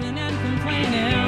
laughing 0.00 0.18
and 0.18 0.40
complaining 0.40 1.19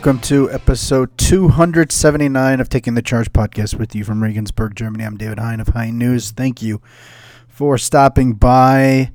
welcome 0.00 0.18
to 0.18 0.50
episode 0.50 1.10
279 1.18 2.58
of 2.58 2.70
Taking 2.70 2.94
the 2.94 3.02
Charge 3.02 3.30
podcast 3.34 3.74
with 3.74 3.94
you 3.94 4.02
from 4.02 4.22
Regensburg, 4.22 4.74
Germany. 4.74 5.04
I'm 5.04 5.18
David 5.18 5.38
Hein 5.38 5.60
of 5.60 5.68
Hein 5.68 5.98
News. 5.98 6.30
Thank 6.30 6.62
you 6.62 6.80
for 7.48 7.76
stopping 7.76 8.32
by. 8.32 9.12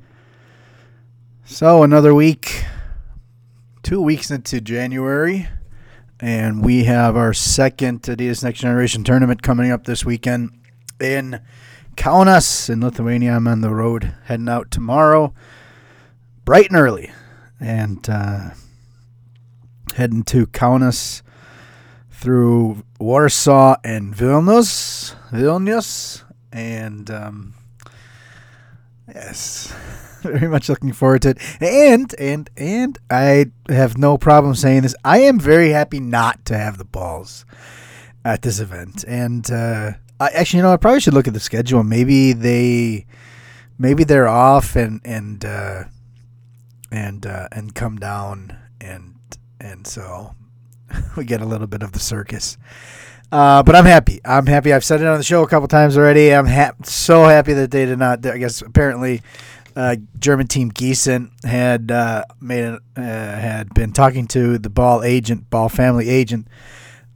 So, 1.43 1.81
another 1.81 2.13
week, 2.13 2.65
two 3.81 3.99
weeks 3.99 4.29
into 4.29 4.61
January, 4.61 5.47
and 6.19 6.63
we 6.63 6.83
have 6.83 7.17
our 7.17 7.33
second 7.33 8.03
Adidas 8.03 8.43
Next 8.43 8.59
Generation 8.59 9.03
tournament 9.03 9.41
coming 9.41 9.71
up 9.71 9.85
this 9.85 10.05
weekend 10.05 10.51
in 11.01 11.41
Kaunas 11.97 12.69
in 12.69 12.81
Lithuania. 12.81 13.31
I'm 13.31 13.47
on 13.47 13.61
the 13.61 13.73
road 13.73 14.13
heading 14.25 14.49
out 14.49 14.69
tomorrow, 14.69 15.33
bright 16.43 16.69
and 16.69 16.77
early. 16.77 17.11
And, 17.59 18.07
uh, 18.07 18.51
heading 19.93 20.23
to 20.23 20.47
Kaunas 20.47 21.21
through 22.09 22.83
Warsaw 22.99 23.75
and 23.83 24.15
Vilnius, 24.15 25.15
Vilnius, 25.31 26.23
and 26.51 27.09
um, 27.11 27.53
yes, 29.13 29.73
very 30.21 30.47
much 30.47 30.69
looking 30.69 30.93
forward 30.93 31.21
to 31.23 31.29
it. 31.29 31.61
And 31.61 32.13
and 32.17 32.49
and 32.57 32.97
I 33.09 33.51
have 33.69 33.97
no 33.97 34.17
problem 34.17 34.55
saying 34.55 34.81
this. 34.81 34.95
I 35.03 35.19
am 35.19 35.39
very 35.39 35.69
happy 35.69 35.99
not 35.99 36.45
to 36.45 36.57
have 36.57 36.77
the 36.77 36.85
balls 36.85 37.45
at 38.25 38.41
this 38.41 38.59
event. 38.59 39.05
And 39.07 39.49
uh, 39.49 39.91
I 40.19 40.29
actually, 40.29 40.57
you 40.57 40.63
know, 40.63 40.73
I 40.73 40.77
probably 40.77 40.99
should 40.99 41.13
look 41.13 41.27
at 41.27 41.33
the 41.33 41.39
schedule. 41.39 41.83
Maybe 41.83 42.33
they, 42.33 43.05
maybe 43.77 44.03
they're 44.03 44.27
off 44.27 44.75
and 44.75 44.99
and 45.05 45.45
uh, 45.45 45.83
and 46.91 47.25
uh, 47.25 47.47
and 47.51 47.75
come 47.75 47.97
down 47.97 48.57
and 48.81 49.14
and 49.59 49.85
so 49.85 50.35
we 51.17 51.25
get 51.25 51.41
a 51.41 51.45
little 51.45 51.67
bit 51.67 51.83
of 51.83 51.91
the 51.91 51.99
circus. 51.99 52.57
Uh, 53.31 53.63
but 53.63 53.75
I'm 53.75 53.85
happy. 53.85 54.21
I'm 54.23 54.45
happy. 54.45 54.71
I've 54.71 54.85
said 54.85 55.01
it 55.01 55.07
on 55.07 55.17
the 55.17 55.23
show 55.23 55.43
a 55.43 55.47
couple 55.47 55.67
times 55.67 55.97
already. 55.97 56.33
I'm 56.33 56.45
ha- 56.45 56.73
so 56.83 57.23
happy 57.25 57.53
that 57.53 57.71
they 57.71 57.85
did 57.85 57.99
not. 57.99 58.25
I 58.25 58.37
guess 58.37 58.61
apparently, 58.61 59.21
uh, 59.75 59.97
German 60.19 60.47
team 60.47 60.71
Gießen 60.71 61.31
had 61.43 61.91
uh, 61.91 62.23
made 62.39 62.77
uh, 62.95 63.01
had 63.01 63.73
been 63.73 63.91
talking 63.91 64.27
to 64.27 64.57
the 64.57 64.69
ball 64.69 65.03
agent, 65.03 65.49
ball 65.49 65.69
family 65.69 66.07
agent, 66.07 66.47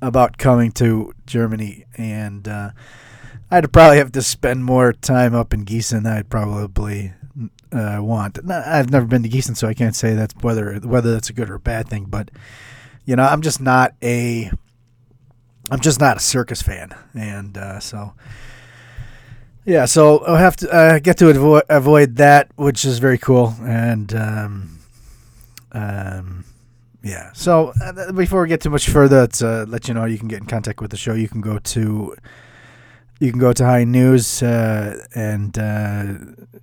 about 0.02 0.38
coming 0.38 0.72
to 0.74 1.14
Germany, 1.26 1.86
and 1.96 2.48
uh, 2.48 2.72
I'd 3.52 3.72
probably 3.72 3.98
have 3.98 4.12
to 4.14 4.22
spend 4.22 4.66
more 4.66 4.92
time 4.92 5.34
up 5.34 5.54
in 5.54 5.64
Gießen. 5.64 6.04
than 6.04 6.08
I'd 6.08 6.30
probably 6.30 7.14
uh, 7.72 8.00
want. 8.02 8.44
No, 8.44 8.62
I've 8.66 8.90
never 8.90 9.06
been 9.06 9.24
to 9.24 9.30
Gießen, 9.30 9.56
so 9.56 9.68
I 9.68 9.74
can't 9.74 9.96
say 9.96 10.14
that's 10.14 10.34
whether 10.42 10.76
whether 10.76 11.12
that's 11.14 11.30
a 11.30 11.34
good 11.34 11.50
or 11.50 11.56
a 11.56 11.60
bad 11.60 11.88
thing. 11.88 12.06
But 12.06 12.32
you 13.06 13.16
know, 13.16 13.24
I'm 13.24 13.42
just 13.42 13.62
not 13.62 13.94
a 14.04 14.52
I'm 15.72 15.80
just 15.80 16.00
not 16.00 16.18
a 16.18 16.20
circus 16.20 16.62
fan, 16.62 16.96
and 17.14 17.58
uh, 17.58 17.80
so 17.80 18.14
yeah. 19.66 19.86
So 19.86 20.20
I'll 20.26 20.36
have 20.36 20.56
to 20.58 20.72
uh, 20.72 21.00
get 21.00 21.18
to 21.18 21.30
avoid 21.30 21.64
avoid 21.70 22.16
that, 22.16 22.52
which 22.56 22.86
is 22.86 23.00
very 23.00 23.18
cool, 23.18 23.56
and 23.62 24.14
um, 24.14 24.80
um, 25.72 26.46
yeah. 27.04 27.32
So 27.34 27.74
uh, 27.84 28.12
before 28.12 28.42
we 28.42 28.48
get 28.48 28.62
too 28.62 28.72
much 28.72 28.90
further, 28.90 29.22
let's 29.22 29.42
uh, 29.42 29.66
let 29.68 29.88
you 29.88 29.94
know 29.94 30.06
you 30.06 30.18
can 30.18 30.28
get 30.28 30.42
in 30.42 30.48
contact 30.48 30.82
with 30.82 30.92
the 30.92 30.98
show. 30.98 31.14
You 31.14 31.30
can 31.30 31.42
go 31.42 31.60
to 31.60 32.16
you 33.20 33.32
can 33.32 33.40
go 33.40 33.54
to 33.54 33.66
Hein 33.66 33.92
News 33.92 34.42
uh, 34.42 35.06
and 35.14 35.58
uh, 35.58 36.14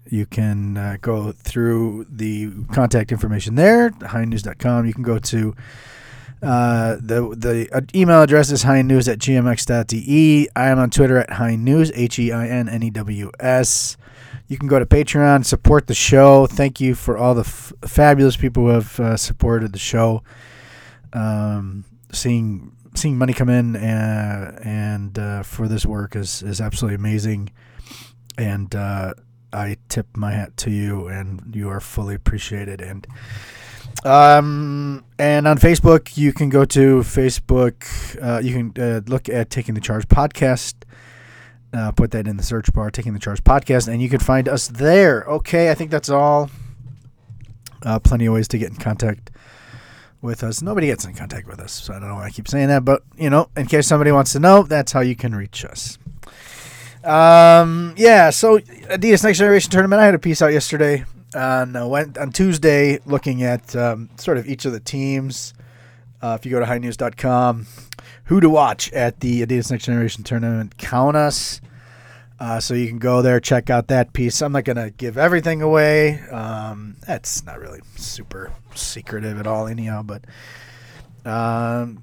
you 0.08 0.26
can 0.26 0.76
uh, 0.76 0.96
go 1.00 1.32
through 1.32 2.06
the 2.08 2.50
contact 2.72 3.12
information 3.12 3.54
there, 3.54 3.90
heinnews.com. 3.90 4.86
You 4.86 4.94
can 4.94 5.02
go 5.02 5.18
to 5.18 5.54
uh, 6.42 6.96
the 6.96 7.34
the 7.36 7.68
uh, 7.74 7.80
email 7.94 8.22
address 8.22 8.50
is 8.50 8.64
heinnews 8.64 9.10
at 9.10 9.18
gmx.de. 9.18 10.48
I 10.54 10.68
am 10.68 10.78
on 10.78 10.90
Twitter 10.90 11.18
at 11.18 11.30
hein 11.30 11.64
news, 11.64 11.90
H 11.94 12.18
E 12.18 12.32
I 12.32 12.46
N 12.48 12.68
N 12.68 12.82
E 12.82 12.90
W 12.90 13.30
S. 13.40 13.96
You 14.48 14.58
can 14.58 14.68
go 14.68 14.78
to 14.78 14.86
Patreon, 14.86 15.44
support 15.44 15.88
the 15.88 15.94
show. 15.94 16.46
Thank 16.46 16.80
you 16.80 16.94
for 16.94 17.18
all 17.18 17.34
the 17.34 17.40
f- 17.40 17.72
fabulous 17.84 18.36
people 18.36 18.64
who 18.64 18.68
have 18.68 19.00
uh, 19.00 19.16
supported 19.16 19.72
the 19.72 19.78
show. 19.78 20.22
Um, 21.12 21.84
seeing 22.12 22.75
seeing 22.96 23.18
money 23.18 23.32
come 23.32 23.48
in 23.48 23.76
uh, 23.76 24.58
and 24.62 25.18
uh, 25.18 25.42
for 25.42 25.68
this 25.68 25.86
work 25.86 26.16
is 26.16 26.42
is 26.42 26.60
absolutely 26.60 26.96
amazing, 26.96 27.50
and 28.38 28.74
uh, 28.74 29.14
I 29.52 29.76
tip 29.88 30.06
my 30.16 30.32
hat 30.32 30.56
to 30.58 30.70
you, 30.70 31.06
and 31.06 31.54
you 31.54 31.68
are 31.68 31.80
fully 31.80 32.14
appreciated. 32.14 32.80
And 32.80 33.06
um, 34.04 35.04
and 35.18 35.46
on 35.46 35.58
Facebook, 35.58 36.16
you 36.16 36.32
can 36.32 36.48
go 36.48 36.64
to 36.64 37.00
Facebook. 37.00 37.84
Uh, 38.22 38.40
you 38.40 38.52
can 38.52 38.82
uh, 38.82 39.00
look 39.06 39.28
at 39.28 39.50
Taking 39.50 39.74
the 39.74 39.80
Charge 39.80 40.08
podcast. 40.08 40.74
Uh, 41.72 41.92
put 41.92 42.10
that 42.12 42.26
in 42.26 42.36
the 42.36 42.42
search 42.42 42.72
bar, 42.72 42.90
Taking 42.90 43.12
the 43.12 43.18
Charge 43.18 43.42
podcast, 43.44 43.88
and 43.88 44.00
you 44.00 44.08
can 44.08 44.20
find 44.20 44.48
us 44.48 44.68
there. 44.68 45.24
Okay, 45.24 45.70
I 45.70 45.74
think 45.74 45.90
that's 45.90 46.10
all. 46.10 46.50
Plenty 48.02 48.26
of 48.26 48.34
ways 48.34 48.48
to 48.48 48.58
get 48.58 48.70
in 48.70 48.76
contact 48.76 49.30
with 50.22 50.42
us. 50.42 50.62
Nobody 50.62 50.88
gets 50.88 51.04
in 51.04 51.14
contact 51.14 51.46
with 51.46 51.60
us, 51.60 51.72
so 51.72 51.94
I 51.94 51.98
don't 51.98 52.08
know 52.08 52.16
why 52.16 52.24
I 52.24 52.30
keep 52.30 52.48
saying 52.48 52.68
that, 52.68 52.84
but 52.84 53.02
you 53.16 53.30
know, 53.30 53.48
in 53.56 53.66
case 53.66 53.86
somebody 53.86 54.12
wants 54.12 54.32
to 54.32 54.40
know, 54.40 54.62
that's 54.62 54.92
how 54.92 55.00
you 55.00 55.16
can 55.16 55.34
reach 55.34 55.64
us. 55.64 55.98
Um, 57.04 57.94
yeah, 57.96 58.30
so 58.30 58.58
Adidas 58.58 59.22
Next 59.22 59.38
Generation 59.38 59.70
Tournament. 59.70 60.00
I 60.00 60.06
had 60.06 60.14
a 60.14 60.18
piece 60.18 60.42
out 60.42 60.52
yesterday 60.52 61.04
on 61.34 61.76
uh, 61.76 61.86
went 61.86 62.18
on 62.18 62.32
Tuesday 62.32 62.98
looking 63.06 63.42
at 63.42 63.76
um, 63.76 64.10
sort 64.16 64.38
of 64.38 64.48
each 64.48 64.64
of 64.64 64.72
the 64.72 64.80
teams. 64.80 65.54
Uh, 66.20 66.36
if 66.38 66.44
you 66.44 66.50
go 66.50 66.58
to 66.58 66.66
heinnews.com, 66.66 67.66
who 68.24 68.40
to 68.40 68.50
watch 68.50 68.92
at 68.92 69.20
the 69.20 69.46
Adidas 69.46 69.70
Next 69.70 69.84
Generation 69.84 70.24
Tournament, 70.24 70.76
Kaunas. 70.78 71.60
Uh, 72.38 72.60
so 72.60 72.74
you 72.74 72.86
can 72.88 72.98
go 72.98 73.22
there, 73.22 73.40
check 73.40 73.70
out 73.70 73.88
that 73.88 74.12
piece. 74.12 74.42
I'm 74.42 74.52
not 74.52 74.64
going 74.64 74.76
to 74.76 74.90
give 74.90 75.16
everything 75.16 75.62
away. 75.62 76.20
Um, 76.30 76.96
that's 77.06 77.44
not 77.44 77.58
really 77.58 77.80
super 77.96 78.52
secretive 78.74 79.40
at 79.40 79.46
all, 79.46 79.66
anyhow. 79.66 80.02
But 80.02 80.24
um, 81.24 82.02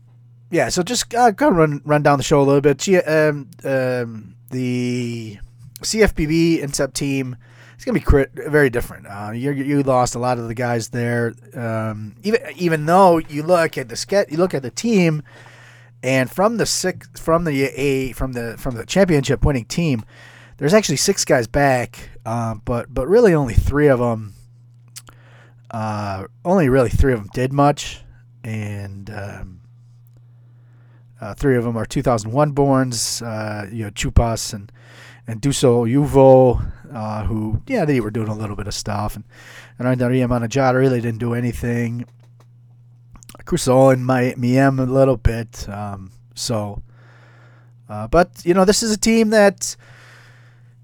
yeah, 0.50 0.70
so 0.70 0.82
just 0.82 1.14
uh, 1.14 1.32
go 1.32 1.50
run 1.50 1.82
run 1.86 2.02
down 2.02 2.18
the 2.18 2.24
show 2.24 2.42
a 2.42 2.44
little 2.44 2.62
bit. 2.62 2.88
Um, 3.08 3.50
um, 3.64 4.36
the 4.50 5.38
CFBB 5.82 6.64
INSEP 6.64 6.94
team 6.94 7.36
it's 7.84 7.86
gonna 7.86 8.24
be 8.34 8.50
very 8.50 8.70
different. 8.70 9.08
Uh, 9.08 9.32
you 9.34 9.52
you 9.52 9.84
lost 9.84 10.16
a 10.16 10.20
lot 10.20 10.38
of 10.38 10.48
the 10.48 10.54
guys 10.54 10.90
there. 10.90 11.34
Um, 11.54 12.16
even 12.24 12.40
even 12.56 12.86
though 12.86 13.18
you 13.18 13.44
look 13.44 13.78
at 13.78 13.90
the 13.90 13.98
ske- 13.98 14.32
you 14.32 14.38
look 14.38 14.54
at 14.54 14.62
the 14.62 14.72
team, 14.72 15.22
and 16.02 16.32
from 16.32 16.58
the 16.58 16.66
six 16.66 17.10
from 17.20 17.44
the 17.44 17.64
a 17.66 18.14
from 18.14 18.32
the 18.34 18.56
from 18.58 18.76
the 18.76 18.86
championship 18.86 19.44
winning 19.44 19.66
team, 19.66 20.06
there's 20.58 20.74
actually 20.74 20.98
six 20.98 21.26
guys 21.26 21.48
back, 21.48 22.10
uh, 22.26 22.56
but 22.66 22.94
but 22.94 23.08
really 23.08 23.34
only 23.34 23.54
three 23.54 23.88
of 23.88 24.00
them. 24.00 24.34
Uh, 25.72 26.26
only 26.46 26.70
really 26.70 26.90
three 26.90 27.14
of 27.14 27.20
them 27.20 27.30
did 27.34 27.52
much, 27.52 28.02
and 28.44 29.10
um, 29.10 29.62
uh, 31.20 31.34
three 31.34 31.58
of 31.58 31.64
them 31.64 31.76
are 31.76 31.86
2001 31.86 32.54
borns. 32.54 33.26
Uh, 33.26 33.68
you 33.72 33.86
know, 33.86 33.92
Chupas 33.92 34.54
and 34.54 34.72
and 35.26 35.42
Duso 35.42 35.90
Uvo, 35.90 36.72
uh, 36.94 37.24
who 37.26 37.62
yeah 37.68 37.86
they 37.86 38.00
were 38.00 38.12
doing 38.12 38.28
a 38.28 38.36
little 38.36 38.56
bit 38.56 38.68
of 38.68 38.74
stuff, 38.74 39.16
and 39.16 39.26
and 39.80 39.88
Randaria 39.88 40.28
Manajata 40.28 40.78
really 40.78 41.02
didn't 41.02 41.20
do 41.20 41.34
anything. 41.34 42.06
Crusoe 43.46 43.90
and 43.90 44.06
my 44.06 44.34
Miem 44.38 44.80
a 44.80 44.86
little 44.86 45.18
bit. 45.18 45.68
Um, 45.68 46.12
so, 46.36 46.82
uh, 47.90 48.08
but 48.08 48.30
you 48.46 48.54
know, 48.54 48.66
this 48.66 48.84
is 48.84 48.92
a 48.92 48.98
team 48.98 49.30
that, 49.32 49.76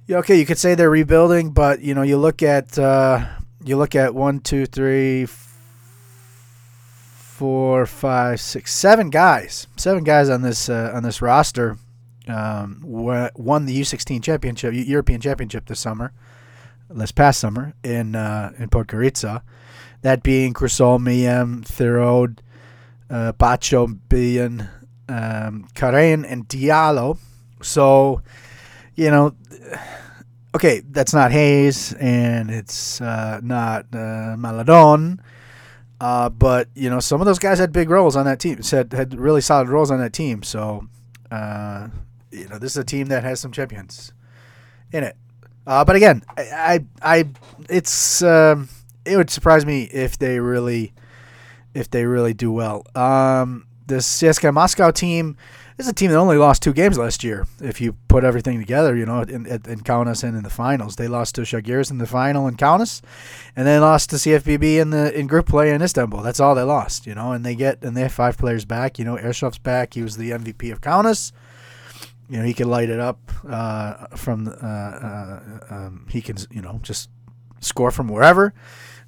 yeah, 0.10 0.18
okay, 0.18 0.40
you 0.40 0.46
could 0.48 0.58
say 0.58 0.74
they're 0.74 0.90
rebuilding, 0.90 1.52
but 1.52 1.82
you 1.82 1.94
know, 1.94 2.02
you 2.02 2.18
look 2.18 2.42
at 2.42 2.80
uh, 2.80 3.28
you 3.64 3.78
look 3.78 3.94
at 3.94 4.16
one, 4.16 4.40
two, 4.40 4.66
three, 4.66 5.28
four, 7.14 7.86
five, 7.86 8.42
six, 8.42 8.74
seven 8.74 9.12
guys, 9.12 9.68
seven 9.78 10.04
guys 10.04 10.28
on 10.28 10.42
this 10.42 10.68
uh, 10.68 10.92
on 10.96 11.04
this 11.04 11.22
roster 11.22 11.78
um, 12.28 12.80
won 12.84 13.68
the 13.68 13.82
U16 13.82 14.24
championship, 14.24 14.74
European 14.74 15.22
championship 15.22 15.68
this 15.68 15.80
summer, 15.80 16.12
this 16.90 17.12
past 17.12 17.40
summer 17.40 17.76
in 17.84 18.16
uh, 18.16 18.52
in 18.58 18.68
Podgorica. 18.68 19.44
That 20.02 20.24
being 20.24 20.56
Crisol, 20.56 21.00
Miem, 21.00 21.64
Thirod, 21.64 22.40
uh, 23.12 23.34
Bacho, 23.34 23.96
Billion, 24.10 24.68
um, 25.08 25.68
Karen, 25.76 26.26
and 26.26 26.48
Diallo. 26.48 27.20
So, 27.62 28.24
you 29.00 29.10
know, 29.10 29.34
okay, 30.54 30.82
that's 30.92 31.14
not 31.14 31.32
Hayes 31.32 31.94
and 31.94 32.52
it's 32.52 33.00
uh, 33.00 33.40
not 33.42 33.86
uh, 33.94 34.36
Maledon. 34.38 35.22
Uh, 36.02 36.30
but 36.30 36.68
you 36.76 36.90
know, 36.90 37.00
some 37.00 37.22
of 37.22 37.26
those 37.26 37.40
guys 37.40 37.60
had 37.60 37.72
big 37.72 37.90
roles 37.90 38.18
on 38.18 38.26
that 38.26 38.40
team. 38.40 38.62
Had 38.62 38.92
had 38.92 39.18
really 39.18 39.40
solid 39.40 39.70
roles 39.70 39.90
on 39.90 40.00
that 40.00 40.12
team. 40.12 40.44
So, 40.44 40.88
uh, 41.32 41.88
you 42.32 42.48
know, 42.50 42.58
this 42.58 42.74
is 42.74 42.78
a 42.78 42.84
team 42.84 43.08
that 43.08 43.24
has 43.24 43.40
some 43.40 43.54
champions 43.54 44.12
in 44.92 45.06
it. 45.06 45.16
Uh, 45.66 45.86
but 45.86 45.96
again, 45.96 46.24
I, 46.38 46.42
I, 46.42 46.86
I 47.02 47.26
it's 47.70 48.22
um, 48.22 48.68
it 49.06 49.16
would 49.16 49.30
surprise 49.30 49.66
me 49.66 49.84
if 49.84 50.18
they 50.18 50.40
really, 50.40 50.94
if 51.74 51.90
they 51.90 52.06
really 52.06 52.34
do 52.34 52.52
well. 52.52 52.86
Um, 52.96 53.66
this 53.88 54.22
CSKA 54.22 54.54
Moscow 54.54 54.92
team 54.92 55.38
is 55.80 55.88
a 55.88 55.94
team 55.94 56.12
that 56.12 56.18
only 56.18 56.38
lost 56.38 56.62
two 56.62 56.74
games 56.74 56.98
last 56.98 57.24
year. 57.24 57.48
If 57.62 57.80
you 57.80 57.94
put 58.10 58.26
everything 58.26 58.60
together, 58.60 58.96
you 58.96 59.06
know, 59.06 59.22
in, 59.22 59.46
in, 59.46 59.62
in 59.66 59.80
Kaunas 59.80 60.24
and 60.26 60.36
in 60.36 60.44
the 60.44 60.50
finals, 60.50 60.98
they 60.98 61.08
lost 61.08 61.36
to 61.36 61.42
Žalgiris 61.42 61.90
in 61.90 62.00
the 62.00 62.06
final 62.06 62.48
in 62.48 62.58
Kaunas, 62.58 63.02
and 63.56 63.66
they 63.66 63.80
lost 63.80 64.10
to 64.10 64.18
CFBB 64.18 64.78
in 64.78 64.90
the 64.90 65.18
in 65.18 65.26
group 65.28 65.48
play 65.48 65.72
in 65.72 65.82
Istanbul. 65.82 66.22
That's 66.22 66.42
all 66.42 66.54
they 66.54 66.64
lost, 66.64 67.08
you 67.08 67.16
know. 67.16 67.32
And 67.32 67.46
they 67.46 67.56
get 67.56 67.82
and 67.82 67.96
they 67.96 68.02
have 68.02 68.12
five 68.12 68.38
players 68.38 68.66
back. 68.66 69.00
You 69.00 69.06
know, 69.06 69.16
Airshoft's 69.16 69.58
back. 69.58 69.94
He 69.94 70.02
was 70.02 70.18
the 70.18 70.32
MVP 70.32 70.72
of 70.72 70.82
Kaunas. 70.82 71.32
You 72.30 72.40
know, 72.40 72.44
he 72.44 72.54
can 72.54 72.70
light 72.70 72.90
it 72.90 73.00
up 73.00 73.20
uh, 73.48 74.08
from. 74.18 74.48
Uh, 74.48 74.52
uh, 74.52 75.60
um, 75.70 76.06
he 76.10 76.22
can, 76.22 76.36
you 76.52 76.62
know, 76.62 76.80
just 76.84 77.10
score 77.62 77.92
from 77.92 78.10
wherever. 78.10 78.54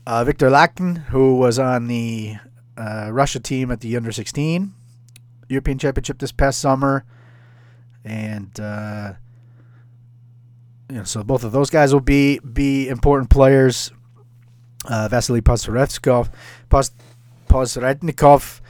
Uh, 0.08 0.24
Victor 0.24 0.50
Lakin, 0.50 0.96
who 0.96 1.38
was 1.38 1.60
on 1.60 1.88
the 1.88 2.38
uh, 2.78 3.10
Russia 3.12 3.40
team 3.40 3.72
at 3.72 3.82
the 3.82 3.96
under 3.96 4.12
16 4.12 4.74
European 5.52 5.78
Championship 5.78 6.20
this 6.20 6.32
past 6.32 6.60
summer, 6.60 7.06
and 8.04 8.60
uh, 8.60 9.14
you 10.90 10.98
know, 10.98 11.04
so 11.04 11.24
both 11.24 11.44
of 11.44 11.52
those 11.52 11.70
guys 11.70 11.94
will 11.94 12.02
be 12.02 12.40
be 12.40 12.88
important 12.90 13.30
players. 13.30 13.92
Uh, 14.86 15.08
Vasily 15.08 15.42
Posrednikov, 15.42 16.32
Pos- 17.48 18.62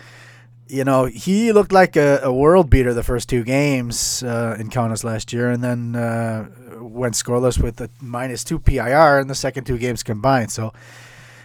you 0.72 0.84
know, 0.84 1.06
he 1.06 1.52
looked 1.52 1.72
like 1.72 1.96
a, 1.96 2.20
a 2.24 2.34
world 2.34 2.70
beater 2.70 2.94
the 2.94 3.04
first 3.04 3.28
two 3.28 3.44
games 3.44 4.24
uh, 4.24 4.56
in 4.58 4.70
Kaunas 4.70 5.04
last 5.04 5.34
year, 5.34 5.50
and 5.50 5.64
then 5.64 5.96
uh, 5.96 6.48
went 6.80 7.16
scoreless 7.16 7.62
with 7.62 7.80
a 7.82 7.90
minus 8.00 8.44
two 8.44 8.60
PIR 8.60 9.20
in 9.20 9.28
the 9.28 9.36
second 9.36 9.66
two 9.66 9.78
games 9.78 10.02
combined. 10.02 10.52
So, 10.52 10.74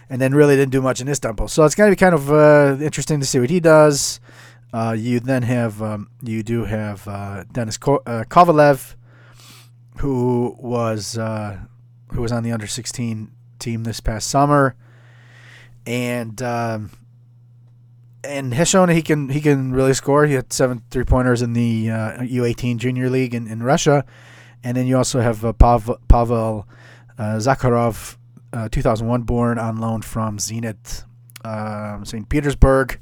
and 0.09 0.21
then 0.21 0.33
really 0.33 0.55
didn't 0.55 0.71
do 0.71 0.81
much 0.81 1.01
in 1.01 1.09
Istanbul. 1.09 1.49
So 1.49 1.65
it's 1.65 1.75
going 1.75 1.89
to 1.89 1.95
be 1.95 1.99
kind 1.99 2.15
of 2.15 2.31
uh, 2.31 2.77
interesting 2.81 3.19
to 3.19 3.25
see 3.25 3.39
what 3.39 3.49
he 3.49 3.59
does. 3.59 4.21
Uh, 4.73 4.95
you 4.97 5.19
then 5.19 5.43
have 5.43 5.81
um, 5.81 6.09
you 6.21 6.43
do 6.43 6.65
have 6.65 7.07
uh, 7.07 7.43
Dennis 7.51 7.77
Ko- 7.77 8.03
uh, 8.05 8.25
Kovalev, 8.29 8.95
who 9.97 10.55
was 10.59 11.17
uh, 11.17 11.59
who 12.09 12.21
was 12.21 12.31
on 12.31 12.43
the 12.43 12.51
under 12.51 12.67
sixteen 12.67 13.31
team 13.59 13.83
this 13.83 13.99
past 13.99 14.29
summer, 14.29 14.75
and 15.85 16.41
um, 16.41 16.91
and 18.23 18.53
has 18.53 18.67
shown 18.67 18.89
he 18.89 19.01
can 19.01 19.29
he 19.29 19.39
can 19.39 19.71
really 19.71 19.93
score. 19.93 20.25
He 20.25 20.33
had 20.33 20.51
seven 20.51 20.83
three 20.91 21.05
pointers 21.05 21.41
in 21.41 21.53
the 21.53 21.89
uh, 21.89 22.21
U 22.23 22.43
eighteen 22.43 22.77
junior 22.77 23.09
league 23.09 23.33
in, 23.33 23.47
in 23.47 23.63
Russia, 23.63 24.05
and 24.63 24.75
then 24.75 24.85
you 24.85 24.97
also 24.97 25.21
have 25.21 25.41
Pav- 25.57 25.97
Pavel 26.09 26.67
uh, 27.17 27.37
Zakharov, 27.37 28.17
uh, 28.53 28.69
2001 28.69 29.23
born 29.23 29.57
on 29.57 29.77
loan 29.77 30.01
from 30.01 30.37
Zenit 30.37 31.03
um, 31.43 32.05
St. 32.05 32.27
Petersburg. 32.29 32.99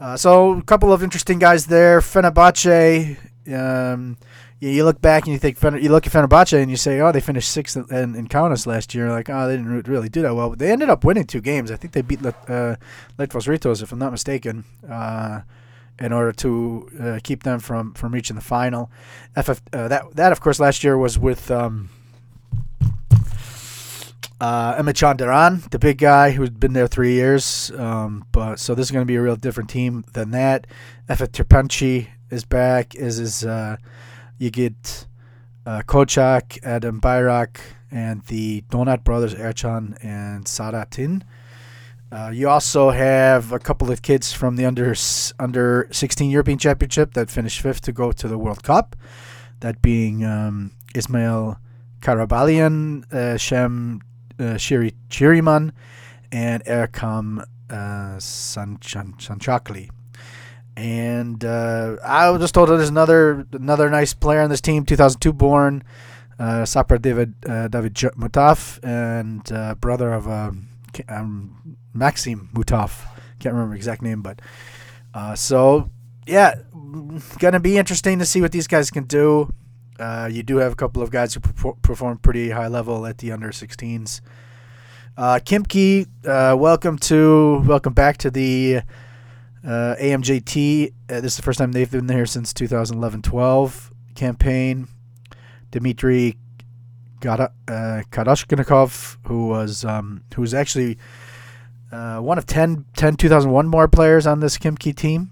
Uh, 0.00 0.16
so 0.16 0.52
a 0.52 0.62
couple 0.62 0.92
of 0.92 1.02
interesting 1.02 1.38
guys 1.38 1.66
there. 1.66 2.00
Fenerbahce. 2.00 3.18
Um, 3.52 4.16
you, 4.58 4.70
you 4.70 4.84
look 4.84 5.00
back 5.02 5.24
and 5.24 5.32
you 5.32 5.38
think 5.38 5.58
Fener, 5.58 5.80
you 5.82 5.90
look 5.90 6.06
at 6.06 6.12
Fenerbahce 6.12 6.60
and 6.60 6.70
you 6.70 6.76
say, 6.78 7.00
oh, 7.00 7.12
they 7.12 7.20
finished 7.20 7.50
sixth 7.50 7.76
in, 7.76 8.14
in 8.14 8.26
Kaunas 8.26 8.66
last 8.66 8.94
year. 8.94 9.10
Like, 9.10 9.28
oh, 9.28 9.46
they 9.46 9.56
didn't 9.58 9.86
really 9.86 10.08
do 10.08 10.22
that 10.22 10.34
well. 10.34 10.48
But 10.48 10.58
they 10.58 10.72
ended 10.72 10.88
up 10.88 11.04
winning 11.04 11.26
two 11.26 11.42
games. 11.42 11.70
I 11.70 11.76
think 11.76 11.92
they 11.92 12.00
beat 12.00 12.22
Let, 12.22 12.34
uh, 12.48 12.76
Rytas, 13.18 13.82
if 13.82 13.92
I'm 13.92 13.98
not 13.98 14.10
mistaken, 14.10 14.64
uh, 14.88 15.42
in 15.98 16.14
order 16.14 16.32
to 16.32 16.88
uh, 16.98 17.18
keep 17.22 17.42
them 17.42 17.58
from, 17.58 17.92
from 17.92 18.12
reaching 18.14 18.36
the 18.36 18.42
final. 18.42 18.90
FF, 19.36 19.60
uh, 19.74 19.88
that 19.88 20.14
that 20.14 20.32
of 20.32 20.40
course 20.40 20.58
last 20.58 20.82
year 20.82 20.96
was 20.96 21.18
with. 21.18 21.50
Um, 21.50 21.90
uh, 24.40 24.74
Emmett 24.78 24.96
Chandaran, 24.96 25.68
the 25.70 25.78
big 25.78 25.98
guy 25.98 26.30
who's 26.30 26.50
been 26.50 26.72
there 26.72 26.86
three 26.86 27.12
years. 27.12 27.70
Um, 27.76 28.24
but 28.32 28.58
so 28.58 28.74
this 28.74 28.86
is 28.86 28.90
going 28.90 29.02
to 29.02 29.06
be 29.06 29.16
a 29.16 29.22
real 29.22 29.36
different 29.36 29.68
team 29.68 30.04
than 30.14 30.30
that. 30.30 30.66
Efa 31.08 31.28
Terpanchi 31.28 32.08
is 32.30 32.44
back. 32.44 32.94
Is 32.94 33.18
is 33.18 33.44
uh, 33.44 33.76
you 34.38 34.50
get 34.50 35.06
uh, 35.66 35.82
Kochak, 35.86 36.58
Adam 36.64 37.00
Bayrak, 37.00 37.58
and 37.90 38.24
the 38.26 38.62
Donat 38.70 39.04
brothers 39.04 39.34
Erchan 39.34 40.02
and 40.02 40.46
Saratin. 40.46 41.22
Uh, 42.10 42.30
you 42.32 42.48
also 42.48 42.90
have 42.90 43.52
a 43.52 43.58
couple 43.58 43.90
of 43.90 44.02
kids 44.02 44.32
from 44.32 44.56
the 44.56 44.64
under 44.64 44.94
under 45.38 45.86
16 45.92 46.30
European 46.30 46.58
Championship 46.58 47.12
that 47.12 47.30
finished 47.30 47.60
fifth 47.60 47.82
to 47.82 47.92
go 47.92 48.10
to 48.10 48.26
the 48.26 48.38
World 48.38 48.62
Cup. 48.62 48.96
That 49.60 49.82
being 49.82 50.24
um, 50.24 50.72
Ismail 50.94 51.58
Karabalian, 52.00 53.12
uh, 53.12 53.36
Shem 53.36 54.00
uh, 54.40 54.54
Shiri 54.56 54.94
Chiriman, 55.10 55.72
and 56.32 56.64
Erkam 56.64 57.44
uh, 57.70 58.18
San- 58.18 58.78
San- 58.82 59.14
Sanchakli. 59.14 59.90
And 60.76 61.44
uh, 61.44 61.96
I 62.04 62.30
was 62.30 62.40
just 62.40 62.54
told 62.54 62.70
there's 62.70 62.88
another 62.88 63.46
another 63.52 63.90
nice 63.90 64.14
player 64.14 64.40
on 64.40 64.50
this 64.50 64.60
team, 64.60 64.86
2002 64.86 65.32
born, 65.32 65.82
uh, 66.38 66.62
Sapar 66.62 67.00
David 67.00 67.34
uh, 67.46 67.68
David 67.68 67.94
Mutaf, 67.94 68.82
and 68.82 69.50
uh, 69.52 69.74
brother 69.74 70.12
of 70.12 70.26
um, 70.26 70.68
um, 71.08 71.76
Maxim 71.92 72.48
Mutaf. 72.54 73.06
Can't 73.40 73.54
remember 73.54 73.74
exact 73.74 74.00
name, 74.02 74.22
but 74.22 74.40
uh, 75.12 75.34
so 75.34 75.90
yeah, 76.26 76.54
gonna 77.38 77.60
be 77.60 77.76
interesting 77.76 78.18
to 78.18 78.24
see 78.24 78.40
what 78.40 78.52
these 78.52 78.66
guys 78.66 78.90
can 78.90 79.04
do. 79.04 79.52
Uh, 80.00 80.28
you 80.32 80.42
do 80.42 80.56
have 80.56 80.72
a 80.72 80.76
couple 80.76 81.02
of 81.02 81.10
guys 81.10 81.34
who 81.34 81.40
perfor- 81.40 81.80
perform 81.82 82.16
pretty 82.16 82.50
high 82.50 82.68
level 82.68 83.04
at 83.06 83.18
the 83.18 83.30
under 83.30 83.50
16s. 83.50 84.22
Uh, 85.16 85.38
Khimki, 85.44 86.06
uh, 86.26 86.56
welcome 86.56 86.96
to 86.98 87.62
welcome 87.66 87.92
back 87.92 88.16
to 88.16 88.30
the 88.30 88.80
uh, 89.62 89.94
ANGT. 90.00 90.92
Uh, 91.10 91.20
this 91.20 91.32
is 91.32 91.36
the 91.36 91.42
first 91.42 91.58
time 91.58 91.72
they've 91.72 91.90
been 91.90 92.06
there 92.06 92.24
since 92.24 92.54
2011-12 92.54 93.90
campaign. 94.14 94.88
Dmitry 95.70 96.38
uh, 97.22 97.48
Kadashkinikov, 97.68 99.18
who 99.26 99.48
was 99.48 99.84
um, 99.84 100.22
who 100.34 100.40
was 100.40 100.54
actually 100.54 100.96
uh, 101.92 102.20
one 102.20 102.38
of 102.38 102.46
10, 102.46 102.86
10 102.96 103.16
2001 103.16 103.68
more 103.68 103.86
players 103.86 104.26
on 104.26 104.40
this 104.40 104.56
Khimki 104.56 104.96
team, 104.96 105.30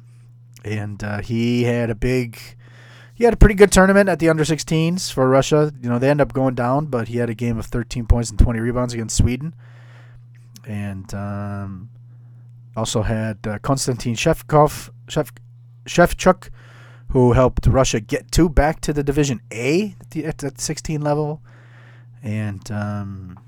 and 0.62 1.02
uh, 1.02 1.22
he 1.22 1.64
had 1.64 1.88
a 1.88 1.94
big 1.94 2.38
he 3.18 3.25
had 3.25 3.34
a 3.34 3.37
pretty 3.37 3.56
good 3.56 3.72
tournament 3.72 4.08
at 4.08 4.20
the 4.20 4.28
under 4.28 4.44
16s 4.44 5.12
for 5.12 5.28
Russia. 5.28 5.72
You 5.82 5.88
know, 5.88 5.98
they 5.98 6.08
end 6.08 6.20
up 6.20 6.32
going 6.32 6.54
down, 6.54 6.87
but 6.87 7.08
he 7.08 7.18
had 7.18 7.28
a 7.28 7.34
game 7.34 7.58
of 7.58 7.66
13 7.66 8.06
points 8.06 8.30
and 8.30 8.38
20 8.38 8.60
rebounds 8.60 8.94
against 8.94 9.16
Sweden. 9.16 9.56
And 10.64 11.12
um, 11.12 11.90
also 12.76 13.02
had 13.02 13.44
uh, 13.44 13.58
Konstantin 13.58 14.14
Shevkov, 14.14 14.90
Shev, 15.08 15.32
Shevchuk, 15.87 16.50
who 17.08 17.32
helped 17.32 17.66
Russia 17.66 17.98
get 17.98 18.30
to 18.32 18.48
back 18.48 18.80
to 18.82 18.92
the 18.92 19.02
Division 19.02 19.40
A 19.50 19.96
at 20.00 20.10
the, 20.10 20.25
at 20.25 20.38
the 20.38 20.52
16 20.56 21.00
level. 21.00 21.42
And 22.22 22.70
um, 22.70 23.40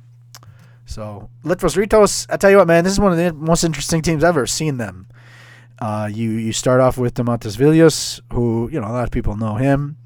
so, 0.85 1.31
Lietuvos 1.45 1.77
Rytas, 1.77 2.27
I 2.29 2.39
tell 2.39 2.51
you 2.51 2.57
what, 2.57 2.67
man, 2.67 2.83
this 2.83 2.95
is 2.95 2.99
one 2.99 3.13
of 3.13 3.19
the 3.19 3.33
most 3.33 3.63
interesting 3.63 4.03
teams 4.03 4.25
I've 4.25 4.31
ever 4.31 4.49
seen 4.49 4.79
them. 4.79 5.07
Uh, 5.81 6.11
you 6.13 6.31
you 6.33 6.53
start 6.53 6.81
off 6.81 6.99
with 6.99 7.15
Demontis 7.15 7.57
Vilius, 7.57 8.21
who 8.33 8.69
you 8.71 8.81
know 8.81 8.87
a 8.87 8.93
lot 8.93 9.05
of 9.05 9.11
people 9.11 9.37
know 9.37 9.55
him, 9.55 9.97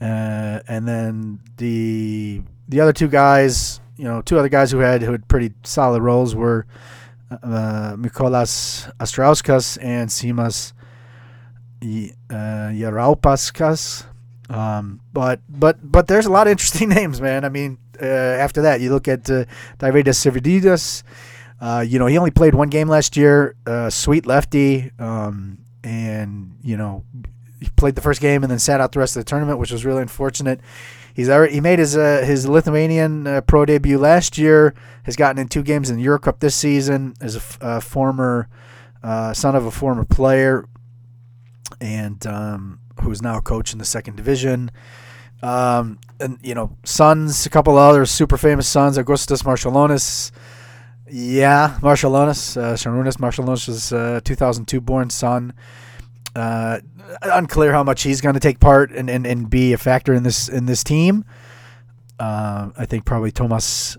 uh, 0.00 0.60
and 0.66 0.88
then 0.88 1.40
the 1.58 2.42
the 2.68 2.80
other 2.80 2.92
two 2.92 3.08
guys, 3.08 3.80
you 3.96 4.04
know, 4.04 4.22
two 4.22 4.38
other 4.38 4.48
guys 4.48 4.72
who 4.72 4.78
had 4.78 5.02
who 5.02 5.12
had 5.12 5.28
pretty 5.28 5.52
solid 5.62 6.02
roles 6.02 6.34
were 6.34 6.66
uh, 7.30 7.94
Mikolas 7.96 8.90
Astrauskas 8.98 9.78
and 9.82 10.08
Simas 10.08 10.72
uh, 11.82 12.70
Yaraupaskas. 12.72 14.06
Um, 14.48 15.00
but 15.12 15.40
but 15.48 15.78
but 15.82 16.08
there's 16.08 16.26
a 16.26 16.30
lot 16.30 16.46
of 16.46 16.52
interesting 16.52 16.88
names, 16.98 17.20
man. 17.20 17.44
I 17.44 17.48
mean, 17.48 17.78
uh, 18.00 18.06
after 18.06 18.62
that, 18.62 18.80
you 18.80 18.90
look 18.90 19.08
at 19.08 19.30
uh, 19.30 19.44
Deividas 19.78 20.18
Sirvydis. 20.18 21.02
Uh, 21.62 21.84
you 21.86 21.96
know, 22.00 22.06
he 22.06 22.18
only 22.18 22.32
played 22.32 22.56
one 22.56 22.68
game 22.68 22.88
last 22.88 23.16
year. 23.16 23.54
Uh, 23.64 23.88
sweet 23.88 24.26
lefty, 24.26 24.90
um, 24.98 25.58
and 25.84 26.58
you 26.60 26.76
know, 26.76 27.04
he 27.60 27.70
played 27.76 27.94
the 27.94 28.00
first 28.00 28.20
game 28.20 28.42
and 28.42 28.50
then 28.50 28.58
sat 28.58 28.80
out 28.80 28.90
the 28.90 28.98
rest 28.98 29.16
of 29.16 29.24
the 29.24 29.30
tournament, 29.30 29.60
which 29.60 29.70
was 29.70 29.84
really 29.84 30.02
unfortunate. 30.02 30.60
He's 31.14 31.28
already 31.28 31.54
he 31.54 31.60
made 31.60 31.78
his 31.78 31.96
uh, 31.96 32.24
his 32.26 32.48
Lithuanian 32.48 33.28
uh, 33.28 33.40
pro 33.42 33.64
debut 33.64 33.96
last 33.96 34.38
year. 34.38 34.74
Has 35.04 35.14
gotten 35.14 35.40
in 35.40 35.46
two 35.46 35.62
games 35.62 35.88
in 35.88 35.98
the 35.98 36.02
Euro 36.02 36.18
Cup 36.18 36.40
this 36.40 36.56
season. 36.56 37.14
As 37.20 37.36
a 37.60 37.80
former 37.80 38.48
uh, 39.04 39.32
son 39.32 39.54
of 39.54 39.64
a 39.64 39.70
former 39.70 40.04
player, 40.04 40.66
and 41.80 42.26
um, 42.26 42.80
who 43.02 43.12
is 43.12 43.22
now 43.22 43.38
a 43.38 43.42
coach 43.42 43.72
in 43.72 43.78
the 43.78 43.84
second 43.84 44.16
division. 44.16 44.72
Um, 45.44 46.00
and 46.18 46.40
you 46.42 46.56
know, 46.56 46.76
sons, 46.84 47.46
a 47.46 47.50
couple 47.50 47.76
other 47.76 48.04
super 48.04 48.36
famous 48.36 48.66
sons, 48.66 48.98
Augustus 48.98 49.42
Marčiulionis. 49.42 50.32
Yeah, 51.14 51.76
Marčiulionis, 51.82 52.56
uh, 52.56 52.72
Sharunas 52.72 53.18
Marčiulionis 53.18 53.68
was 53.68 53.92
uh, 53.92 54.22
2002 54.24 54.80
born 54.80 55.10
son. 55.10 55.52
Uh, 56.34 56.80
unclear 57.20 57.70
how 57.70 57.84
much 57.84 58.02
he's 58.02 58.22
going 58.22 58.32
to 58.32 58.40
take 58.40 58.60
part 58.60 58.90
and, 58.92 59.10
and, 59.10 59.26
and 59.26 59.50
be 59.50 59.74
a 59.74 59.76
factor 59.76 60.14
in 60.14 60.22
this 60.22 60.48
in 60.48 60.64
this 60.64 60.82
team. 60.82 61.26
Uh, 62.18 62.70
I 62.78 62.86
think 62.86 63.04
probably 63.04 63.30
Tomas 63.30 63.98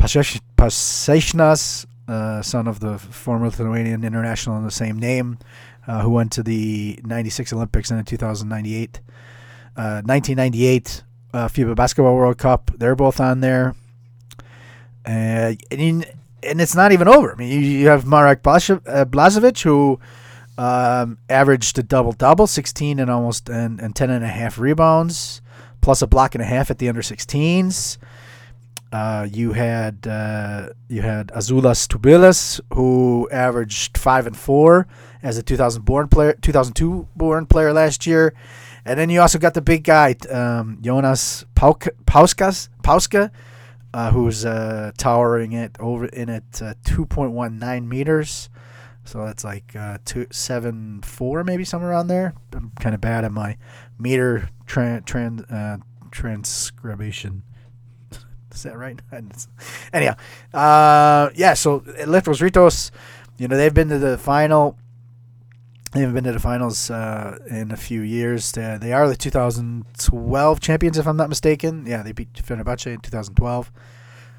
Pačėsas, 0.00 1.86
uh, 2.08 2.42
son 2.42 2.66
of 2.66 2.80
the 2.80 2.98
former 2.98 3.46
Lithuanian 3.46 4.02
international 4.02 4.56
in 4.58 4.64
the 4.64 4.72
same 4.72 4.98
name, 4.98 5.38
uh, 5.86 6.02
who 6.02 6.10
went 6.10 6.32
to 6.32 6.42
the 6.42 6.98
96 7.04 7.52
Olympics 7.52 7.92
and 7.92 8.00
the 8.00 8.04
2098, 8.04 8.98
uh, 9.76 10.02
1998 10.04 11.04
uh, 11.34 11.46
FIBA 11.46 11.76
Basketball 11.76 12.16
World 12.16 12.38
Cup. 12.38 12.72
They're 12.76 12.96
both 12.96 13.20
on 13.20 13.42
there. 13.42 13.76
Uh, 15.06 15.54
and, 15.70 16.04
and 16.42 16.60
it's 16.60 16.74
not 16.74 16.92
even 16.92 17.08
over. 17.08 17.32
I 17.32 17.36
mean, 17.36 17.50
you, 17.50 17.60
you 17.60 17.88
have 17.88 18.06
Marek 18.06 18.42
Blaž- 18.42 18.70
uh, 18.70 19.04
Blazovic, 19.04 19.62
who 19.62 19.98
um, 20.58 21.18
averaged 21.28 21.78
a 21.78 21.82
double 21.82 22.12
double, 22.12 22.46
16 22.46 22.98
and 22.98 23.10
almost 23.10 23.48
and, 23.48 23.80
and 23.80 23.94
10 23.94 24.10
and 24.10 24.24
a 24.24 24.28
half 24.28 24.58
rebounds, 24.58 25.40
plus 25.80 26.02
a 26.02 26.06
block 26.06 26.34
and 26.34 26.42
a 26.42 26.46
half 26.46 26.70
at 26.70 26.78
the 26.78 26.88
under 26.88 27.02
16s. 27.02 27.98
Uh, 28.92 29.26
you 29.32 29.52
had 29.54 30.06
uh, 30.06 30.68
you 30.88 31.00
had 31.00 31.28
Azuolas 31.28 31.86
Tubelis, 31.88 32.60
who 32.74 33.26
averaged 33.32 33.96
five 33.96 34.26
and 34.26 34.36
four 34.36 34.86
as 35.22 35.38
a 35.38 35.42
2000 35.42 35.82
born 35.82 36.08
player, 36.08 36.34
2002 36.42 37.08
born 37.16 37.46
player 37.46 37.72
last 37.72 38.06
year, 38.06 38.34
and 38.84 38.98
then 38.98 39.08
you 39.08 39.22
also 39.22 39.38
got 39.38 39.54
the 39.54 39.62
big 39.62 39.84
guy 39.84 40.14
um, 40.30 40.76
Jonas 40.82 41.46
Pauk- 41.54 41.88
Pauskas 42.04 42.68
Pauska, 42.82 43.30
uh, 43.94 44.10
who's 44.10 44.44
uh, 44.44 44.92
towering 44.96 45.52
it 45.52 45.76
over 45.78 46.06
in 46.06 46.28
at 46.28 46.62
uh, 46.62 46.74
2.19 46.84 47.86
meters. 47.86 48.48
So 49.04 49.24
that's 49.24 49.44
like 49.44 49.74
uh, 49.74 49.98
two 50.04 50.26
seven 50.30 51.02
four 51.02 51.42
maybe 51.42 51.64
somewhere 51.64 51.90
around 51.90 52.06
there. 52.06 52.34
I'm 52.52 52.70
kind 52.78 52.94
of 52.94 53.00
bad 53.00 53.24
at 53.24 53.32
my 53.32 53.56
meter 53.98 54.48
tran 54.66 55.02
tran 55.04 55.44
uh, 55.52 55.78
transcribation. 56.12 57.42
Is 58.52 58.62
that 58.62 58.78
right? 58.78 59.00
Anyhow, 59.92 60.14
uh, 60.54 61.30
yeah. 61.34 61.54
So 61.54 61.80
Lietuvos 61.80 62.48
Rytas, 62.48 62.92
you 63.38 63.48
know, 63.48 63.56
they've 63.56 63.74
been 63.74 63.88
to 63.88 63.98
the 63.98 64.18
final. 64.18 64.78
They 65.92 66.00
haven't 66.00 66.14
been 66.14 66.24
to 66.24 66.32
the 66.32 66.40
finals 66.40 66.90
uh, 66.90 67.38
in 67.50 67.70
a 67.70 67.76
few 67.76 68.00
years. 68.00 68.56
Uh, 68.56 68.78
they 68.80 68.94
are 68.94 69.06
the 69.06 69.16
2012 69.16 70.60
champions, 70.60 70.96
if 70.96 71.06
I'm 71.06 71.18
not 71.18 71.28
mistaken. 71.28 71.84
Yeah, 71.86 72.02
they 72.02 72.12
beat 72.12 72.32
Fenerbahce 72.32 72.86
in 72.86 73.00
2012. 73.00 73.70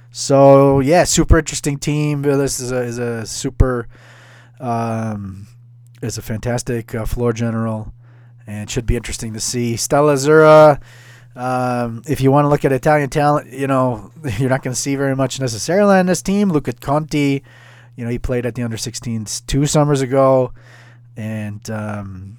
So 0.10 0.80
yeah, 0.80 1.04
super 1.04 1.40
interesting 1.40 1.78
team. 1.78 2.22
This 2.22 2.60
is 2.60 2.72
a 2.72 2.82
is 2.82 3.00
a 3.00 3.26
super 3.26 3.88
um, 4.60 5.48
is 6.04 6.20
a 6.20 6.22
fantastic 6.22 6.94
uh, 6.94 7.06
floor 7.06 7.34
general, 7.34 7.94
and 8.46 8.70
should 8.70 8.86
be 8.86 8.96
interesting 8.96 9.34
to 9.34 9.40
see. 9.40 9.76
Stella 9.76 10.14
Azzurra. 10.14 10.80
Um, 11.36 12.04
if 12.08 12.22
you 12.22 12.32
want 12.32 12.46
to 12.46 12.50
look 12.50 12.64
at 12.64 12.72
Italian 12.72 13.10
talent, 13.10 13.52
you 13.52 13.66
know 13.66 14.12
you're 14.38 14.50
not 14.50 14.62
going 14.62 14.74
to 14.74 14.80
see 14.80 14.96
very 14.96 15.16
much 15.16 15.40
necessarily 15.40 15.98
on 15.98 16.06
this 16.06 16.22
team. 16.22 16.50
Luca 16.50 16.74
Conti, 16.74 17.44
you 17.96 18.04
know 18.04 18.12
he 18.12 18.20
played 18.20 18.46
at 18.46 18.54
the 18.54 18.62
under 18.62 18.78
16s 18.78 19.44
two 19.48 19.66
summers 19.66 20.02
ago, 20.02 20.54
and 21.16 21.70
um, 21.70 22.38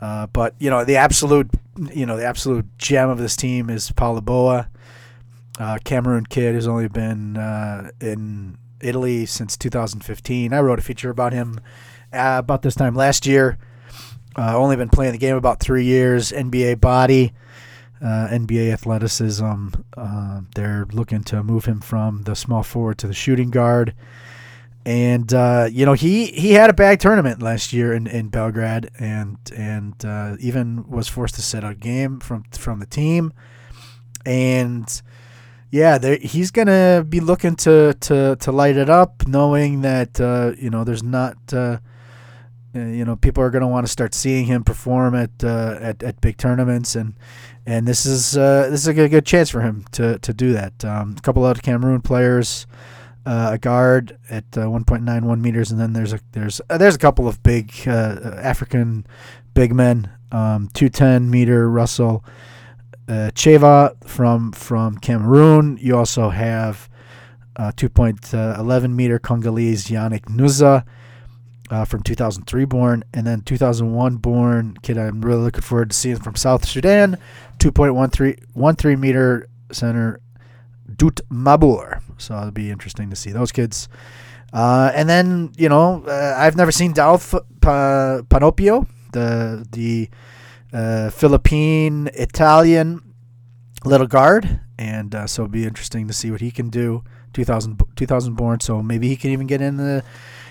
uh, 0.00 0.26
but 0.28 0.54
you 0.58 0.70
know 0.70 0.84
the 0.84 0.96
absolute 0.96 1.48
you 1.92 2.06
know 2.06 2.16
the 2.16 2.24
absolute 2.24 2.66
gem 2.78 3.08
of 3.08 3.18
this 3.18 3.36
team 3.36 3.70
is 3.70 3.90
Paul 3.92 4.20
Eboua, 4.20 4.68
uh, 5.58 5.78
Cameroon 5.84 6.26
kid 6.26 6.54
who's 6.54 6.68
only 6.68 6.88
been 6.88 7.36
uh, 7.36 7.90
in 8.00 8.58
Italy 8.80 9.26
since 9.26 9.56
2015. 9.56 10.52
I 10.52 10.60
wrote 10.60 10.78
a 10.78 10.82
feature 10.82 11.10
about 11.10 11.32
him 11.32 11.60
uh, 12.12 12.36
about 12.38 12.62
this 12.62 12.74
time 12.74 12.94
last 12.94 13.26
year. 13.26 13.58
Uh, 14.36 14.56
only 14.56 14.76
been 14.76 14.88
playing 14.88 15.12
the 15.12 15.18
game 15.18 15.36
about 15.36 15.60
three 15.60 15.84
years. 15.84 16.32
NBA 16.32 16.80
body, 16.80 17.32
uh, 18.00 18.28
NBA 18.30 18.72
athleticism. 18.72 19.68
Uh, 19.96 20.40
they're 20.54 20.86
looking 20.92 21.22
to 21.24 21.42
move 21.42 21.66
him 21.66 21.80
from 21.80 22.22
the 22.22 22.34
small 22.34 22.62
forward 22.62 22.98
to 22.98 23.06
the 23.06 23.14
shooting 23.14 23.50
guard. 23.50 23.94
And 24.84 25.32
uh, 25.32 25.68
you 25.70 25.86
know 25.86 25.92
he, 25.92 26.26
he 26.26 26.54
had 26.54 26.68
a 26.68 26.72
bad 26.72 26.98
tournament 26.98 27.40
last 27.40 27.72
year 27.72 27.92
in, 27.92 28.08
in 28.08 28.28
Belgrade, 28.28 28.90
and 28.98 29.38
and 29.54 30.04
uh, 30.04 30.36
even 30.40 30.88
was 30.88 31.06
forced 31.06 31.36
to 31.36 31.42
sit 31.42 31.62
out 31.62 31.78
game 31.78 32.18
from 32.18 32.44
from 32.50 32.80
the 32.80 32.86
team. 32.86 33.32
And 34.26 35.02
yeah, 35.72 35.96
there, 35.96 36.18
he's 36.18 36.50
gonna 36.50 37.04
be 37.08 37.18
looking 37.20 37.56
to, 37.56 37.94
to, 38.00 38.36
to 38.36 38.52
light 38.52 38.76
it 38.76 38.90
up, 38.90 39.26
knowing 39.26 39.80
that 39.80 40.20
uh, 40.20 40.52
you 40.58 40.68
know 40.68 40.84
there's 40.84 41.02
not 41.02 41.38
uh, 41.50 41.78
uh, 42.74 42.78
you 42.78 43.06
know 43.06 43.16
people 43.16 43.42
are 43.42 43.48
gonna 43.48 43.66
want 43.66 43.86
to 43.86 43.90
start 43.90 44.14
seeing 44.14 44.44
him 44.44 44.64
perform 44.64 45.14
at, 45.14 45.30
uh, 45.42 45.78
at 45.80 46.02
at 46.02 46.20
big 46.20 46.36
tournaments, 46.36 46.94
and 46.94 47.14
and 47.64 47.88
this 47.88 48.04
is 48.04 48.32
this 48.32 48.80
is 48.80 48.86
a 48.86 48.92
good, 48.92 49.10
good 49.10 49.24
chance 49.24 49.48
for 49.48 49.62
him 49.62 49.86
to 49.92 50.18
to 50.18 50.34
do 50.34 50.52
that. 50.52 50.84
Um, 50.84 51.14
a 51.16 51.22
couple 51.22 51.44
of 51.46 51.62
Cameroon 51.62 52.02
players, 52.02 52.66
uh, 53.24 53.50
a 53.52 53.58
guard 53.58 54.18
at 54.30 54.50
1.91 54.50 55.40
meters, 55.40 55.70
and 55.70 55.80
then 55.80 55.92
there's 55.92 56.12
a 56.12 56.20
there's 56.32 56.60
there's 56.68 56.94
a 56.94 56.98
couple 56.98 57.28
of 57.28 57.42
big 57.42 57.72
African 57.86 59.06
big 59.54 59.74
men, 59.74 60.10
um, 60.30 60.68
210 60.72 61.30
meter 61.30 61.70
Russell 61.70 62.24
uh, 63.08 63.30
Cheva 63.34 63.94
from 64.06 64.52
from 64.52 64.96
Cameroon. 64.98 65.78
You 65.80 65.96
also 65.96 66.30
have 66.30 66.88
uh, 67.56 67.72
2.11 67.72 68.94
meter 68.94 69.18
Congolese 69.18 69.86
Yannick 69.86 70.24
Nuza 70.26 70.84
uh, 71.70 71.84
from 71.84 72.02
2003 72.02 72.64
born, 72.64 73.04
and 73.12 73.26
then 73.26 73.42
2001 73.42 74.16
born 74.16 74.76
kid. 74.82 74.98
I'm 74.98 75.20
really 75.20 75.42
looking 75.42 75.62
forward 75.62 75.90
to 75.90 75.96
seeing 75.96 76.16
from 76.16 76.36
South 76.36 76.66
Sudan. 76.66 77.18
2.13 77.58 78.98
meter 78.98 79.48
center 79.70 80.20
Dut 80.96 81.20
Mabur. 81.30 82.00
So 82.18 82.36
it'll 82.36 82.50
be 82.50 82.70
interesting 82.70 83.10
to 83.10 83.16
see 83.16 83.32
those 83.32 83.52
kids. 83.52 83.88
Uh, 84.52 84.92
and 84.94 85.08
then 85.08 85.52
you 85.56 85.68
know 85.68 86.04
uh, 86.06 86.34
I've 86.36 86.56
never 86.56 86.72
seen 86.72 86.92
Dalph 86.92 87.32
pa- 87.60 88.20
Panopio, 88.28 88.86
the 89.12 89.66
the 89.72 90.10
uh, 90.72 91.10
Philippine 91.10 92.10
Italian 92.14 93.00
little 93.84 94.06
guard, 94.06 94.60
and 94.78 95.14
uh, 95.14 95.26
so 95.26 95.42
it'll 95.42 95.52
be 95.52 95.66
interesting 95.66 96.06
to 96.06 96.12
see 96.12 96.30
what 96.30 96.40
he 96.40 96.50
can 96.50 96.68
do. 96.68 97.02
2000, 97.32 97.80
2000 97.96 98.34
born, 98.34 98.60
so 98.60 98.82
maybe 98.82 99.08
he 99.08 99.16
can 99.16 99.30
even 99.30 99.46
get 99.46 99.62
in 99.62 99.78
the 99.78 100.04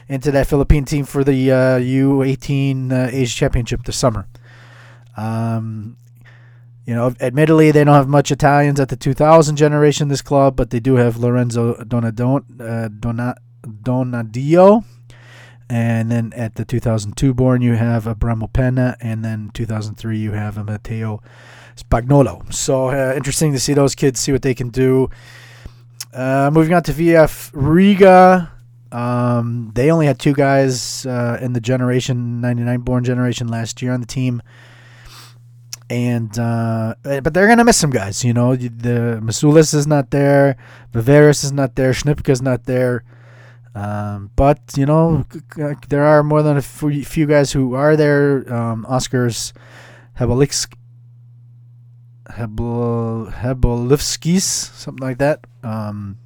into 0.07 0.31
that 0.31 0.47
Philippine 0.47 0.83
team 0.83 1.05
for 1.05 1.23
the 1.23 1.51
uh, 1.51 1.79
U18 1.79 2.91
uh, 2.91 3.09
Asia 3.11 3.35
Championship 3.35 3.83
this 3.83 3.97
summer. 3.97 4.27
Um, 5.15 5.97
you 6.91 6.97
know, 6.97 7.15
admittedly, 7.21 7.71
they 7.71 7.85
don't 7.85 7.95
have 7.95 8.09
much 8.09 8.33
Italians 8.33 8.77
at 8.77 8.89
the 8.89 8.97
2000 8.97 9.55
generation. 9.55 10.09
This 10.09 10.21
club, 10.21 10.57
but 10.57 10.71
they 10.71 10.81
do 10.81 10.95
have 10.95 11.15
Lorenzo 11.15 11.75
Donadon, 11.75 12.43
uh, 12.59 12.89
Dona, 12.89 13.35
Donadio. 13.63 14.83
And 15.69 16.11
then 16.11 16.33
at 16.35 16.55
the 16.55 16.65
2002 16.65 17.33
born, 17.33 17.61
you 17.61 17.75
have 17.75 18.03
Abramo 18.03 18.51
Pena. 18.51 18.97
And 18.99 19.23
then 19.23 19.51
2003, 19.53 20.17
you 20.17 20.33
have 20.33 20.57
a 20.57 20.65
Matteo 20.65 21.21
Spagnolo. 21.77 22.53
So 22.53 22.89
uh, 22.89 23.13
interesting 23.15 23.53
to 23.53 23.59
see 23.61 23.73
those 23.73 23.95
kids, 23.95 24.19
see 24.19 24.33
what 24.33 24.41
they 24.41 24.53
can 24.53 24.67
do. 24.67 25.09
Uh, 26.13 26.51
moving 26.51 26.73
on 26.73 26.83
to 26.83 26.91
VEF 26.91 27.51
Riga. 27.53 28.51
Um, 28.91 29.71
they 29.75 29.91
only 29.91 30.07
had 30.07 30.19
two 30.19 30.33
guys 30.33 31.05
uh, 31.05 31.39
in 31.41 31.53
the 31.53 31.61
generation 31.61 32.41
99 32.41 32.81
born 32.81 33.05
generation 33.05 33.47
last 33.47 33.81
year 33.81 33.93
on 33.93 34.01
the 34.01 34.07
team. 34.07 34.41
And 35.91 36.31
uh, 36.39 36.95
but 37.03 37.33
they're 37.33 37.47
gonna 37.47 37.65
miss 37.65 37.75
some 37.75 37.89
guys, 37.89 38.23
you 38.23 38.31
know. 38.31 38.55
The 38.55 39.19
Masulis 39.21 39.73
is 39.73 39.85
not 39.85 40.09
there, 40.11 40.55
Viveris 40.93 41.43
is 41.43 41.51
not 41.51 41.75
there, 41.75 41.91
Schnipka's 41.91 42.41
not 42.41 42.63
there. 42.63 43.03
Um, 43.75 44.31
but 44.37 44.59
you 44.77 44.85
know, 44.85 45.25
there 45.89 46.05
are 46.05 46.23
more 46.23 46.43
than 46.43 46.55
a 46.55 46.61
few 46.61 47.25
guys 47.25 47.51
who 47.51 47.73
are 47.75 47.97
there. 47.97 48.47
Um, 48.47 48.85
Oscars 48.87 49.51
Havalik 50.17 50.73
Hebel 52.29 53.27
Hebelivskis, 53.29 54.43
something 54.43 55.05
like 55.05 55.17
that. 55.17 55.45
Um, 55.61 56.17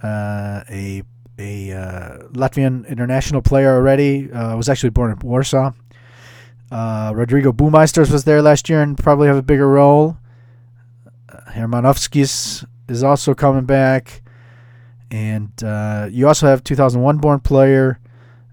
uh, 0.00 0.62
a 0.70 1.02
a 1.40 1.72
uh, 1.72 2.18
Latvian 2.34 2.86
international 2.86 3.42
player 3.42 3.74
already. 3.74 4.30
Uh, 4.30 4.56
was 4.56 4.68
actually 4.68 4.90
born 4.90 5.10
in 5.10 5.18
Warsaw. 5.18 5.72
Uh, 6.70 7.12
Rodrigo 7.14 7.52
Bumeisters 7.52 8.10
was 8.10 8.24
there 8.24 8.42
last 8.42 8.68
year 8.68 8.82
and 8.82 8.98
probably 8.98 9.28
have 9.28 9.36
a 9.36 9.42
bigger 9.42 9.68
role. 9.68 10.18
Uh, 11.28 11.38
Hermanovskis 11.52 12.64
is 12.88 13.02
also 13.02 13.34
coming 13.34 13.64
back. 13.64 14.22
And 15.10 15.52
uh, 15.62 16.08
you 16.10 16.26
also 16.26 16.46
have 16.46 16.64
2001 16.64 17.18
born 17.18 17.40
player 17.40 18.00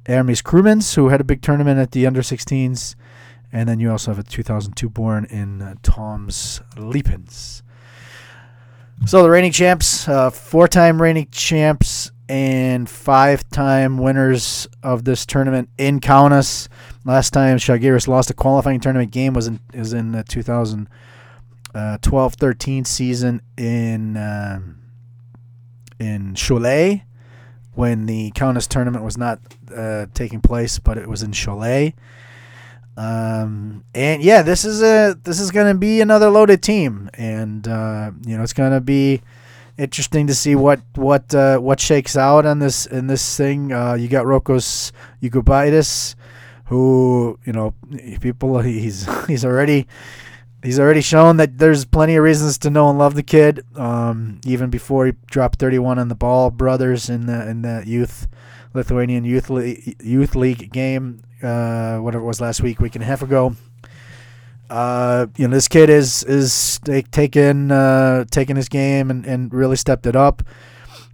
Hermes 0.05 0.41
Krumens, 0.41 0.95
who 0.95 1.09
had 1.09 1.21
a 1.21 1.23
big 1.23 1.41
tournament 1.41 1.79
at 1.79 1.91
the 1.91 2.05
under 2.05 2.21
16s. 2.21 2.95
And 3.51 3.67
then 3.67 3.79
you 3.79 3.91
also 3.91 4.11
have 4.11 4.19
a 4.19 4.23
2002 4.23 4.89
born 4.89 5.25
in 5.25 5.61
uh, 5.61 5.75
Tom's 5.83 6.61
Liepens. 6.77 7.63
So 9.05 9.23
the 9.23 9.29
reigning 9.29 9.51
champs, 9.51 10.07
uh, 10.07 10.29
four-time 10.29 11.01
reigning 11.01 11.27
champs, 11.31 12.11
and 12.29 12.87
five-time 12.89 13.97
winners 13.97 14.67
of 14.83 15.03
this 15.03 15.25
tournament 15.25 15.69
in 15.77 15.99
Kaunas. 15.99 16.69
Last 17.03 17.31
time 17.31 17.57
Žalgiris 17.57 18.07
lost 18.07 18.29
a 18.29 18.33
qualifying 18.33 18.79
tournament 18.79 19.11
game 19.11 19.33
was 19.33 19.47
in 19.47 19.59
is 19.73 19.91
in 19.93 20.11
the 20.11 20.23
2012-13 20.23 22.85
season 22.85 23.41
in 23.57 24.17
um, 24.17 24.77
in 25.99 26.35
Cholet 26.35 27.01
when 27.73 28.05
the 28.05 28.31
Kaunas 28.31 28.67
tournament 28.67 29.03
was 29.03 29.17
not 29.17 29.39
uh, 29.75 30.05
taking 30.13 30.41
place, 30.41 30.77
but 30.77 30.97
it 30.97 31.07
was 31.07 31.23
in 31.23 31.31
Cholet. 31.31 31.93
Um, 32.97 33.85
and 33.95 34.21
yeah, 34.21 34.41
this 34.41 34.65
is 34.65 34.83
a 34.83 35.17
this 35.23 35.39
is 35.39 35.51
going 35.51 35.73
to 35.73 35.79
be 35.79 36.01
another 36.01 36.29
loaded 36.29 36.61
team, 36.61 37.09
and 37.13 37.65
uh, 37.67 38.11
you 38.25 38.37
know 38.37 38.43
it's 38.43 38.53
going 38.53 38.73
to 38.73 38.81
be 38.81 39.21
interesting 39.77 40.27
to 40.27 40.35
see 40.35 40.55
what 40.55 40.81
what 40.95 41.33
uh, 41.33 41.57
what 41.57 41.79
shakes 41.79 42.17
out 42.17 42.45
on 42.45 42.59
this 42.59 42.85
in 42.85 43.07
this 43.07 43.37
thing. 43.37 43.71
Uh, 43.71 43.93
you 43.93 44.09
got 44.09 44.25
Rokas 44.25 44.91
Jokubaitis, 45.23 46.15
who 46.71 47.37
you 47.43 47.51
know 47.51 47.73
people 48.21 48.61
he's 48.61 49.05
he's 49.27 49.43
already 49.43 49.85
he's 50.63 50.79
already 50.79 51.01
shown 51.01 51.35
that 51.35 51.57
there's 51.57 51.83
plenty 51.83 52.15
of 52.15 52.23
reasons 52.23 52.57
to 52.59 52.69
know 52.69 52.89
and 52.89 52.97
love 52.97 53.13
the 53.13 53.23
kid. 53.23 53.65
Um, 53.75 54.39
even 54.45 54.69
before 54.69 55.05
he 55.05 55.13
dropped 55.27 55.59
31 55.59 55.99
on 55.99 56.07
the 56.07 56.15
ball 56.15 56.49
brothers 56.49 57.09
in 57.09 57.25
the 57.25 57.49
in 57.49 57.63
the 57.63 57.83
youth 57.85 58.29
Lithuanian 58.73 59.25
youth 59.25 59.49
league, 59.49 59.97
youth 60.01 60.33
league 60.33 60.71
game, 60.71 61.21
uh, 61.43 61.97
whatever 61.97 62.23
it 62.23 62.27
was 62.27 62.39
last 62.39 62.61
week, 62.61 62.79
week 62.79 62.95
and 62.95 63.03
a 63.03 63.07
half 63.07 63.21
ago. 63.21 63.53
Uh, 64.69 65.27
you 65.35 65.49
know, 65.49 65.53
this 65.53 65.67
kid 65.67 65.89
is 65.89 66.23
is 66.23 66.79
taking 67.11 67.69
uh, 67.69 68.23
his 68.33 68.69
game 68.69 69.11
and, 69.11 69.25
and 69.25 69.53
really 69.53 69.75
stepped 69.75 70.05
it 70.05 70.15
up. 70.15 70.41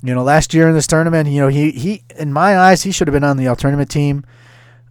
You 0.03 0.13
know, 0.13 0.21
last 0.21 0.53
year 0.53 0.69
in 0.69 0.75
this 0.75 0.85
tournament, 0.85 1.27
you 1.29 1.41
know, 1.41 1.47
he, 1.47 1.71
he 1.71 2.03
in 2.15 2.31
my 2.31 2.59
eyes, 2.59 2.83
he 2.83 2.91
should 2.91 3.07
have 3.07 3.13
been 3.13 3.23
on 3.23 3.37
the 3.37 3.47
alternate 3.47 3.89
team. 3.89 4.23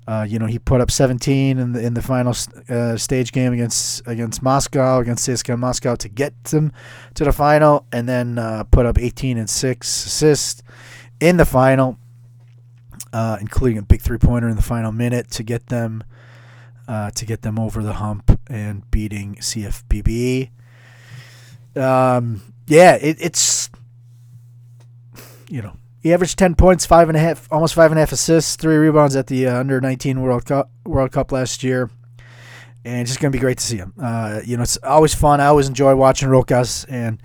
Uh, 0.06 0.25
you 0.28 0.38
know, 0.38 0.46
he 0.46 0.58
put 0.58 0.80
up 0.80 0.90
17 0.90 1.58
in 1.58 1.72
the 1.72 1.84
in 1.84 1.94
the 1.94 2.02
final 2.02 2.32
uh, 2.68 2.96
stage 2.96 3.32
game 3.32 3.52
against 3.52 4.06
against 4.06 4.40
Moscow 4.40 5.00
against 5.00 5.28
CSKA 5.28 5.58
Moscow 5.58 5.96
to 5.96 6.08
get 6.08 6.44
them 6.44 6.72
to 7.14 7.25
the 7.25 7.32
final, 7.32 7.86
and 7.92 8.08
then 8.08 8.38
uh, 8.38 8.62
put 8.64 8.86
up 8.86 8.98
18 8.98 9.36
and 9.36 9.50
six 9.50 10.06
assists 10.06 10.62
in 11.20 11.38
the 11.38 11.44
final, 11.44 11.98
uh, 13.12 13.38
including 13.40 13.78
a 13.78 13.82
big 13.82 14.00
three 14.00 14.18
pointer 14.18 14.48
in 14.48 14.54
the 14.54 14.62
final 14.62 14.92
minute 14.92 15.28
to 15.32 15.42
get 15.42 15.66
them 15.66 16.04
uh, 16.86 17.10
to 17.10 17.26
get 17.26 17.42
them 17.42 17.58
over 17.58 17.82
the 17.82 17.94
hump 17.94 18.38
and 18.46 18.88
beating 18.92 19.34
CFBB. 19.36 20.50
Um, 21.75 22.42
yeah, 22.68 22.94
it, 22.94 23.16
it's 23.20 23.70
you 25.48 25.62
know 25.62 25.76
he 26.06 26.12
averaged 26.12 26.38
10 26.38 26.54
points, 26.54 26.86
five 26.86 27.08
and 27.08 27.16
a 27.16 27.20
half, 27.20 27.48
almost 27.50 27.75
five 27.75 27.90
and 27.90 27.98
a 27.98 28.02
half 28.02 28.12
assists, 28.12 28.54
three 28.54 28.76
rebounds 28.76 29.16
at 29.16 29.26
the 29.26 29.49
uh, 29.49 29.58
under 29.58 29.80
19 29.80 30.23
World 30.23 30.45
Cup 30.45 30.71
World 30.84 31.10
Cup 31.10 31.32
last 31.32 31.64
year, 31.64 31.90
and 32.84 33.00
it's 33.00 33.10
just 33.10 33.21
gonna 33.21 33.32
be 33.32 33.40
great 33.40 33.58
to 33.58 33.64
see 33.64 33.78
him. 33.78 33.92
Uh, 34.00 34.40
you 34.45 34.56
know, 34.56 34.62
it's 34.62 34.76
always 34.84 35.16
fun. 35.16 35.40
I 35.40 35.47
always 35.47 35.66
enjoy 35.66 35.97
watching 35.97 36.28
Rokas, 36.28 36.86
and 36.88 37.21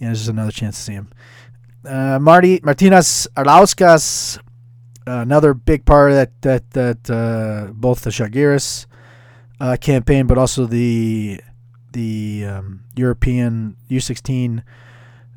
you 0.00 0.06
know, 0.06 0.12
this 0.12 0.20
is 0.20 0.26
another 0.26 0.50
chance 0.50 0.76
to 0.78 0.82
see 0.82 0.94
him. 0.94 1.10
Uh, 1.84 2.18
Marty 2.18 2.58
Martynas 2.58 3.28
Arlauskas, 3.36 4.40
another 5.06 5.54
big 5.54 5.84
part 5.84 6.10
of 6.10 6.16
that 6.16 6.42
that 6.42 6.70
that 6.72 7.08
uh, 7.08 7.72
both 7.72 8.00
the 8.00 8.10
Žalgiris 8.10 8.86
uh, 9.60 9.76
campaign, 9.80 10.26
but 10.26 10.38
also 10.38 10.66
the 10.66 11.40
the 11.92 12.46
um, 12.46 12.80
European 12.96 13.76
U16. 13.88 14.64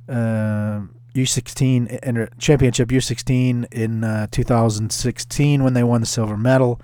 Uh, 0.09 0.81
U16 1.15 1.99
and 2.03 2.29
championship 2.39 2.89
U16 2.89 3.71
in 3.73 4.03
uh, 4.03 4.27
2016 4.31 5.63
when 5.63 5.73
they 5.73 5.83
won 5.83 6.01
the 6.01 6.07
silver 6.07 6.37
medal. 6.37 6.81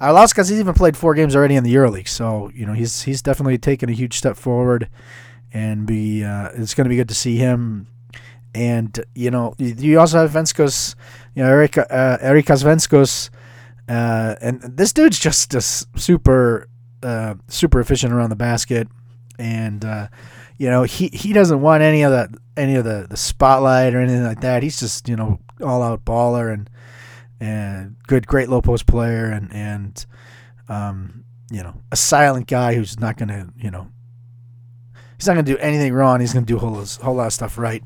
Arlauskas 0.00 0.50
he's 0.50 0.60
even 0.60 0.74
played 0.74 0.96
four 0.96 1.14
games 1.14 1.34
already 1.36 1.54
in 1.54 1.64
the 1.64 1.74
EuroLeague, 1.74 2.08
so 2.08 2.50
you 2.54 2.66
know 2.66 2.72
he's 2.72 3.02
he's 3.02 3.22
definitely 3.22 3.58
taken 3.58 3.88
a 3.88 3.92
huge 3.92 4.18
step 4.18 4.36
forward, 4.36 4.88
and 5.52 5.86
be 5.86 6.24
uh, 6.24 6.50
it's 6.54 6.74
going 6.74 6.84
to 6.84 6.88
be 6.88 6.96
good 6.96 7.08
to 7.08 7.14
see 7.14 7.36
him. 7.36 7.86
And 8.54 9.02
you 9.14 9.30
know 9.30 9.54
you 9.58 9.98
also 9.98 10.18
have 10.18 10.30
Venskos, 10.30 10.94
you 11.34 11.42
know 11.42 11.48
Erika 11.48 11.90
uh, 11.92 12.18
Erikas 12.18 12.64
Venskos, 12.64 13.30
uh, 13.88 14.34
and 14.40 14.60
this 14.62 14.92
dude's 14.92 15.18
just 15.18 15.54
a 15.54 15.62
super 15.62 16.68
uh, 17.02 17.36
super 17.48 17.80
efficient 17.80 18.12
around 18.12 18.30
the 18.30 18.36
basket, 18.36 18.88
and 19.38 19.84
uh, 19.84 20.08
you 20.56 20.68
know 20.68 20.82
he, 20.84 21.08
he 21.12 21.32
doesn't 21.32 21.60
want 21.60 21.82
any 21.82 22.02
of 22.02 22.12
the 22.12 22.38
any 22.56 22.76
of 22.76 22.84
the, 22.84 23.06
the 23.10 23.16
spotlight 23.16 23.94
or 23.94 24.00
anything 24.00 24.24
like 24.24 24.40
that. 24.40 24.62
He's 24.62 24.78
just 24.78 25.08
you 25.08 25.16
know 25.16 25.40
all 25.62 25.82
out 25.82 26.04
baller 26.04 26.52
and 26.52 26.70
and 27.40 27.96
good 28.06 28.26
great 28.26 28.48
low 28.48 28.62
post 28.62 28.86
player 28.86 29.26
and 29.26 29.52
and 29.52 30.06
um, 30.68 31.24
you 31.50 31.62
know 31.62 31.80
a 31.92 31.96
silent 31.96 32.46
guy 32.46 32.74
who's 32.74 32.98
not 32.98 33.16
gonna 33.16 33.48
you 33.56 33.70
know 33.70 33.88
he's 35.18 35.26
not 35.26 35.34
gonna 35.34 35.42
do 35.44 35.58
anything 35.58 35.92
wrong. 35.92 36.20
He's 36.20 36.32
gonna 36.32 36.46
do 36.46 36.56
a 36.56 36.60
whole 36.60 36.84
whole 37.02 37.14
lot 37.14 37.26
of 37.26 37.32
stuff 37.32 37.58
right. 37.58 37.82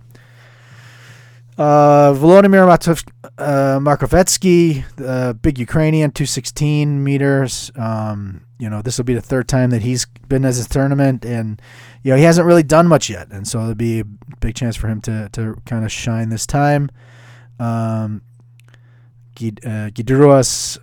Uh, 1.57 2.15
Volodymyr 2.15 2.69
Matov, 2.69 3.05
uh, 3.37 3.81
Markovetsky, 3.81 4.85
uh, 5.05 5.33
big 5.33 5.59
Ukrainian, 5.59 6.13
216 6.13 7.03
meters. 7.03 7.73
Um, 7.75 8.45
you 8.59 8.69
know, 8.69 8.83
this 8.83 8.99
will 8.99 9.05
be 9.05 9.15
the 9.15 9.21
third 9.21 9.49
time 9.49 9.71
that 9.71 9.83
he's 9.83 10.07
been 10.29 10.45
as 10.45 10.65
a 10.65 10.69
tournament, 10.69 11.25
and 11.25 11.63
you 12.03 12.11
know 12.11 12.17
he 12.17 12.25
hasn't 12.25 12.47
really 12.47 12.63
done 12.63 12.89
much 12.89 13.09
yet, 13.09 13.29
and 13.31 13.47
so 13.47 13.61
it'll 13.61 13.75
be 13.75 14.01
a 14.01 14.05
big 14.41 14.55
chance 14.55 14.77
for 14.77 14.89
him 14.89 15.01
to 15.03 15.29
to 15.33 15.57
kind 15.65 15.85
of 15.85 15.93
shine 15.93 16.29
this 16.29 16.47
time. 16.47 16.91
Um, 17.61 18.23
Gid, 19.35 19.61
uh, 19.65 19.91
Bergaudas, 19.91 20.79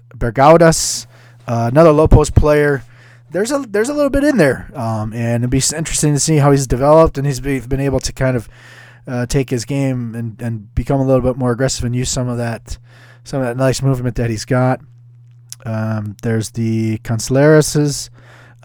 uh, 1.47 1.69
another 1.71 1.91
low 1.91 2.07
post 2.07 2.33
player. 2.33 2.83
There's 3.31 3.51
a 3.51 3.65
there's 3.67 3.89
a 3.89 3.93
little 3.93 4.09
bit 4.09 4.23
in 4.23 4.37
there, 4.37 4.71
um, 4.73 5.11
and 5.11 5.43
it'll 5.43 5.51
be 5.51 5.61
interesting 5.75 6.13
to 6.13 6.19
see 6.19 6.37
how 6.37 6.51
he's 6.51 6.67
developed, 6.67 7.17
and 7.17 7.27
he's 7.27 7.41
been 7.41 7.81
able 7.81 7.99
to 7.99 8.13
kind 8.13 8.37
of 8.37 8.47
uh, 9.07 9.25
take 9.25 9.49
his 9.49 9.65
game 9.65 10.15
and, 10.15 10.41
and 10.41 10.73
become 10.73 11.01
a 11.01 11.05
little 11.05 11.21
bit 11.21 11.37
more 11.37 11.51
aggressive 11.51 11.83
and 11.83 11.95
use 11.95 12.09
some 12.09 12.29
of 12.29 12.37
that 12.37 12.77
some 13.25 13.41
of 13.41 13.47
that 13.47 13.57
nice 13.57 13.81
movement 13.81 14.15
that 14.15 14.29
he's 14.29 14.45
got. 14.45 14.79
Um, 15.65 16.15
there's 16.21 16.51
the 16.51 16.99
Canceleras, 16.99 18.09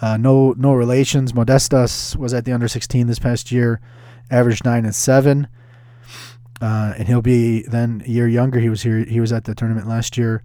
uh, 0.00 0.16
no 0.16 0.54
no 0.56 0.74
relations. 0.74 1.32
Modestas 1.32 2.16
was 2.16 2.32
at 2.34 2.44
the 2.44 2.52
under 2.52 2.68
16 2.68 3.06
this 3.06 3.18
past 3.18 3.50
year, 3.50 3.80
averaged 4.30 4.64
nine 4.64 4.84
and 4.84 4.94
seven, 4.94 5.48
uh, 6.60 6.94
and 6.96 7.08
he'll 7.08 7.22
be 7.22 7.62
then 7.62 8.02
a 8.06 8.08
year 8.08 8.28
younger. 8.28 8.60
He 8.60 8.68
was 8.68 8.82
here. 8.82 9.04
He 9.04 9.20
was 9.20 9.32
at 9.32 9.44
the 9.44 9.54
tournament 9.54 9.88
last 9.88 10.16
year, 10.16 10.42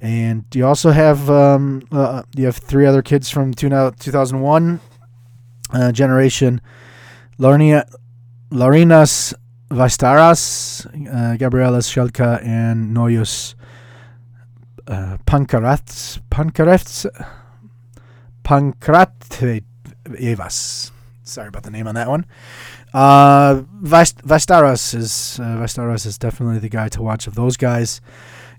and 0.00 0.44
you 0.54 0.66
also 0.66 0.90
have 0.90 1.28
um, 1.30 1.82
uh, 1.92 2.22
you 2.34 2.46
have 2.46 2.56
three 2.56 2.86
other 2.86 3.02
kids 3.02 3.30
from 3.30 3.52
two, 3.52 3.68
now 3.68 3.90
2001 3.90 4.80
uh, 5.72 5.92
generation. 5.92 6.60
Lornia, 7.38 7.90
Larinas 8.50 9.32
Vastaras, 9.70 10.84
uh, 11.14 11.36
Gabriela 11.36 11.78
Shelka, 11.78 12.44
and 12.44 12.94
Noyos 12.94 13.54
uh, 14.90 15.16
Pankarats, 15.24 16.20
Pankarats, 16.30 17.06
Pankratvevas. 18.42 20.90
Sorry 21.22 21.48
about 21.48 21.62
the 21.62 21.70
name 21.70 21.86
on 21.86 21.94
that 21.94 22.08
one. 22.08 22.26
Uh, 22.92 23.62
is 23.84 25.38
uh, 25.40 25.66
is 26.04 26.18
definitely 26.18 26.58
the 26.58 26.68
guy 26.68 26.88
to 26.88 27.00
watch 27.02 27.28
of 27.28 27.36
those 27.36 27.56
guys. 27.56 28.00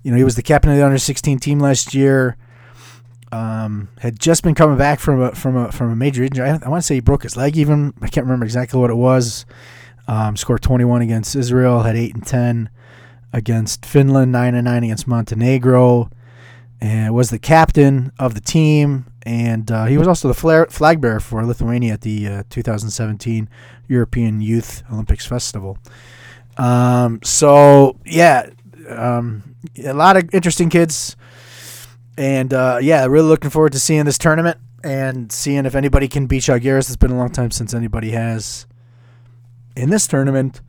You 0.03 0.11
know, 0.11 0.17
he 0.17 0.23
was 0.23 0.35
the 0.35 0.41
captain 0.41 0.71
of 0.71 0.77
the 0.77 0.85
under 0.85 0.97
16 0.97 1.37
team 1.39 1.59
last 1.59 1.93
year. 1.93 2.37
Um, 3.33 3.89
had 3.99 4.19
just 4.19 4.43
been 4.43 4.55
coming 4.55 4.77
back 4.77 5.01
from 5.01 5.21
a 5.21 5.35
from 5.35 5.57
a 5.57 5.69
from 5.71 5.91
a 5.91 5.95
major 5.95 6.23
injury. 6.23 6.49
I, 6.49 6.59
I 6.63 6.69
want 6.69 6.81
to 6.81 6.87
say 6.87 6.95
he 6.95 7.01
broke 7.01 7.23
his 7.23 7.35
leg. 7.35 7.57
Even 7.57 7.93
I 8.01 8.07
can't 8.07 8.25
remember 8.25 8.45
exactly 8.45 8.79
what 8.79 8.89
it 8.89 8.95
was. 8.95 9.45
Um, 10.07 10.37
scored 10.37 10.61
21 10.61 11.01
against 11.01 11.35
Israel. 11.35 11.83
Had 11.83 11.97
eight 11.97 12.15
and 12.15 12.25
10 12.25 12.69
against 13.33 13.85
Finland. 13.85 14.31
Nine 14.31 14.55
and 14.55 14.63
nine 14.65 14.85
against 14.85 15.07
Montenegro 15.07 16.09
and 16.81 17.13
was 17.13 17.29
the 17.29 17.39
captain 17.39 18.11
of 18.17 18.33
the 18.33 18.41
team, 18.41 19.05
and 19.23 19.71
uh, 19.71 19.85
he 19.85 19.97
was 19.97 20.07
also 20.07 20.27
the 20.27 20.33
fla- 20.33 20.65
flag 20.69 20.99
bearer 20.99 21.19
for 21.19 21.45
Lithuania 21.45 21.93
at 21.93 22.01
the 22.01 22.27
uh, 22.27 22.43
2017 22.49 23.47
European 23.87 24.41
Youth 24.41 24.81
Olympics 24.91 25.25
Festival. 25.25 25.77
Um, 26.57 27.19
so 27.23 27.97
yeah, 28.05 28.49
um, 28.89 29.55
a 29.83 29.93
lot 29.93 30.17
of 30.17 30.33
interesting 30.33 30.69
kids, 30.69 31.15
and 32.17 32.51
uh, 32.53 32.79
yeah, 32.81 33.05
really 33.05 33.27
looking 33.27 33.51
forward 33.51 33.73
to 33.73 33.79
seeing 33.79 34.05
this 34.05 34.17
tournament 34.17 34.57
and 34.83 35.31
seeing 35.31 35.67
if 35.67 35.75
anybody 35.75 36.07
can 36.07 36.25
beat 36.25 36.43
Žalgiris. 36.43 36.87
It's 36.87 36.95
been 36.95 37.11
a 37.11 37.17
long 37.17 37.29
time 37.29 37.51
since 37.51 37.75
anybody 37.75 38.11
has 38.11 38.65
in 39.75 39.91
this 39.91 40.07
tournament. 40.07 40.61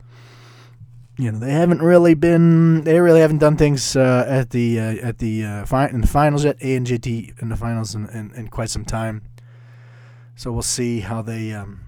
You 1.23 1.31
know, 1.31 1.39
they 1.39 1.53
haven't 1.53 1.81
really 1.81 2.15
been. 2.15 2.83
They 2.83 2.99
really 2.99 3.21
haven't 3.21 3.37
done 3.37 3.55
things 3.55 3.95
uh, 3.95 4.25
at 4.27 4.49
the 4.49 4.77
uh, 4.77 5.07
at 5.07 5.19
the 5.19 5.45
uh, 5.45 5.65
fi- 5.65 5.87
in 5.87 6.01
the 6.01 6.07
finals 6.07 6.43
yet. 6.43 6.57
A 6.61 6.75
and 6.75 6.85
JT 6.85 7.41
in 7.41 7.47
the 7.47 7.55
finals 7.55 7.95
in, 7.95 8.09
in, 8.09 8.33
in 8.35 8.49
quite 8.49 8.69
some 8.69 8.83
time. 8.83 9.21
So 10.35 10.51
we'll 10.51 10.63
see 10.63 10.99
how 10.99 11.21
they. 11.21 11.53
Um, 11.53 11.79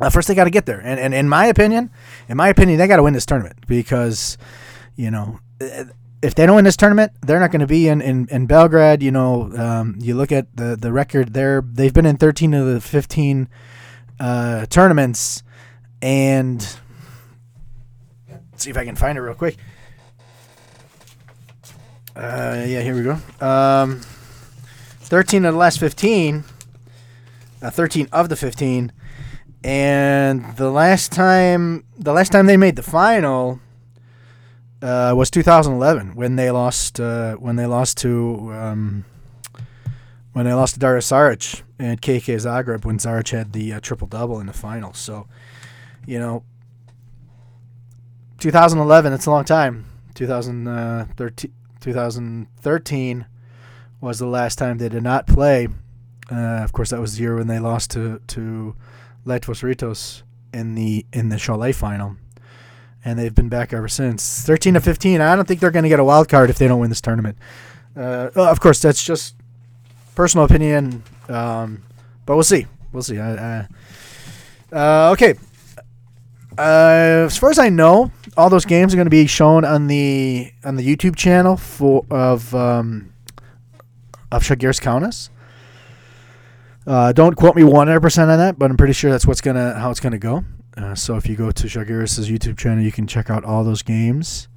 uh, 0.00 0.10
first, 0.10 0.26
they 0.26 0.34
got 0.34 0.44
to 0.44 0.50
get 0.50 0.66
there, 0.66 0.80
and, 0.80 0.98
and 0.98 1.14
in 1.14 1.28
my 1.28 1.46
opinion, 1.46 1.90
in 2.28 2.36
my 2.36 2.48
opinion, 2.48 2.80
they 2.80 2.88
got 2.88 2.96
to 2.96 3.04
win 3.04 3.14
this 3.14 3.24
tournament 3.24 3.64
because, 3.68 4.36
you 4.96 5.12
know, 5.12 5.38
if 6.22 6.34
they 6.34 6.46
don't 6.46 6.56
win 6.56 6.64
this 6.64 6.76
tournament, 6.76 7.12
they're 7.22 7.38
not 7.38 7.52
going 7.52 7.60
to 7.60 7.66
be 7.68 7.86
in, 7.86 8.02
in, 8.02 8.26
in 8.28 8.46
Belgrade. 8.46 9.04
You 9.04 9.12
know, 9.12 9.52
um, 9.56 9.94
you 10.00 10.16
look 10.16 10.32
at 10.32 10.56
the 10.56 10.74
the 10.74 10.90
record 10.90 11.32
there; 11.32 11.62
they've 11.64 11.94
been 11.94 12.06
in 12.06 12.16
thirteen 12.16 12.54
of 12.54 12.66
the 12.66 12.80
fifteen 12.80 13.48
uh, 14.18 14.66
tournaments, 14.66 15.44
and 16.02 16.76
let's 18.56 18.64
see 18.64 18.70
if 18.70 18.78
I 18.78 18.86
can 18.86 18.96
find 18.96 19.18
it 19.18 19.20
real 19.20 19.34
quick. 19.34 19.58
Uh, 22.16 22.64
yeah, 22.66 22.80
here 22.80 22.94
we 22.94 23.02
go. 23.02 23.18
Um, 23.46 24.00
thirteen 25.00 25.44
of 25.44 25.52
the 25.52 25.58
last 25.58 25.78
fifteen. 25.78 26.42
Uh, 27.60 27.68
thirteen 27.68 28.08
of 28.12 28.30
the 28.30 28.36
fifteen, 28.36 28.92
and 29.62 30.56
the 30.56 30.70
last 30.70 31.12
time 31.12 31.84
the 31.98 32.14
last 32.14 32.32
time 32.32 32.46
they 32.46 32.56
made 32.56 32.76
the 32.76 32.82
final 32.82 33.60
uh, 34.80 35.12
was 35.14 35.30
2011 35.30 36.14
when 36.14 36.36
they 36.36 36.50
lost 36.50 36.98
uh, 36.98 37.34
when 37.34 37.56
they 37.56 37.66
lost 37.66 37.98
to 37.98 38.54
um, 38.54 39.04
when 40.32 40.46
they 40.46 40.54
lost 40.54 40.72
to 40.72 40.80
Darius 40.80 41.10
Saric 41.10 41.60
and 41.78 42.00
KK 42.00 42.36
Zagreb 42.36 42.86
when 42.86 42.96
Saric 42.96 43.32
had 43.32 43.52
the 43.52 43.74
uh, 43.74 43.80
triple 43.80 44.06
double 44.06 44.40
in 44.40 44.46
the 44.46 44.54
final. 44.54 44.94
So, 44.94 45.26
you 46.06 46.18
know, 46.18 46.42
2011 48.38 49.12
it's 49.12 49.26
a 49.26 49.30
long 49.30 49.44
time. 49.44 49.86
2013 50.14 51.52
2013 51.80 53.26
was 54.00 54.18
the 54.18 54.26
last 54.26 54.56
time 54.56 54.78
they 54.78 54.88
did 54.88 55.02
not 55.02 55.26
play. 55.26 55.68
Uh, 56.30 56.62
of 56.64 56.72
course, 56.72 56.90
that 56.90 57.00
was 57.00 57.16
the 57.16 57.22
year 57.22 57.36
when 57.36 57.46
they 57.46 57.58
lost 57.58 57.90
to 57.92 58.20
to 58.28 58.74
Lietuvos 59.24 59.62
Rytas 59.62 60.22
in 60.52 60.74
the 60.74 61.06
in 61.12 61.28
the 61.28 61.36
Cholet 61.36 61.74
final 61.74 62.16
and 63.06 63.16
they've 63.16 63.34
been 63.34 63.48
back 63.48 63.72
ever 63.72 63.86
since. 63.86 64.42
13 64.42 64.74
to 64.74 64.80
15. 64.80 65.20
I 65.20 65.36
don't 65.36 65.46
think 65.46 65.60
they're 65.60 65.70
going 65.70 65.84
to 65.84 65.88
get 65.88 66.00
a 66.00 66.04
wild 66.04 66.28
card 66.28 66.50
if 66.50 66.58
they 66.58 66.66
don't 66.66 66.80
win 66.80 66.90
this 66.90 67.00
tournament. 67.00 67.38
Uh, 67.96 68.30
of 68.34 68.58
course, 68.58 68.82
that's 68.82 69.02
just 69.02 69.36
personal 70.16 70.44
opinion, 70.44 71.04
um, 71.28 71.84
but 72.26 72.34
we'll 72.34 72.42
see. 72.42 72.66
We'll 72.92 73.04
see. 73.04 73.18
Uh, 73.18 73.62
uh, 74.72 75.10
okay. 75.12 75.34
Uh, 76.58 77.24
as 77.26 77.36
far 77.36 77.50
as 77.50 77.58
I 77.58 77.68
know, 77.68 78.10
all 78.36 78.48
those 78.48 78.64
games 78.64 78.94
are 78.94 78.96
going 78.96 79.06
to 79.06 79.10
be 79.10 79.26
shown 79.26 79.64
on 79.64 79.86
the 79.88 80.50
on 80.64 80.76
the 80.76 80.82
YouTube 80.96 81.16
channel 81.16 81.56
for 81.56 82.04
of 82.10 82.54
um, 82.54 83.12
of 84.32 84.42
Žalgiris 84.42 84.80
Kaunas. 84.80 85.30
Uh, 86.86 87.12
don't 87.12 87.34
quote 87.34 87.56
me 87.56 87.62
100% 87.62 88.28
on 88.28 88.38
that, 88.38 88.58
but 88.58 88.70
I'm 88.70 88.76
pretty 88.76 88.92
sure 88.92 89.10
that's 89.10 89.26
what's 89.26 89.40
gonna 89.40 89.74
how 89.74 89.90
it's 89.90 90.00
gonna 90.00 90.18
go. 90.18 90.44
Uh, 90.76 90.94
so 90.94 91.16
if 91.16 91.28
you 91.28 91.36
go 91.36 91.50
to 91.50 91.66
Žalgiris' 91.66 92.30
YouTube 92.30 92.56
channel, 92.58 92.82
you 92.82 92.92
can 92.92 93.06
check 93.06 93.28
out 93.28 93.44
all 93.44 93.64
those 93.64 93.82
games. 93.82 94.48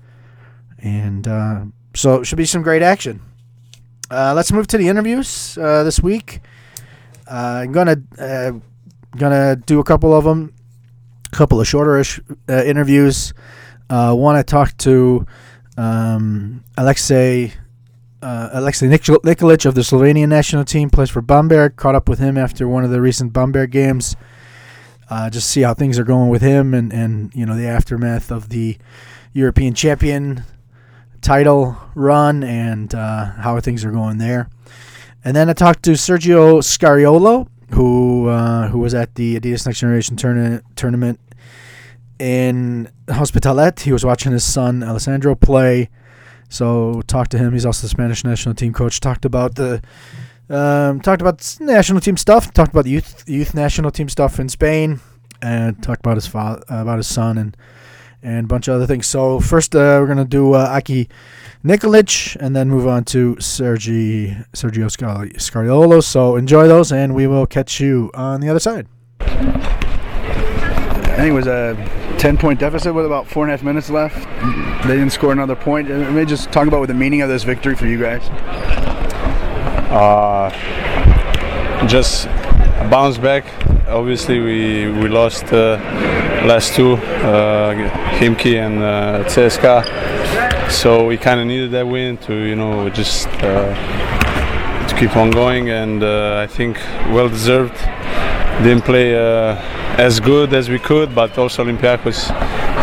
And 0.78 1.28
uh, 1.28 1.66
so 1.96 2.22
it 2.22 2.26
should 2.26 2.38
be 2.38 2.46
some 2.46 2.62
great 2.62 2.82
action. 2.82 3.22
Uh, 4.12 4.34
let's 4.36 4.52
move 4.52 4.68
to 4.68 4.78
the 4.78 4.88
interviews 4.88 5.58
uh, 5.58 5.84
this 5.84 6.02
week. 6.02 6.42
Uh, 7.30 7.64
I'm 7.64 7.72
gonna 7.72 7.98
gonna 9.18 9.56
do 9.56 9.80
a 9.80 9.84
couple 9.84 10.14
of 10.14 10.24
them, 10.24 10.54
couple 11.32 11.60
of 11.60 11.68
shorterish 11.68 12.20
uh, 12.50 12.64
interviews. 12.64 13.34
Uh, 13.90 14.14
one 14.14 14.36
I 14.36 14.44
talked 14.44 14.78
to 14.80 15.26
um, 15.78 16.64
Alexei 16.78 17.54
uh, 18.22 18.50
Alexei 18.54 18.88
Nikol- 18.88 19.22
Nikolic 19.22 19.66
of 19.66 19.76
the 19.76 19.82
Slovenian 19.82 20.28
national 20.28 20.66
team, 20.66 20.90
plays 20.90 21.10
for 21.10 21.22
Bamberg. 21.22 21.78
Caught 21.78 21.96
up 21.96 22.10
with 22.10 22.20
him 22.20 22.38
after 22.38 22.68
one 22.68 22.84
of 22.84 22.92
the 22.92 23.00
recent 23.02 23.32
Bamberg 23.32 23.72
games 23.72 24.16
uh, 25.10 25.30
just 25.30 25.50
see 25.50 25.62
how 25.62 25.74
things 25.74 25.98
are 25.98 26.04
going 26.04 26.30
with 26.30 26.42
him 26.42 26.74
and, 26.74 26.94
and 26.94 27.34
you 27.34 27.46
know 27.46 27.56
the 27.56 27.68
aftermath 27.68 28.32
of 28.32 28.50
the 28.50 28.78
European 29.34 29.74
champion 29.74 30.44
title 31.22 31.78
run 31.96 32.44
and 32.44 32.94
uh, 32.94 33.26
how 33.26 33.60
things 33.60 33.84
are 33.84 33.92
going 33.92 34.18
there. 34.20 34.50
And 35.24 35.36
then 35.36 35.50
I 35.50 35.54
talked 35.54 35.84
to 35.84 35.92
Sergio 35.92 36.60
Scariolo, 36.60 37.48
who 37.74 38.09
uh, 38.30 38.68
who 38.70 38.80
was 38.80 38.94
at 38.94 39.16
the 39.16 39.40
Adidas 39.40 39.66
Next 39.66 39.80
Generation 39.80 40.16
tourna- 40.16 40.62
tournament 40.76 41.20
in 42.20 42.90
Hospitalet. 43.08 43.82
He 43.82 43.92
was 43.92 44.06
watching 44.06 44.32
his 44.32 44.44
son 44.44 44.84
Alessandro 44.84 45.36
play. 45.36 45.90
So 46.50 47.02
talked 47.08 47.32
to 47.32 47.38
him. 47.38 47.54
He's 47.54 47.66
also 47.66 47.84
the 47.84 47.90
Spanish 47.90 48.24
national 48.24 48.56
team 48.56 48.74
coach. 48.74 49.00
Talked 49.00 49.26
about 49.26 49.56
the 49.56 49.82
um, 50.50 51.00
talked 51.00 51.22
about 51.22 51.58
national 51.60 52.02
team 52.02 52.18
stuff. 52.18 52.52
Talked 52.54 52.72
about 52.72 52.86
the 52.86 52.92
youth 52.92 53.24
youth 53.28 53.54
national 53.54 53.92
team 53.92 54.10
stuff 54.10 54.40
in 54.40 54.50
Spain, 54.50 55.00
and 55.42 55.82
talked 55.84 56.00
about 56.00 56.18
his 56.18 56.26
father, 56.28 56.64
about 56.70 56.98
his 56.98 57.08
son, 57.08 57.38
and 57.38 57.56
and 58.24 58.46
a 58.46 58.48
bunch 58.48 58.68
of 58.68 58.76
other 58.76 58.88
things. 58.88 59.08
So 59.08 59.40
first, 59.40 59.76
uh, 59.76 60.00
we're 60.02 60.08
gonna 60.08 60.26
do 60.26 60.54
uh, 60.54 60.68
Aki 60.72 61.08
Nikolic, 61.64 62.36
and 62.40 62.56
then 62.56 62.70
move 62.70 62.88
on 62.88 63.04
to 63.06 63.36
Sergi 63.40 64.36
Sergio 64.54 64.90
Scar- 64.90 65.28
Scariolo. 65.38 66.04
So 66.04 66.36
enjoy 66.36 66.68
those, 66.68 66.92
and 66.92 67.14
we 67.16 67.28
will 67.28 67.46
catch 67.46 67.80
you 67.80 68.10
on 68.14 68.42
the 68.42 68.50
other 68.50 68.60
side. 68.60 68.88
I 69.22 69.26
think 71.24 71.32
it 71.32 71.34
was 71.34 71.48
a 71.48 71.76
10 72.18 72.38
point 72.38 72.60
deficit 72.62 72.94
with 72.94 73.06
about 73.06 73.28
four 73.28 73.44
and 73.44 73.52
a 73.52 73.58
half 73.58 73.64
minutes 73.64 73.90
left. 73.90 74.16
They 74.88 74.96
didn't 74.96 75.10
score 75.12 75.34
another 75.34 75.56
point. 75.56 75.90
Let 75.90 76.14
me 76.14 76.24
just 76.24 76.50
talk 76.52 76.68
about 76.68 76.80
what 76.80 76.88
the 76.88 76.94
meaning 76.94 77.22
of 77.22 77.28
this 77.30 77.44
victory 77.44 77.76
for 77.76 77.88
you 77.88 78.00
guys. 78.00 78.22
uh, 79.92 80.50
just 81.88 82.28
bounce 82.90 83.18
back. 83.18 83.44
Obviously, 83.90 84.40
we 84.40 84.90
we 84.92 85.10
lost 85.10 85.52
uh, 85.52 85.78
last 86.46 86.76
two, 86.76 86.94
uh, 86.94 87.74
Khimki 88.18 88.56
and 88.60 88.82
uh, 88.82 89.24
CSKA, 89.26 90.72
so 90.72 91.06
we 91.06 91.18
kind 91.18 91.40
of 91.40 91.48
needed 91.48 91.72
that 91.72 91.88
win 91.88 92.18
to 92.18 92.34
you 92.34 92.56
know 92.56 92.90
just 92.90 93.28
uh, 93.44 94.88
to 94.88 94.96
keep 94.96 95.16
on 95.16 95.32
going, 95.32 95.70
and 95.70 96.04
uh, 96.04 96.40
I 96.44 96.48
think 96.48 96.78
well 97.12 97.30
deserved. 97.30 97.76
Didn't 98.64 98.84
play 98.84 99.16
uh, 99.16 99.56
as 99.98 100.20
good 100.20 100.54
as 100.54 100.70
we 100.70 100.80
could, 100.80 101.16
but 101.16 101.38
also 101.38 101.64
Olympiacos 101.64 102.28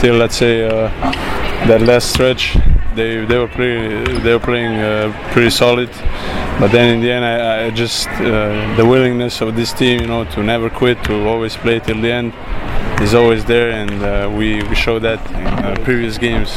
till 0.01 0.17
let's 0.17 0.37
say 0.37 0.67
uh, 0.67 0.89
that 1.67 1.83
last 1.83 2.13
stretch 2.13 2.57
they 2.97 3.25
they 3.25 3.39
were 3.39 3.49
pretty 3.49 4.19
they 4.21 4.33
were 4.33 4.41
playing 4.41 4.81
uh, 4.81 5.13
pretty 5.33 5.51
solid. 5.51 5.91
But 6.59 6.73
then 6.73 6.95
in 6.95 7.01
the 7.03 7.11
end, 7.13 7.25
I, 7.25 7.67
I 7.67 7.71
just 7.71 8.09
uh, 8.09 8.77
the 8.77 8.87
willingness 8.87 9.43
of 9.43 9.55
this 9.55 9.73
team, 9.73 10.01
you 10.01 10.07
know, 10.07 10.25
to 10.25 10.43
never 10.43 10.71
quit, 10.71 11.05
to 11.05 11.29
always 11.29 11.55
play 11.57 11.79
till 11.81 12.01
the 12.01 12.11
end, 12.11 12.33
is 13.03 13.15
always 13.15 13.45
there, 13.45 13.71
and 13.71 14.03
uh, 14.03 14.31
we 14.35 14.63
we 14.63 14.75
showed 14.75 15.03
that 15.03 15.21
in 15.31 15.47
uh, 15.47 15.77
previous 15.85 16.17
games, 16.19 16.51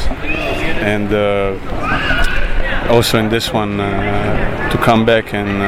and 0.94 1.12
uh, 1.12 2.88
also 2.88 3.18
in 3.18 3.28
this 3.28 3.52
one 3.52 3.78
uh, 3.78 4.70
to 4.70 4.78
come 4.78 5.04
back 5.04 5.34
and 5.34 5.62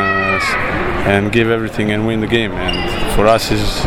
and 1.07 1.31
give 1.33 1.51
everything 1.51 1.93
and 1.93 2.07
win 2.07 2.21
the 2.21 2.27
game. 2.39 2.53
And 2.53 3.15
for 3.15 3.27
us 3.27 3.51
is. 3.51 3.85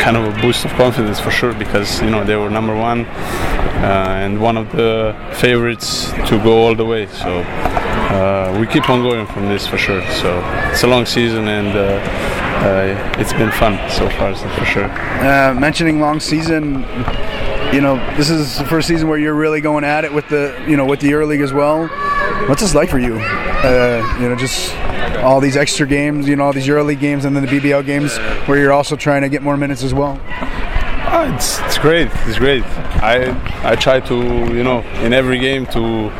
Kind 0.00 0.16
of 0.16 0.24
a 0.34 0.40
boost 0.40 0.64
of 0.64 0.70
confidence 0.72 1.20
for 1.20 1.30
sure 1.30 1.52
because 1.54 2.00
you 2.00 2.10
know 2.10 2.24
they 2.24 2.36
were 2.36 2.50
number 2.50 2.74
one 2.74 3.04
uh, 3.04 4.22
and 4.24 4.40
one 4.40 4.56
of 4.56 4.72
the 4.72 5.14
favorites 5.34 6.10
to 6.28 6.40
go 6.42 6.52
all 6.64 6.74
the 6.74 6.84
way. 6.86 7.06
So 7.06 7.40
uh, 7.40 8.56
we 8.58 8.66
keep 8.66 8.88
on 8.88 9.02
going 9.02 9.26
from 9.26 9.48
this 9.48 9.66
for 9.66 9.78
sure. 9.78 10.02
So 10.10 10.42
it's 10.70 10.82
a 10.82 10.86
long 10.86 11.06
season 11.06 11.48
and 11.48 11.76
uh, 11.76 11.82
uh, 12.66 13.20
it's 13.20 13.32
been 13.34 13.50
fun 13.52 13.78
so 13.90 14.08
far 14.10 14.34
so 14.34 14.48
for 14.50 14.64
sure. 14.64 14.90
Uh, 15.20 15.54
mentioning 15.54 16.00
long 16.00 16.18
season, 16.18 16.82
you 17.72 17.80
know, 17.80 17.96
this 18.16 18.30
is 18.30 18.58
the 18.58 18.64
first 18.64 18.88
season 18.88 19.08
where 19.08 19.18
you're 19.18 19.34
really 19.34 19.60
going 19.60 19.84
at 19.84 20.04
it 20.04 20.12
with 20.12 20.28
the, 20.28 20.64
you 20.66 20.76
know, 20.76 20.84
with 20.84 21.00
the 21.00 21.10
EuroLeague 21.10 21.42
as 21.42 21.52
well. 21.52 21.86
What's 22.48 22.62
this 22.62 22.74
like 22.74 22.88
for 22.88 22.98
you? 22.98 23.14
Uh, 23.14 24.18
you 24.20 24.28
know, 24.28 24.34
just 24.34 24.74
all 25.18 25.40
these 25.40 25.56
extra 25.56 25.86
games, 25.86 26.28
you 26.28 26.36
know, 26.36 26.44
all 26.44 26.52
these 26.52 26.66
EuroLeague 26.66 27.00
games 27.00 27.24
and 27.24 27.36
then 27.36 27.44
the 27.44 27.60
BBL 27.60 27.84
games 27.86 28.18
where 28.48 28.58
you're 28.58 28.72
also 28.72 28.96
trying 28.96 29.22
to 29.22 29.28
get 29.28 29.42
more 29.42 29.56
minutes 29.56 29.82
as 29.82 29.94
well. 29.94 30.20
Oh, 31.12 31.32
it's, 31.34 31.60
it's 31.62 31.78
great. 31.78 32.08
It's 32.26 32.38
great. 32.38 32.62
I 33.02 33.34
I 33.64 33.74
try 33.74 33.98
to 34.00 34.14
you 34.14 34.62
know 34.62 34.80
in 35.02 35.12
every 35.12 35.38
game 35.38 35.66
to 35.66 36.10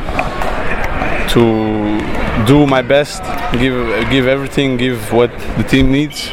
to 1.29 2.45
do 2.45 2.67
my 2.67 2.81
best, 2.81 3.23
give 3.53 3.73
give 4.09 4.27
everything, 4.27 4.77
give 4.77 5.13
what 5.13 5.31
the 5.57 5.63
team 5.63 5.91
needs, 5.91 6.29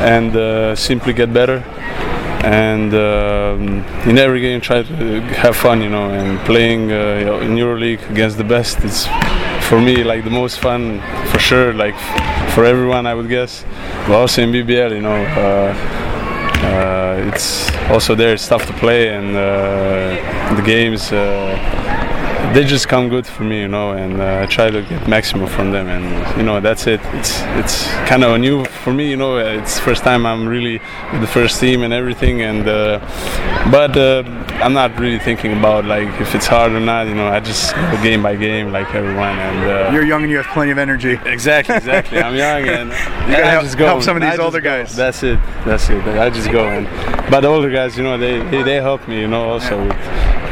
and 0.00 0.34
uh, 0.34 0.74
simply 0.74 1.12
get 1.12 1.32
better. 1.32 1.62
And 2.46 2.94
um, 2.94 3.84
in 4.08 4.18
every 4.18 4.40
game, 4.40 4.60
try 4.60 4.84
to 4.84 5.20
have 5.42 5.56
fun, 5.56 5.82
you 5.82 5.88
know. 5.88 6.10
And 6.10 6.38
playing 6.46 6.92
uh, 6.92 7.40
in 7.42 7.56
EuroLeague 7.56 8.08
against 8.08 8.36
the 8.38 8.44
best 8.44 8.84
is, 8.84 9.08
for 9.68 9.80
me, 9.80 10.04
like 10.04 10.22
the 10.22 10.30
most 10.30 10.60
fun, 10.60 11.00
for 11.26 11.40
sure. 11.40 11.72
Like 11.72 11.96
for 12.54 12.64
everyone, 12.64 13.04
I 13.04 13.14
would 13.14 13.28
guess. 13.28 13.64
But 14.06 14.14
also 14.20 14.42
in 14.42 14.52
BBL, 14.52 14.92
you 14.92 15.02
know. 15.02 15.20
Uh, 15.42 15.74
uh, 16.62 17.30
it's 17.32 17.70
also 17.90 18.14
there. 18.14 18.32
It's 18.34 18.46
tough 18.46 18.64
to 18.66 18.72
play, 18.74 19.08
and 19.08 19.36
uh, 19.36 20.54
the 20.54 20.62
games 20.62 21.12
uh, 21.12 21.85
they 22.54 22.64
just 22.64 22.88
come 22.88 23.08
good 23.08 23.26
for 23.26 23.44
me, 23.44 23.60
you 23.60 23.68
know. 23.68 23.92
And 23.92 24.20
uh, 24.20 24.40
I 24.42 24.46
try 24.46 24.70
to 24.70 24.82
get 24.82 25.06
maximum 25.08 25.46
from 25.48 25.72
them, 25.72 25.88
and 25.88 26.36
you 26.36 26.42
know 26.42 26.60
that's 26.60 26.86
it. 26.86 27.00
It's 27.14 27.40
it's 27.60 27.86
kind 28.08 28.24
of 28.24 28.38
new 28.40 28.64
for 28.64 28.92
me, 28.92 29.10
you 29.10 29.16
know. 29.16 29.36
It's 29.38 29.78
first 29.78 30.02
time 30.04 30.24
I'm 30.26 30.46
really 30.46 30.80
with 31.12 31.20
the 31.20 31.26
first 31.26 31.60
team 31.60 31.82
and 31.82 31.92
everything, 31.92 32.42
and 32.42 32.66
uh, 32.68 32.98
but 33.70 33.96
uh, 33.96 34.22
I'm 34.62 34.72
not 34.72 34.98
really 34.98 35.18
thinking 35.18 35.52
about 35.58 35.84
like 35.84 36.08
if 36.20 36.34
it's 36.34 36.46
hard 36.46 36.72
or 36.72 36.80
not. 36.80 37.06
You 37.06 37.14
know, 37.14 37.28
I 37.28 37.40
just 37.40 37.74
go 37.74 38.02
game 38.02 38.22
by 38.22 38.36
game 38.36 38.72
like 38.72 38.94
everyone, 38.94 39.38
and 39.38 39.70
uh, 39.70 39.90
You're 39.92 40.04
young 40.04 40.22
and 40.22 40.30
you 40.30 40.38
have 40.38 40.46
plenty 40.46 40.70
of 40.72 40.78
energy. 40.78 41.18
Exactly, 41.26 41.74
exactly. 41.76 42.18
I'm 42.18 42.34
young 42.36 42.66
and 42.68 42.88
you 43.28 43.36
gotta 43.36 43.44
I 43.44 43.50
help- 43.50 43.64
just 43.64 43.76
go. 43.78 43.86
help 43.86 44.02
some 44.02 44.16
of 44.16 44.22
these 44.22 44.38
I 44.38 44.42
older 44.42 44.60
go. 44.60 44.70
guys. 44.82 44.94
That's 44.96 45.22
it. 45.22 45.38
That's 45.64 45.88
it. 45.90 46.02
I 46.06 46.30
just 46.30 46.50
go 46.50 46.66
and 46.68 46.86
but 47.30 47.40
the 47.40 47.48
older 47.48 47.70
guys, 47.70 47.96
you 47.96 48.04
know, 48.04 48.16
they 48.16 48.38
they, 48.50 48.62
they 48.62 48.74
help 48.76 49.06
me, 49.08 49.20
you 49.20 49.28
know, 49.28 49.50
also 49.50 49.76
with 49.86 49.96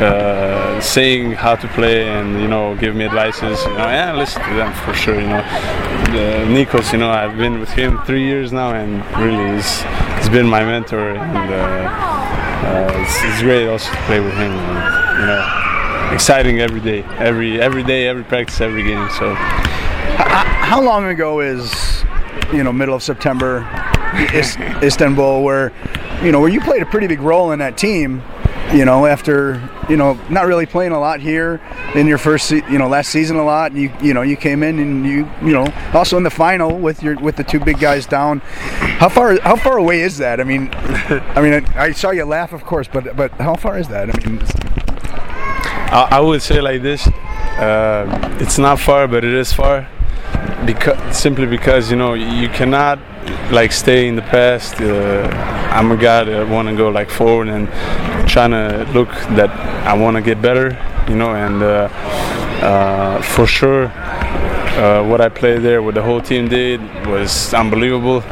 uh, 0.00 0.80
saying 0.80 1.32
how 1.32 1.54
to 1.56 1.68
play 1.68 2.08
and 2.08 2.40
you 2.40 2.48
know 2.48 2.76
give 2.76 2.94
me 2.94 3.04
advices. 3.04 3.62
You 3.64 3.70
know, 3.70 3.88
yeah, 3.88 4.12
I 4.12 4.16
listen 4.16 4.42
to 4.42 4.54
them 4.54 4.72
for 4.84 4.94
sure. 4.94 5.20
You 5.20 5.28
know, 5.28 5.38
uh, 5.38 6.46
Nikos, 6.46 6.92
you 6.92 6.98
know, 6.98 7.10
I've 7.10 7.36
been 7.36 7.60
with 7.60 7.70
him 7.70 7.98
three 8.04 8.24
years 8.24 8.52
now, 8.52 8.72
and 8.74 9.04
really, 9.16 9.56
he's 9.56 9.82
he's 10.18 10.28
been 10.28 10.46
my 10.46 10.64
mentor, 10.64 11.10
and 11.10 11.50
uh, 11.52 11.88
uh, 12.66 13.02
it's, 13.02 13.24
it's 13.24 13.42
great 13.42 13.68
also 13.68 13.90
to 13.90 13.96
play 14.02 14.20
with 14.20 14.34
him. 14.34 14.52
And, 14.52 15.20
you 15.20 15.26
know, 15.26 16.14
exciting 16.14 16.60
every 16.60 16.80
day, 16.80 17.02
every 17.18 17.60
every 17.60 17.82
day, 17.82 18.08
every 18.08 18.24
practice, 18.24 18.60
every 18.60 18.82
game. 18.82 19.08
So. 19.18 19.36
How 20.64 20.80
long 20.80 21.04
ago 21.06 21.40
is, 21.40 22.04
you 22.52 22.64
know, 22.64 22.72
middle 22.72 22.94
of 22.94 23.02
September, 23.02 23.68
Istanbul, 24.82 25.42
where, 25.42 25.72
you 26.22 26.32
know, 26.32 26.40
where 26.40 26.48
you 26.48 26.60
played 26.60 26.82
a 26.82 26.86
pretty 26.86 27.06
big 27.06 27.20
role 27.20 27.52
in 27.52 27.58
that 27.58 27.76
team, 27.76 28.22
you 28.74 28.84
know, 28.84 29.06
after, 29.06 29.62
you 29.88 29.96
know, 29.96 30.18
not 30.28 30.46
really 30.46 30.66
playing 30.66 30.90
a 30.90 30.98
lot 30.98 31.20
here 31.20 31.60
in 31.94 32.08
your 32.08 32.18
first, 32.18 32.48
se- 32.48 32.64
you 32.68 32.76
know, 32.76 32.88
last 32.88 33.08
season 33.10 33.36
a 33.36 33.44
lot. 33.44 33.72
You, 33.72 33.92
you 34.02 34.12
know, 34.12 34.22
you 34.22 34.36
came 34.36 34.64
in 34.64 34.80
and 34.80 35.06
you, 35.06 35.30
you 35.40 35.52
know, 35.52 35.66
also 35.94 36.16
in 36.16 36.24
the 36.24 36.30
final 36.30 36.76
with 36.76 37.02
your 37.02 37.16
with 37.20 37.36
the 37.36 37.44
two 37.44 37.60
big 37.60 37.78
guys 37.78 38.04
down. 38.04 38.40
How 38.40 39.08
far 39.08 39.40
how 39.40 39.54
far 39.54 39.78
away 39.78 40.00
is 40.00 40.18
that? 40.18 40.40
I 40.40 40.44
mean, 40.44 40.70
I 40.74 41.40
mean, 41.40 41.54
I, 41.54 41.84
I 41.84 41.92
saw 41.92 42.10
you 42.10 42.24
laugh, 42.24 42.52
of 42.52 42.64
course, 42.64 42.88
but 42.92 43.16
but 43.16 43.30
how 43.32 43.54
far 43.54 43.78
is 43.78 43.88
that? 43.88 44.10
I 44.10 44.28
mean, 44.28 44.42
I, 45.92 46.08
I 46.12 46.20
would 46.20 46.42
say 46.42 46.60
like 46.60 46.82
this: 46.82 47.06
uh, 47.06 48.36
it's 48.40 48.58
not 48.58 48.80
far, 48.80 49.06
but 49.06 49.24
it 49.24 49.34
is 49.34 49.52
far. 49.52 49.88
Because 50.66 51.16
simply 51.16 51.46
because 51.46 51.90
you 51.90 51.96
know 51.96 52.14
you 52.14 52.48
cannot 52.48 52.98
like 53.52 53.70
stay 53.70 54.08
in 54.08 54.16
the 54.16 54.22
past. 54.22 54.80
Uh, 54.80 55.28
I'm 55.70 55.90
a 55.92 55.96
guy 55.96 56.24
that 56.24 56.48
want 56.48 56.68
to 56.68 56.76
go 56.76 56.88
like 56.88 57.10
forward 57.10 57.48
and 57.48 57.68
trying 58.26 58.50
to 58.50 58.86
look 58.92 59.08
that 59.36 59.50
I 59.86 59.94
want 59.94 60.16
to 60.16 60.22
get 60.22 60.40
better. 60.40 60.76
You 61.08 61.16
know, 61.16 61.34
and 61.34 61.62
uh, 61.62 61.88
uh, 62.62 63.22
for 63.22 63.46
sure. 63.46 63.92
Uh, 64.74 65.06
what 65.06 65.20
I 65.20 65.28
played 65.28 65.62
there, 65.62 65.84
what 65.84 65.94
the 65.94 66.02
whole 66.02 66.20
team 66.20 66.48
did, 66.48 66.80
was 67.06 67.54
unbelievable, 67.54 68.22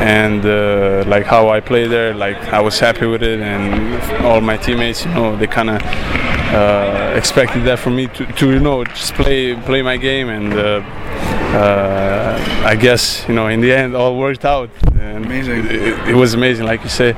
and 0.00 0.44
uh, 0.44 1.04
like 1.06 1.26
how 1.26 1.50
I 1.50 1.60
played 1.60 1.92
there, 1.92 2.12
like 2.12 2.36
I 2.52 2.60
was 2.60 2.80
happy 2.80 3.06
with 3.06 3.22
it, 3.22 3.38
and 3.38 4.24
all 4.26 4.40
my 4.40 4.56
teammates, 4.56 5.04
you 5.04 5.14
know, 5.14 5.36
they 5.36 5.46
kind 5.46 5.70
of 5.70 5.80
uh, 6.52 7.14
expected 7.16 7.62
that 7.66 7.78
from 7.78 7.94
me 7.94 8.08
to, 8.08 8.26
to, 8.26 8.50
you 8.50 8.58
know, 8.58 8.82
just 8.82 9.14
play 9.14 9.54
play 9.54 9.80
my 9.80 9.96
game, 9.96 10.28
and 10.28 10.52
uh, 10.54 10.82
uh, 11.56 12.64
I 12.64 12.74
guess 12.74 13.24
you 13.28 13.34
know, 13.34 13.46
in 13.46 13.60
the 13.60 13.72
end, 13.72 13.94
all 13.94 14.18
worked 14.18 14.44
out. 14.44 14.70
And 14.98 15.24
Amazing. 15.24 15.66
It, 15.66 16.08
it 16.08 16.14
was 16.14 16.34
amazing, 16.34 16.66
like 16.66 16.82
you 16.82 16.88
say. 16.90 17.14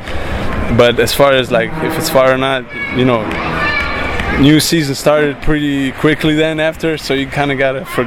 But 0.77 0.99
as 0.99 1.15
far 1.15 1.33
as 1.33 1.51
like 1.51 1.71
if 1.85 1.99
it's 1.99 2.11
far 2.11 2.33
or 2.33 2.39
not, 2.39 2.65
you 2.97 3.05
know, 3.05 3.23
new 4.41 4.61
season 4.61 4.95
started 4.95 5.41
pretty 5.43 5.93
quickly 5.93 6.35
then 6.35 6.59
after, 6.61 6.99
so 6.99 7.15
you 7.15 7.27
kind 7.27 7.53
of 7.53 7.59
gotta 7.59 7.85
for, 7.85 8.05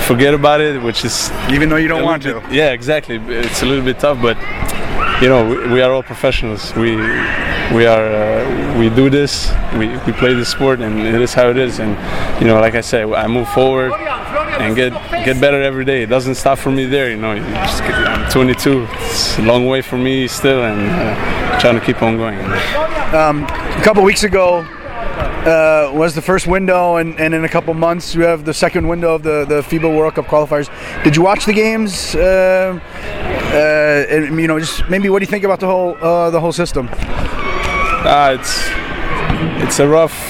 forget 0.00 0.34
about 0.34 0.60
it, 0.60 0.82
which 0.82 1.04
is 1.04 1.30
even 1.50 1.68
though 1.68 1.76
you 1.76 1.88
don't 1.88 2.02
want 2.04 2.24
little 2.24 2.40
to. 2.40 2.54
yeah, 2.54 2.70
exactly. 2.70 3.16
It's 3.16 3.62
a 3.62 3.66
little 3.66 3.84
bit 3.84 3.98
tough, 4.00 4.20
but 4.20 4.36
you 5.22 5.28
know, 5.28 5.48
we, 5.48 5.74
we 5.74 5.82
are 5.82 5.92
all 5.92 6.02
professionals. 6.02 6.74
We 6.74 6.96
we 7.76 7.86
are 7.86 8.04
uh, 8.04 8.78
we 8.78 8.90
do 8.90 9.10
this. 9.10 9.52
We, 9.74 9.88
we 10.06 10.12
play 10.12 10.34
this 10.34 10.48
sport, 10.48 10.80
and 10.80 10.98
it 11.00 11.20
is 11.20 11.34
how 11.34 11.50
it 11.50 11.56
is. 11.56 11.78
And 11.78 11.90
you 12.40 12.46
know, 12.46 12.60
like 12.60 12.74
I 12.74 12.80
said, 12.80 13.12
I 13.12 13.26
move 13.26 13.48
forward 13.50 13.92
and 14.60 14.76
get 14.76 14.92
get 15.24 15.40
better 15.40 15.62
every 15.62 15.84
day. 15.84 16.02
It 16.02 16.08
doesn't 16.08 16.36
stop 16.36 16.58
for 16.58 16.70
me 16.70 16.86
there. 16.86 17.10
You 17.10 17.16
know, 17.16 17.34
get, 17.34 17.94
I'm 17.94 18.30
22. 18.30 18.86
It's 18.90 19.38
a 19.38 19.42
long 19.42 19.66
way 19.66 19.82
for 19.82 19.98
me 19.98 20.28
still, 20.28 20.62
and 20.64 20.80
uh, 20.80 21.60
trying 21.60 21.78
to 21.78 21.84
keep 21.84 22.02
on 22.02 22.16
going. 22.16 22.38
a 22.38 23.82
couple 23.82 24.02
weeks 24.02 24.22
ago 24.22 24.66
uh, 25.46 25.90
was 25.94 26.14
the 26.14 26.22
first 26.22 26.46
window, 26.46 26.96
and, 26.96 27.18
and 27.18 27.34
in 27.34 27.44
a 27.44 27.48
couple 27.48 27.72
months 27.74 28.14
you 28.14 28.22
have 28.22 28.44
the 28.44 28.54
second 28.54 28.86
window 28.86 29.14
of 29.14 29.22
the, 29.22 29.44
the 29.46 29.62
FIBA 29.62 29.96
World 29.96 30.14
Cup 30.14 30.26
qualifiers. 30.26 30.68
Did 31.02 31.16
you 31.16 31.22
watch 31.22 31.46
the 31.46 31.52
games? 31.52 32.14
Uh, 32.14 32.78
uh, 33.52 34.14
and, 34.14 34.38
you 34.38 34.46
know, 34.46 34.60
just 34.60 34.88
maybe 34.88 35.08
what 35.08 35.20
do 35.20 35.24
you 35.24 35.30
think 35.30 35.44
about 35.44 35.60
the 35.60 35.66
whole 35.66 35.96
uh, 35.96 36.30
the 36.30 36.40
whole 36.40 36.52
system? 36.52 36.88
Ah, 36.92 38.30
it's 38.30 38.68
it's 39.62 39.78
a 39.80 39.88
rough. 39.88 40.29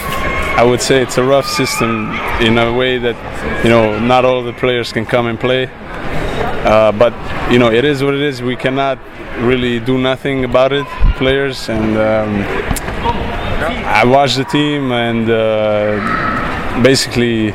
I 0.61 0.63
would 0.63 0.83
say 0.83 1.01
it's 1.01 1.17
a 1.17 1.25
rough 1.25 1.47
system 1.47 2.13
in 2.43 2.59
a 2.59 2.71
way 2.71 2.99
that 2.99 3.17
you 3.65 3.71
know 3.71 3.99
not 3.99 4.27
all 4.27 4.43
the 4.43 4.53
players 4.53 4.93
can 4.93 5.07
come 5.07 5.27
and 5.27 5.41
play. 5.41 5.71
Uh, 5.73 6.93
but 6.93 7.15
you 7.51 7.59
know 7.59 7.73
it 7.73 7.83
is 7.83 8.05
what 8.05 8.13
it 8.13 8.21
is. 8.21 8.43
We 8.43 8.57
cannot 8.57 8.99
really 9.39 9.81
do 9.81 9.97
nothing 9.97 10.45
about 10.45 10.75
it, 10.75 10.87
players. 11.17 11.71
And 11.71 11.97
um, 11.97 12.45
I 14.01 14.05
watched 14.05 14.37
the 14.37 14.45
team, 14.45 14.93
and 14.93 15.31
uh, 15.31 16.83
basically 16.83 17.55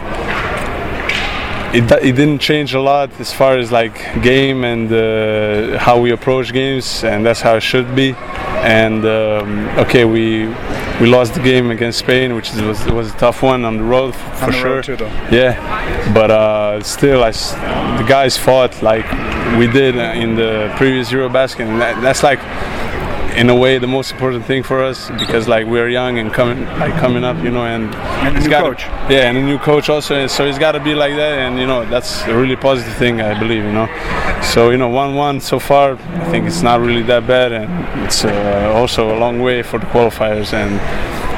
it, 1.78 1.91
it 2.02 2.15
didn't 2.15 2.39
change 2.39 2.74
a 2.74 2.82
lot 2.82 3.12
as 3.20 3.32
far 3.32 3.60
as 3.60 3.72
like 3.72 3.96
game 4.24 4.63
and 4.63 4.91
uh, 4.91 5.78
how 5.78 6.00
we 6.00 6.10
approach 6.10 6.52
games, 6.52 7.04
and 7.04 7.24
that's 7.24 7.41
how 7.41 7.56
it 7.58 7.62
should 7.62 7.96
be. 7.96 8.15
And 8.63 9.06
um, 9.06 9.68
okay, 9.78 10.06
we 10.06 10.48
we 10.99 11.08
lost 11.08 11.34
the 11.34 11.41
game 11.41 11.71
against 11.71 11.99
Spain, 11.99 12.36
which 12.36 12.51
is, 12.51 12.62
was 12.62 12.86
was 12.86 13.13
a 13.13 13.17
tough 13.17 13.41
one 13.43 13.65
on 13.65 13.77
the 13.77 13.84
road 13.84 14.15
for 14.15 14.47
the 14.47 14.51
sure. 14.51 14.75
road 14.75 14.84
too. 14.84 14.95
Yeah, 15.31 16.13
but 16.13 16.31
uh, 16.31 16.81
still, 16.84 17.23
I 17.23 17.29
s 17.29 17.51
the 17.99 18.05
guys 18.08 18.38
fought 18.38 18.81
like 18.81 19.05
we 19.60 19.67
did 19.67 19.95
in 19.95 20.36
the 20.36 20.73
previous 20.77 21.12
EuroBasket, 21.12 21.67
and 21.67 21.81
that, 21.81 22.01
that's 22.01 22.23
like 22.23 22.39
in 23.36 23.50
a 23.50 23.56
way 23.56 23.78
the 23.78 23.88
most 23.88 24.12
important 24.12 24.45
thing 24.45 24.63
for 24.63 24.82
us 24.84 25.10
because 25.19 25.48
like 25.48 25.65
we're 25.67 25.89
young 25.89 26.19
and 26.19 26.32
coming 26.34 26.63
like 26.80 26.93
coming 27.00 27.24
up 27.24 27.36
you 27.43 27.52
know 27.52 27.65
and, 27.65 27.93
And 27.93 28.36
a 28.36 28.38
it's 28.38 28.45
new 28.45 28.50
gotta- 28.50 28.69
coach. 28.76 28.84
yeah 29.12 29.28
and 29.30 29.38
a 29.38 29.41
new 29.41 29.58
coach 29.58 29.89
also 29.89 30.15
and 30.15 30.32
so 30.32 30.45
it's 30.45 30.58
got 30.58 30.71
to 30.74 30.80
be 30.80 30.95
like 30.95 31.15
that 31.15 31.39
and 31.39 31.60
you 31.60 31.67
know 31.67 31.84
that's 31.86 32.24
a 32.28 32.34
really 32.34 32.56
positive 32.56 32.95
thing 32.95 33.21
i 33.21 33.38
believe 33.38 33.63
you 33.63 33.71
know 33.74 33.88
so 34.41 34.69
you 34.69 34.78
know 34.78 34.89
1-1 34.89 35.41
so 35.41 35.60
far 35.60 35.93
i 36.24 36.26
think 36.32 36.48
it's 36.48 36.62
not 36.62 36.80
really 36.80 37.04
that 37.04 37.28
bad 37.28 37.52
and 37.52 38.06
it's 38.06 38.24
uh, 38.24 38.71
also 38.74 39.15
a 39.15 39.17
long 39.19 39.41
way 39.41 39.62
for 39.62 39.80
the 39.80 39.86
qualifiers 39.88 40.54
and 40.54 40.80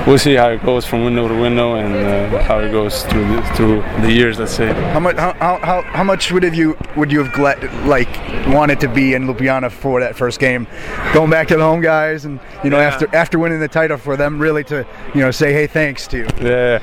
we'll 0.07 0.17
see 0.17 0.33
how 0.35 0.47
it 0.49 0.63
goes 0.63 0.85
from 0.85 1.03
window 1.03 1.27
to 1.27 1.33
window 1.39 1.75
and 1.75 1.93
uh, 1.93 2.41
how 2.43 2.59
it 2.59 2.71
goes 2.71 3.03
through 3.03 3.27
the, 3.27 3.41
through 3.55 3.81
the 4.01 4.11
years 4.11 4.39
let's 4.39 4.53
say 4.53 4.71
How 4.93 4.99
much 5.01 5.17
how, 5.17 5.33
how, 5.33 5.57
how, 5.59 5.81
how 5.81 6.03
much 6.03 6.31
would 6.31 6.43
have 6.43 6.55
you 6.55 6.77
would 6.95 7.11
you 7.11 7.21
have 7.23 7.33
gla- 7.33 7.57
like 7.85 8.07
wanted 8.47 8.79
to 8.79 8.87
be 8.87 9.13
in 9.13 9.27
Ljubljana 9.27 9.69
for 9.69 9.99
that 9.99 10.15
first 10.15 10.39
game, 10.39 10.65
going 11.13 11.29
back 11.29 11.47
to 11.49 11.57
the 11.57 11.63
home 11.63 11.81
guys 11.81 12.25
and 12.25 12.39
you 12.63 12.69
know 12.69 12.79
Yeah. 12.79 12.87
after 12.87 13.15
after 13.15 13.37
winning 13.39 13.59
the 13.59 13.67
title 13.67 13.97
for 13.97 14.15
them 14.17 14.39
really 14.39 14.63
to 14.65 14.85
you 15.13 15.21
know 15.21 15.31
say 15.31 15.51
hey 15.53 15.67
thanks 15.67 16.07
to 16.07 16.17
you. 16.17 16.27
Yeah, 16.41 16.79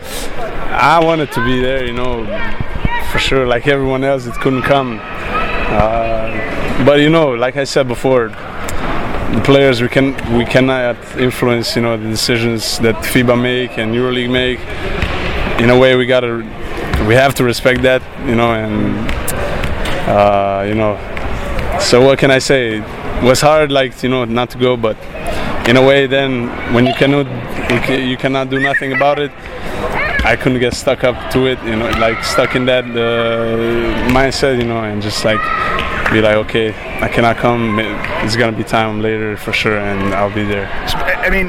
I 0.71 1.03
wanted 1.03 1.33
to 1.33 1.45
be 1.45 1.61
there, 1.61 1.85
you 1.87 1.93
know, 1.95 2.25
for 3.11 3.19
sure. 3.19 3.47
Like 3.47 3.67
everyone 3.67 4.05
else, 4.05 4.27
it 4.27 4.35
couldn't 4.35 4.63
come. 4.63 5.01
Uh, 5.03 6.85
but 6.85 7.01
you 7.01 7.09
know, 7.11 7.31
like 7.31 7.57
I 7.57 7.65
said 7.65 7.89
before, 7.89 8.29
the 9.35 9.41
players 9.43 9.83
we 9.83 9.89
can 9.89 10.15
we 10.39 10.45
cannot 10.45 10.97
influence, 11.19 11.75
you 11.77 11.83
know, 11.83 11.97
the 11.97 12.09
decisions 12.09 12.79
that 12.79 12.95
FIBA 12.97 13.41
make 13.41 13.79
and 13.79 13.95
EuroLeague 13.95 14.31
make. 14.31 14.61
In 15.61 15.71
a 15.71 15.79
way, 15.79 15.97
we 15.97 16.07
gotta 16.07 16.37
we 17.09 17.15
have 17.15 17.35
to 17.37 17.45
respect 17.45 17.83
that, 17.83 18.03
you 18.29 18.35
know, 18.35 18.55
and 18.55 18.75
uh, 20.09 20.65
you 20.67 20.75
know. 20.75 20.95
So 21.81 22.01
what 22.01 22.19
can 22.19 22.31
I 22.31 22.39
say? 22.39 22.79
It 22.79 23.25
was 23.25 23.41
hard, 23.41 23.73
like 23.73 24.03
you 24.03 24.09
know, 24.09 24.25
not 24.25 24.51
to 24.51 24.59
go, 24.59 24.77
but 24.77 24.97
in 25.69 25.77
a 25.77 25.83
way, 25.83 26.07
then 26.07 26.49
when 26.73 26.87
you 26.87 26.95
cannot 26.95 27.27
you 27.89 28.17
cannot 28.17 28.51
do 28.51 28.61
nothing 28.61 28.93
about 28.93 29.19
it 29.19 29.33
I 30.25 30.37
couldn't 30.37 30.59
get 30.59 30.73
stuck 30.73 31.05
up 31.05 31.31
to 31.33 31.47
it, 31.49 31.63
you 31.65 31.77
know, 31.77 31.91
like 31.99 32.25
stuck 32.25 32.57
in 32.57 32.65
that 32.65 32.85
uh, 32.85 34.09
mindset, 34.11 34.57
you 34.57 34.65
know, 34.65 34.83
and 34.83 35.03
just 35.03 35.23
like 35.23 35.39
be 36.15 36.21
like, 36.21 36.37
okay, 36.37 36.69
I 37.03 37.09
cannot 37.09 37.37
come. 37.39 37.81
It's 38.23 38.37
gonna 38.37 38.57
be 38.57 38.63
time 38.63 39.01
later 39.03 39.37
for 39.37 39.53
sure, 39.53 39.79
and 39.79 40.15
I'll 40.15 40.33
be 40.33 40.45
there. 40.45 40.69
I 40.69 41.29
mean, 41.29 41.47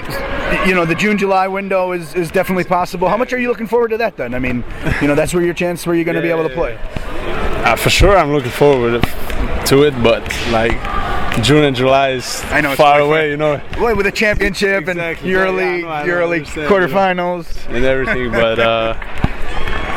you 0.68 0.74
know, 0.74 0.86
the 0.86 0.96
June 0.96 1.20
July 1.20 1.48
window 1.48 1.92
is, 1.92 2.16
is 2.16 2.32
definitely 2.32 2.64
possible. 2.64 3.08
How 3.08 3.16
much 3.16 3.32
are 3.32 3.38
you 3.38 3.48
looking 3.48 3.68
forward 3.68 3.90
to 3.90 3.98
that 3.98 4.18
then? 4.18 4.34
I 4.34 4.40
mean, 4.40 4.64
you 5.02 5.08
know, 5.08 5.14
that's 5.14 5.36
where 5.36 5.44
your 5.44 5.54
chance 5.54 5.86
where 5.86 5.96
you're 5.96 6.04
going 6.04 6.16
to 6.16 6.22
be 6.22 6.32
able 6.32 6.48
to 6.50 6.54
play. 6.54 6.80
Uh, 6.82 7.76
for 7.76 7.92
sure, 7.92 8.18
I'm 8.18 8.32
looking 8.34 8.50
forward 8.52 9.04
to 9.68 9.84
it, 9.84 9.92
but 10.02 10.24
like 10.52 10.74
June 11.44 11.64
and 11.64 11.76
July 11.76 12.12
is 12.12 12.42
I 12.46 12.62
know, 12.62 12.76
far 12.76 13.02
away, 13.02 13.30
you 13.30 13.38
know. 13.38 13.62
Well, 13.80 13.96
with 13.96 14.08
a 14.08 14.12
championship 14.12 14.88
Exactly. 14.88 15.30
and 15.30 15.32
Yeah, 15.32 15.46
EuroLeague, 15.46 15.82
yeah, 15.82 15.88
I 15.90 16.06
know, 16.06 16.06
I 16.06 16.06
know, 16.06 16.12
I 16.26 16.40
EuroLeague 16.40 16.68
quarterfinals. 16.68 17.68
and 17.70 17.86
everything. 17.86 18.32
But 18.32 18.58
uh, 18.60 18.96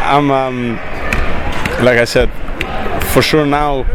I'm, 0.05 0.31
um, 0.31 0.77
like 1.83 1.99
I 1.99 2.05
said, 2.05 2.29
for 3.13 3.23
sure 3.23 3.47
now 3.47 3.87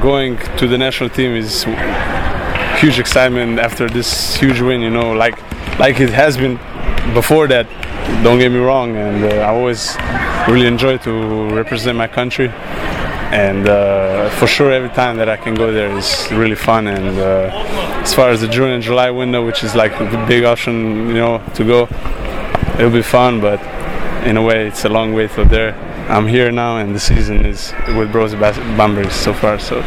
going 0.00 0.38
to 0.58 0.66
the 0.66 0.78
national 0.78 1.10
team 1.10 1.32
is 1.34 1.64
huge 2.78 2.98
excitement 2.98 3.58
after 3.58 3.88
this 3.88 4.36
huge 4.36 4.60
win. 4.60 4.80
You 4.80 4.90
know, 4.90 5.12
like 5.12 5.36
like 5.78 6.00
it 6.00 6.10
has 6.10 6.36
been 6.36 6.56
before 7.14 7.48
that. 7.48 7.66
Don't 8.22 8.38
get 8.38 8.50
me 8.50 8.58
wrong, 8.58 8.96
and 8.96 9.24
uh, 9.24 9.28
I 9.36 9.48
always 9.48 9.96
really 10.48 10.66
enjoy 10.66 10.98
to 10.98 11.48
represent 11.54 11.96
my 11.96 12.08
country. 12.08 12.48
And 13.30 13.68
uh, 13.68 14.30
for 14.30 14.46
sure, 14.46 14.72
every 14.72 14.88
time 14.88 15.18
that 15.18 15.28
I 15.28 15.36
can 15.36 15.54
go 15.54 15.70
there 15.70 15.94
is 15.96 16.28
really 16.32 16.54
fun. 16.54 16.86
And 16.86 17.18
uh, 17.18 18.02
as 18.02 18.14
far 18.14 18.30
as 18.30 18.40
the 18.40 18.48
June 18.48 18.70
and 18.70 18.82
July 18.82 19.10
window, 19.10 19.44
which 19.44 19.62
is 19.62 19.74
like 19.74 19.92
the 19.98 20.24
big 20.26 20.44
option, 20.44 21.08
you 21.08 21.14
know, 21.14 21.42
to 21.54 21.64
go, 21.64 21.88
it'll 22.78 22.90
be 22.90 23.02
fun, 23.02 23.40
but 23.40 23.60
in 24.26 24.36
a 24.36 24.42
way, 24.42 24.66
it's 24.66 24.84
a 24.84 24.88
long 24.88 25.12
way 25.12 25.28
to 25.28 25.44
there. 25.44 25.87
I'm 26.08 26.26
here 26.26 26.50
now, 26.50 26.78
and 26.78 26.94
the 26.94 27.00
season 27.00 27.44
is 27.44 27.72
with 27.96 28.10
Brose 28.10 28.34
Bas- 28.34 28.56
Bombers 28.78 29.12
so 29.12 29.34
far. 29.34 29.58
So 29.58 29.80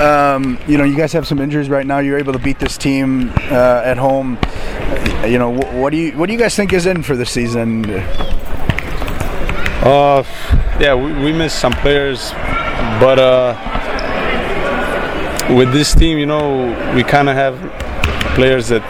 Um, 0.00 0.58
you 0.68 0.78
know, 0.78 0.84
you 0.84 0.96
guys 0.96 1.12
have 1.12 1.26
some 1.26 1.40
injuries 1.40 1.68
right 1.68 1.86
now. 1.86 1.98
You're 1.98 2.18
able 2.18 2.32
to 2.32 2.38
beat 2.38 2.58
this 2.60 2.76
team 2.76 3.32
uh, 3.50 3.82
at 3.84 3.98
home. 3.98 4.38
Uh, 5.22 5.26
You 5.26 5.38
know, 5.38 5.52
wh- 5.52 5.74
what 5.74 5.90
do 5.90 5.96
you 5.96 6.12
what 6.12 6.26
do 6.28 6.32
you 6.32 6.38
guys 6.38 6.54
think 6.54 6.72
is 6.72 6.86
in 6.86 7.02
for 7.02 7.16
the 7.16 7.26
season? 7.26 7.84
Uh, 9.82 10.22
yeah, 10.80 10.94
we, 10.94 11.12
we 11.24 11.32
missed 11.32 11.58
some 11.58 11.72
players, 11.72 12.30
but 13.00 13.18
uh, 13.18 13.54
with 15.56 15.72
this 15.72 15.94
team, 15.94 16.18
you 16.18 16.26
know, 16.26 16.66
we 16.94 17.02
kind 17.02 17.28
of 17.28 17.34
have 17.36 17.54
players 18.34 18.68
that 18.68 18.82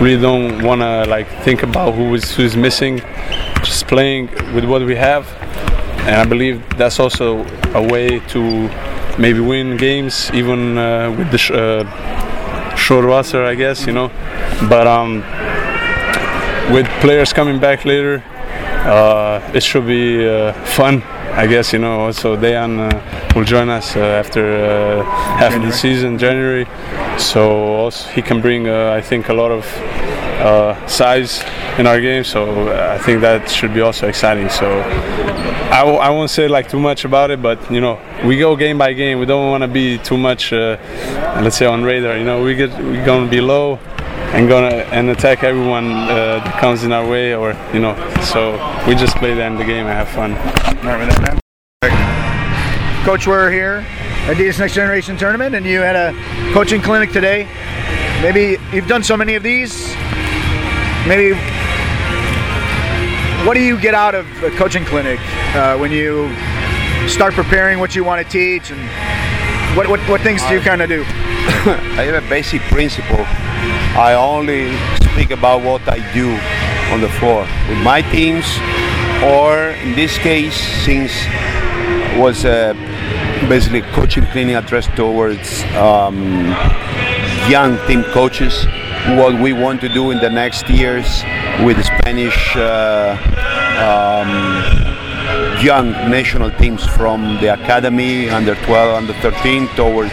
really 0.00 0.20
don't 0.20 0.62
want 0.62 0.80
to 0.82 1.04
like 1.08 1.28
think 1.44 1.62
about 1.62 1.94
who 1.94 2.14
is 2.14 2.34
who's 2.34 2.56
missing, 2.56 3.00
just 3.64 3.86
playing 3.86 4.28
with 4.54 4.64
what 4.64 4.82
we 4.84 4.96
have, 4.96 5.24
and 6.06 6.16
I 6.16 6.24
believe 6.24 6.62
that's 6.76 6.98
also 6.98 7.44
a 7.74 7.82
way 7.82 8.20
to 8.28 8.68
maybe 9.18 9.40
win 9.40 9.76
games, 9.76 10.30
even 10.32 10.78
uh, 10.78 11.14
with 11.16 11.30
the 11.30 11.38
sh- 11.38 11.50
uh, 11.50 11.84
short 12.76 13.04
roster, 13.04 13.44
I 13.44 13.54
guess, 13.54 13.86
you 13.86 13.92
know. 13.92 14.08
But 14.68 14.86
um, 14.86 15.22
with 16.72 16.86
players 17.00 17.32
coming 17.32 17.58
back 17.60 17.84
later, 17.84 18.22
uh, 18.86 19.40
it 19.54 19.62
should 19.62 19.86
be 19.86 20.26
uh, 20.26 20.52
fun, 20.64 21.02
I 21.32 21.46
guess. 21.46 21.72
You 21.72 21.80
know, 21.80 22.00
also 22.00 22.36
Dejan 22.36 22.78
uh, 22.78 23.32
will 23.34 23.44
join 23.44 23.68
us 23.68 23.96
uh, 23.96 24.00
after 24.00 24.42
uh, 24.56 25.04
half 25.38 25.54
of 25.54 25.62
the 25.62 25.72
season, 25.72 26.18
January. 26.18 26.66
So 27.18 27.50
also 27.76 28.08
he 28.10 28.22
can 28.22 28.40
bring, 28.40 28.68
uh, 28.68 28.92
I 28.96 29.00
think, 29.00 29.28
a 29.28 29.34
lot 29.34 29.50
of 29.50 29.64
uh, 30.40 30.86
size 30.86 31.42
in 31.78 31.86
our 31.86 32.00
game. 32.00 32.24
So 32.24 32.68
uh, 32.68 32.96
I 32.98 33.02
think 33.02 33.20
that 33.20 33.48
should 33.50 33.74
be 33.74 33.80
also 33.80 34.08
exciting. 34.08 34.48
So 34.48 34.66
I 35.70 35.80
w- 35.80 35.98
I 35.98 36.10
won't 36.10 36.30
say 36.30 36.48
like 36.48 36.68
too 36.68 36.80
much 36.80 37.04
about 37.04 37.30
it, 37.30 37.40
but 37.42 37.58
you 37.70 37.80
know, 37.80 37.98
we 38.24 38.38
go 38.38 38.56
game 38.56 38.78
by 38.78 38.92
game. 38.92 39.18
We 39.20 39.26
don't 39.26 39.50
want 39.50 39.62
to 39.62 39.68
be 39.68 39.98
too 39.98 40.16
much, 40.16 40.52
uh, 40.52 40.76
let's 41.42 41.56
say, 41.56 41.66
on 41.66 41.84
radar. 41.84 42.16
You 42.16 42.24
know, 42.24 42.42
we 42.42 42.54
get 42.54 42.70
we're 42.82 43.04
gonna 43.04 43.30
be 43.30 43.40
low 43.40 43.78
and 44.32 44.48
gonna 44.48 44.74
and 44.92 45.10
attack 45.10 45.44
everyone 45.44 45.92
uh, 45.92 46.40
that 46.44 46.60
comes 46.60 46.84
in 46.84 46.92
our 46.92 47.06
way, 47.08 47.34
or 47.34 47.54
you 47.72 47.80
know. 47.80 47.94
So 48.22 48.52
we 48.86 48.94
just 48.94 49.16
play 49.16 49.34
the 49.34 49.42
end 49.44 49.54
of 49.54 49.58
the 49.60 49.66
game 49.66 49.86
and 49.86 49.94
have 49.94 50.08
fun. 50.08 50.34
Coach, 53.04 53.26
we're 53.26 53.50
here 53.50 53.84
at 54.28 54.36
Adidas 54.36 54.58
Next 54.58 54.74
Generation 54.74 55.16
Tournament, 55.16 55.54
and 55.54 55.64
you 55.64 55.80
had 55.80 55.96
a 55.96 56.52
coaching 56.52 56.82
clinic 56.82 57.12
today. 57.12 57.48
Maybe 58.22 58.58
you've 58.72 58.86
done 58.88 59.02
so 59.02 59.16
many 59.16 59.34
of 59.34 59.42
these. 59.42 59.94
Maybe 61.06 61.32
what 63.46 63.54
do 63.54 63.62
you 63.62 63.80
get 63.80 63.94
out 63.94 64.14
of 64.14 64.26
a 64.42 64.50
coaching 64.50 64.84
clinic 64.84 65.18
uh, 65.54 65.76
when 65.78 65.90
you 65.90 66.28
start 67.08 67.32
preparing 67.34 67.78
what 67.78 67.96
you 67.96 68.04
want 68.04 68.24
to 68.24 68.30
teach, 68.30 68.70
and 68.70 68.80
what 69.76 69.88
what, 69.88 70.00
what 70.08 70.20
things 70.20 70.42
do 70.46 70.54
you 70.54 70.60
kind 70.60 70.82
of 70.82 70.88
do? 70.88 71.02
I 71.06 72.04
have 72.04 72.22
a 72.22 72.28
basic 72.28 72.60
principle. 72.62 73.24
I 73.96 74.14
only 74.14 74.76
speak 75.12 75.30
about 75.30 75.62
what 75.62 75.82
I 75.88 75.98
do 76.12 76.30
on 76.92 77.00
the 77.00 77.08
floor 77.18 77.46
with 77.68 77.78
my 77.78 78.02
teams, 78.02 78.46
or 79.24 79.70
in 79.82 79.94
this 79.94 80.18
case, 80.18 80.56
since 80.84 81.12
was 82.18 82.44
uh, 82.44 82.74
basically 83.48 83.80
coaching 83.92 84.26
clinic 84.26 84.56
addressed 84.56 84.94
towards 84.96 85.62
um, 85.74 86.54
young 87.48 87.78
team 87.86 88.04
coaches. 88.12 88.66
What 89.08 89.40
we 89.40 89.52
want 89.52 89.80
to 89.80 89.88
do 89.88 90.10
in 90.10 90.18
the 90.18 90.28
next 90.28 90.68
years 90.68 91.24
with 91.64 91.78
the 91.78 91.84
Spanish 91.84 92.54
uh, 92.54 93.16
um, 93.80 95.64
young 95.64 95.90
national 96.10 96.50
teams 96.52 96.86
from 96.86 97.38
the 97.40 97.54
academy, 97.54 98.28
under 98.28 98.54
12, 98.54 98.94
under 98.94 99.12
13, 99.14 99.68
towards 99.68 100.12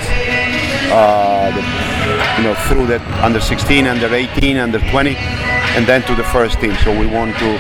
uh, 0.90 1.52
the, 1.54 2.42
you 2.42 2.48
know, 2.48 2.56
through 2.68 2.88
the 2.88 3.00
under 3.24 3.42
16, 3.42 3.86
under 3.88 4.14
18, 4.14 4.58
under 4.58 4.80
20, 4.80 5.16
and 5.16 5.86
then 5.86 6.02
to 6.04 6.16
the 6.16 6.24
first 6.24 6.60
team. 6.60 6.76
So 6.84 6.98
we 6.98 7.08
want 7.08 7.38
to 7.38 7.60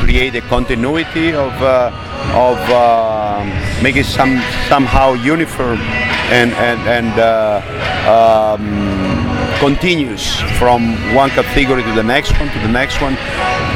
create 0.00 0.34
a 0.34 0.42
continuity 0.42 1.32
of 1.32 1.52
uh, 1.62 1.90
of 2.34 2.58
um 2.70 3.48
make 3.82 3.96
some 4.04 4.42
somehow 4.68 5.14
uniform 5.14 5.80
and 6.30 6.52
and 6.52 6.80
and 6.88 7.18
uh, 7.18 8.56
um, 8.58 8.95
continuous 9.60 10.40
from 10.58 10.92
one 11.14 11.30
category 11.30 11.82
to 11.82 11.92
the 11.92 12.02
next 12.02 12.38
one 12.38 12.48
to 12.50 12.58
the 12.60 12.68
next 12.68 13.00
one, 13.00 13.16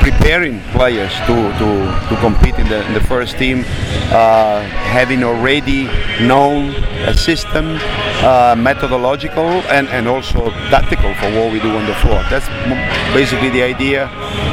preparing 0.01 0.61
players 0.73 1.12
to, 1.27 1.35
to, 1.59 1.69
to 2.09 2.16
compete 2.21 2.55
in 2.57 2.69
the, 2.69 2.87
in 2.87 2.95
the 2.95 3.01
first 3.01 3.38
team, 3.38 3.64
uh, 4.12 4.61
having 4.93 5.23
already 5.23 5.85
known 6.27 6.71
a 7.09 7.14
system, 7.14 7.79
uh, 8.23 8.55
methodological 8.59 9.49
and, 9.73 9.88
and 9.88 10.07
also 10.07 10.51
tactical 10.71 11.14
for 11.14 11.31
what 11.35 11.53
we 11.53 11.61
do 11.61 11.75
on 11.77 11.87
the 11.87 11.95
floor. 11.97 12.23
That's 12.31 12.49
basically 13.14 13.51
the 13.51 13.62
idea. 13.62 14.09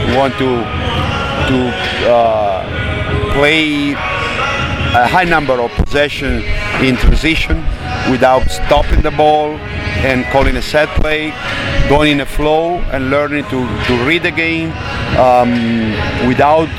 We 0.07 0.15
want 0.15 0.33
to 0.37 0.97
to 1.47 1.71
uh, 2.09 3.33
play 3.33 3.95
a 4.95 5.07
high 5.07 5.23
number 5.23 5.61
of 5.61 5.71
possession 5.71 6.43
in 6.81 6.95
transition 6.95 7.57
without 8.09 8.49
stopping 8.49 9.01
the 9.01 9.11
ball 9.11 9.57
and 10.05 10.25
calling 10.25 10.55
a 10.55 10.61
set 10.61 10.87
play, 11.01 11.31
going 11.89 12.11
in 12.13 12.21
a 12.21 12.25
flow 12.25 12.75
and 12.93 13.09
learning 13.09 13.43
to, 13.45 13.67
to 13.85 14.05
read 14.05 14.23
the 14.23 14.31
game 14.31 14.71
um, 15.17 15.49
without 16.27 16.69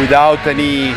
without 0.00 0.44
any. 0.46 0.90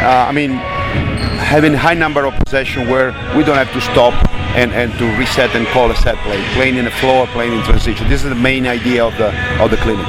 Uh, 0.00 0.26
I 0.28 0.32
mean, 0.32 0.50
having 0.50 1.74
high 1.74 1.94
number 1.94 2.24
of 2.24 2.34
possession 2.44 2.88
where 2.88 3.12
we 3.36 3.44
don't 3.44 3.58
have 3.58 3.72
to 3.72 3.80
stop 3.80 4.14
and, 4.56 4.72
and 4.72 4.92
to 4.98 5.04
reset 5.18 5.54
and 5.54 5.66
call 5.68 5.90
a 5.90 5.96
set 5.96 6.16
play, 6.24 6.42
playing 6.54 6.76
in 6.76 6.86
a 6.86 6.90
floor, 6.90 7.26
playing 7.28 7.52
in 7.52 7.62
transition. 7.64 8.08
This 8.08 8.24
is 8.24 8.30
the 8.30 8.34
main 8.34 8.66
idea 8.66 9.04
of 9.04 9.16
the 9.18 9.28
of 9.60 9.70
the 9.70 9.76
clinic. 9.76 10.06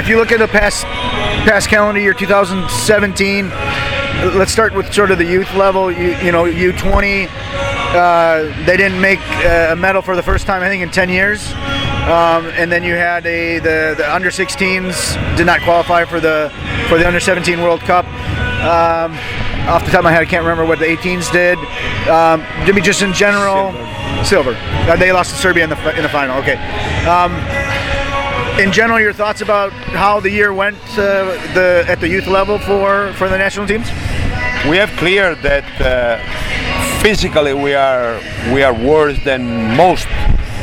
If 0.00 0.08
you 0.08 0.16
look 0.16 0.32
at 0.32 0.38
the 0.38 0.48
past 0.48 0.84
past 1.44 1.68
calendar 1.68 2.00
year 2.00 2.14
2017, 2.14 3.50
let's 4.28 4.52
start 4.52 4.74
with 4.74 4.92
sort 4.92 5.10
of 5.10 5.18
the 5.18 5.24
youth 5.24 5.52
level. 5.54 5.90
You, 5.90 6.16
you 6.18 6.32
know, 6.32 6.44
U20, 6.44 7.28
uh, 7.30 8.64
they 8.66 8.76
didn't 8.76 9.00
make 9.00 9.20
uh, 9.44 9.68
a 9.70 9.76
medal 9.76 10.02
for 10.02 10.14
the 10.14 10.22
first 10.22 10.46
time 10.46 10.62
I 10.62 10.68
think 10.68 10.82
in 10.82 10.90
10 10.90 11.08
years. 11.08 11.52
Um, 11.52 12.46
and 12.56 12.70
then 12.72 12.82
you 12.82 12.94
had 12.94 13.26
a 13.26 13.58
the, 13.58 13.94
the 13.96 14.14
under 14.14 14.30
16s 14.30 15.36
did 15.36 15.46
not 15.46 15.60
qualify 15.60 16.04
for 16.04 16.18
the 16.18 16.50
for 16.88 16.98
the 16.98 17.06
under 17.06 17.20
17 17.20 17.60
World 17.60 17.80
Cup. 17.80 18.04
Um, 18.64 19.12
off 19.68 19.84
the 19.84 19.90
top 19.90 20.00
of 20.00 20.04
my 20.04 20.12
head, 20.12 20.22
I 20.22 20.24
can't 20.24 20.42
remember 20.42 20.64
what 20.64 20.78
the 20.78 20.86
18s 20.86 21.30
did. 21.30 21.58
Um, 22.08 22.44
Jimmy, 22.66 22.80
just 22.80 23.02
in 23.02 23.12
general, 23.12 23.72
silver. 24.24 24.56
Uh, 24.56 24.96
they 24.96 25.12
lost 25.12 25.30
to 25.30 25.36
Serbia 25.36 25.64
in 25.64 25.70
the 25.70 25.96
in 25.96 26.02
the 26.02 26.08
final. 26.08 26.36
Okay. 26.38 26.56
Um, 27.06 27.32
in 28.58 28.72
general, 28.72 28.98
your 29.00 29.12
thoughts 29.12 29.40
about 29.40 29.72
how 29.72 30.20
the 30.20 30.30
year 30.30 30.52
went 30.52 30.78
uh, 30.92 31.24
the 31.54 31.84
at 31.88 32.00
the 32.00 32.08
youth 32.08 32.26
level 32.26 32.58
for 32.58 33.12
for 33.14 33.28
the 33.28 33.38
national 33.38 33.66
teams? 33.66 33.88
we 34.68 34.76
have 34.76 34.90
clear 34.98 35.34
that 35.36 35.64
uh, 35.80 36.18
physically 37.00 37.54
we 37.54 37.72
are 37.72 38.20
we 38.52 38.62
are 38.62 38.74
worse 38.74 39.18
than 39.24 39.74
most 39.74 40.06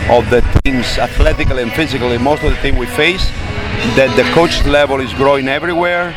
of 0.09 0.29
the 0.29 0.41
teams 0.63 0.85
athletically 0.99 1.63
and 1.63 1.71
physically 1.73 2.17
most 2.17 2.43
of 2.43 2.51
the 2.51 2.61
team 2.61 2.77
we 2.77 2.85
face 2.85 3.29
that 3.95 4.13
the 4.15 4.23
coach 4.33 4.63
level 4.65 4.99
is 4.99 5.11
growing 5.13 5.47
everywhere 5.47 6.11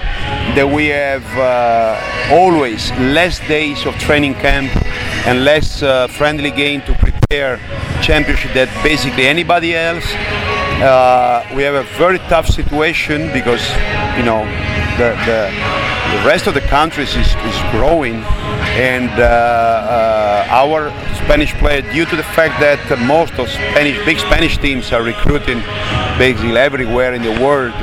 that 0.55 0.69
we 0.69 0.89
have 0.89 1.25
uh, 1.39 1.99
always 2.31 2.91
less 2.99 3.39
days 3.49 3.87
of 3.87 3.95
training 3.95 4.35
camp 4.35 4.71
and 5.27 5.43
less 5.43 5.83
uh, 5.83 6.07
friendly 6.09 6.51
game 6.51 6.83
to 6.83 6.95
prepare 6.95 7.57
championship 8.03 8.53
than 8.53 8.69
basically 8.83 9.27
anybody 9.27 9.75
else. 9.75 10.05
Uh, 10.81 11.45
we 11.55 11.63
have 11.63 11.75
a 11.75 11.83
very 11.99 12.19
tough 12.31 12.49
situation 12.49 13.31
because 13.35 13.61
you 14.17 14.25
know 14.25 14.49
the, 14.97 15.13
the, 15.29 15.41
the 16.17 16.25
rest 16.25 16.47
of 16.47 16.55
the 16.55 16.61
countries 16.63 17.15
is, 17.17 17.27
is 17.27 17.59
growing. 17.71 18.25
And 18.81 19.11
uh, 19.11 19.25
uh, 19.25 20.47
our 20.49 20.89
Spanish 21.17 21.53
player 21.55 21.83
due 21.83 22.07
to 22.07 22.17
the 22.17 22.23
fact 22.23 22.61
that 22.61 22.81
most 23.07 23.35
of 23.35 23.51
Spanish 23.51 24.03
big 24.07 24.19
Spanish 24.19 24.57
teams 24.57 24.91
are 24.91 25.03
recruiting 25.03 25.61
basically 26.17 26.57
everywhere 26.57 27.13
in 27.13 27.21
the 27.21 27.37
world, 27.45 27.75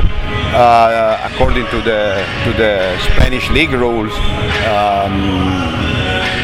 uh, 0.58 1.30
according 1.32 1.68
to 1.68 1.78
the 1.82 2.26
to 2.46 2.52
the 2.58 2.98
Spanish 3.14 3.48
league 3.52 3.74
rules, 3.74 4.14
um, 4.66 5.22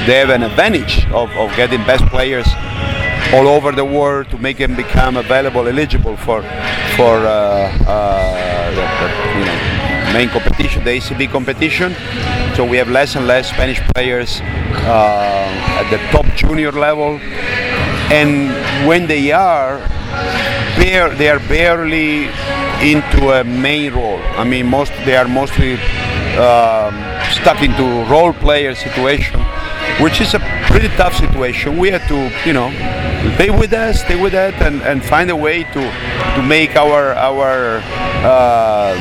they 0.05 0.21
have 0.21 0.29
an 0.29 0.43
advantage 0.43 1.07
of, 1.07 1.31
of 1.31 1.49
getting 1.55 1.83
best 1.85 2.05
players 2.07 2.45
all 3.33 3.47
over 3.47 3.71
the 3.71 3.83
world 3.83 4.29
to 4.29 4.37
make 4.37 4.57
them 4.57 4.75
become 4.75 5.17
available, 5.17 5.67
eligible 5.67 6.15
for 6.15 6.41
for 6.95 7.17
uh, 7.17 7.67
uh, 7.87 8.69
the, 8.77 9.39
you 9.39 9.45
know, 9.45 10.13
main 10.13 10.29
competition, 10.29 10.83
the 10.83 10.91
ACB 10.91 11.31
competition. 11.31 11.95
So 12.55 12.63
we 12.63 12.77
have 12.77 12.89
less 12.89 13.15
and 13.15 13.25
less 13.25 13.49
Spanish 13.49 13.79
players 13.93 14.39
uh, 14.41 15.79
at 15.81 15.89
the 15.89 15.97
top 16.11 16.25
junior 16.35 16.71
level, 16.71 17.17
and 18.11 18.51
when 18.87 19.07
they 19.07 19.31
are, 19.31 19.79
they 20.77 21.29
are 21.29 21.39
barely 21.49 22.29
into 22.83 23.31
a 23.31 23.43
main 23.43 23.93
role. 23.93 24.19
I 24.37 24.43
mean, 24.43 24.67
most 24.67 24.91
they 25.05 25.15
are 25.15 25.27
mostly 25.27 25.73
um, 26.37 26.93
stuck 27.31 27.61
into 27.63 27.83
role 28.11 28.33
player 28.33 28.75
situation, 28.75 29.39
which 29.99 30.21
is 30.21 30.33
a 30.35 30.39
pretty 30.67 30.89
tough 30.89 31.15
situation. 31.15 31.77
We 31.77 31.89
had 31.89 32.07
to, 32.09 32.31
you 32.45 32.53
know, 32.53 32.69
stay 33.35 33.49
with 33.49 33.73
us, 33.73 34.01
stay 34.01 34.15
with 34.15 34.33
that, 34.33 34.53
and, 34.61 34.81
and 34.81 35.03
find 35.03 35.29
a 35.29 35.35
way 35.35 35.63
to 35.63 35.81
to 36.35 36.41
make 36.41 36.75
our 36.75 37.13
our 37.13 37.77
um, 38.25 38.99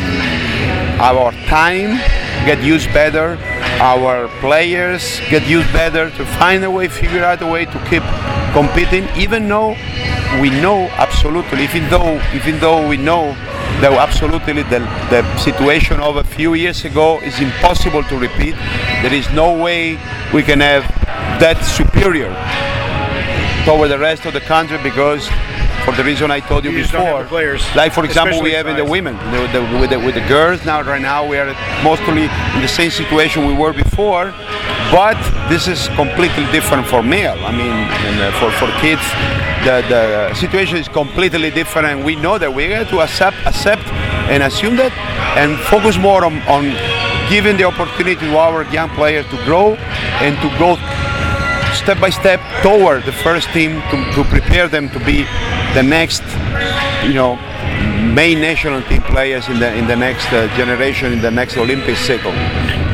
our 1.00 1.32
time 1.46 1.96
get 2.46 2.62
used 2.62 2.92
better, 2.92 3.38
our 3.80 4.28
players 4.40 5.20
get 5.30 5.46
used 5.46 5.72
better, 5.72 6.10
to 6.10 6.24
find 6.38 6.64
a 6.64 6.70
way, 6.70 6.88
figure 6.88 7.24
out 7.24 7.42
a 7.42 7.46
way 7.46 7.64
to 7.64 7.78
keep 7.88 8.02
competing, 8.52 9.08
even 9.16 9.48
though 9.48 9.70
we 10.40 10.50
know 10.50 10.88
absolutely, 10.96 11.64
even 11.64 11.88
though 11.90 12.20
even 12.34 12.58
though 12.60 12.86
we 12.88 12.96
know 12.96 13.34
that 13.80 13.92
absolutely 13.92 14.62
the, 14.62 14.78
the 15.10 15.36
situation 15.38 16.00
of 16.00 16.16
a 16.16 16.24
few 16.24 16.54
years 16.54 16.84
ago 16.84 17.18
is 17.20 17.40
impossible 17.40 18.02
to 18.04 18.16
repeat. 18.16 18.54
There 19.02 19.12
is 19.12 19.28
no 19.32 19.60
way 19.60 19.98
we 20.32 20.42
can 20.42 20.60
have 20.60 20.82
that 21.40 21.58
superior 21.64 22.30
toward 23.64 23.90
the 23.90 23.98
rest 23.98 24.24
of 24.26 24.32
the 24.34 24.40
country 24.40 24.78
because 24.82 25.28
for 25.84 25.92
the 25.92 26.04
reason 26.04 26.30
I 26.30 26.40
told 26.40 26.64
you, 26.64 26.70
You 26.70 26.80
just 26.82 26.92
don't 26.92 27.04
have 27.06 27.16
before. 27.24 27.28
players, 27.28 27.62
like 27.74 27.92
for 27.92 28.04
example, 28.04 28.40
we 28.40 28.52
have 28.52 28.66
in 28.68 28.76
the 28.76 28.84
women 28.84 29.16
the, 29.32 29.40
the, 29.52 29.78
with, 29.80 29.90
the, 29.90 29.98
with 29.98 30.14
the 30.14 30.26
girls 30.28 30.64
now. 30.64 30.80
Right 30.82 31.02
now, 31.02 31.26
we 31.26 31.36
are 31.38 31.52
mostly 31.82 32.24
in 32.56 32.60
the 32.60 32.68
same 32.68 32.90
situation 32.90 33.46
we 33.46 33.54
were 33.54 33.72
before, 33.72 34.32
but 34.92 35.18
this 35.48 35.66
is 35.66 35.88
completely 35.96 36.44
different 36.52 36.86
for 36.86 37.02
male. 37.02 37.38
I 37.44 37.50
mean, 37.50 37.66
and, 38.06 38.20
uh, 38.20 38.30
for 38.38 38.50
for 38.60 38.68
kids, 38.80 39.02
the, 39.66 39.82
the 39.92 40.34
situation 40.34 40.76
is 40.76 40.86
completely 40.88 41.50
different, 41.50 41.88
and 41.88 42.04
we 42.04 42.14
know 42.14 42.38
that 42.38 42.52
we 42.54 42.70
have 42.70 42.88
to 42.90 43.00
accept 43.00 43.36
accept 43.44 43.82
and 44.30 44.44
assume 44.44 44.76
that, 44.76 44.92
and 45.36 45.58
focus 45.66 45.98
more 45.98 46.24
on, 46.24 46.34
on 46.42 46.64
giving 47.28 47.56
the 47.56 47.64
opportunity 47.64 48.14
to 48.26 48.36
our 48.38 48.62
young 48.72 48.88
players 48.90 49.26
to 49.30 49.36
grow 49.44 49.74
and 50.22 50.36
to 50.42 50.48
go 50.58 50.76
step 51.82 52.00
by 52.00 52.10
step 52.10 52.40
toward 52.62 53.02
the 53.02 53.12
first 53.12 53.48
team 53.52 53.82
to, 53.90 54.12
to 54.14 54.24
prepare 54.24 54.68
them 54.68 54.88
to 54.90 54.98
be 55.00 55.24
the 55.74 55.82
next, 55.82 56.22
you 57.04 57.12
know, 57.12 57.34
main 58.14 58.40
national 58.40 58.82
team 58.82 59.02
players 59.02 59.48
in 59.48 59.58
the 59.58 59.74
in 59.74 59.86
the 59.88 59.96
next 59.96 60.26
uh, 60.32 60.46
generation 60.56 61.12
in 61.12 61.20
the 61.20 61.30
next 61.30 61.56
Olympic 61.56 61.96
cycle. 61.96 62.32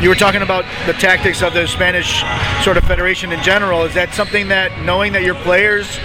You 0.03 0.09
were 0.09 0.15
talking 0.15 0.41
about 0.43 0.65
the 0.87 0.95
tactics 0.95 1.43
of 1.43 1.53
the 1.53 1.67
Spanish 1.67 2.23
sort 2.65 2.79
of 2.79 2.85
federation 2.85 3.31
in 3.33 3.43
general. 3.43 3.85
Is 3.85 3.93
that 3.95 4.15
something 4.15 4.49
that 4.49 4.71
knowing 4.85 5.13
that 5.13 5.23
your 5.23 5.35
players 5.35 5.99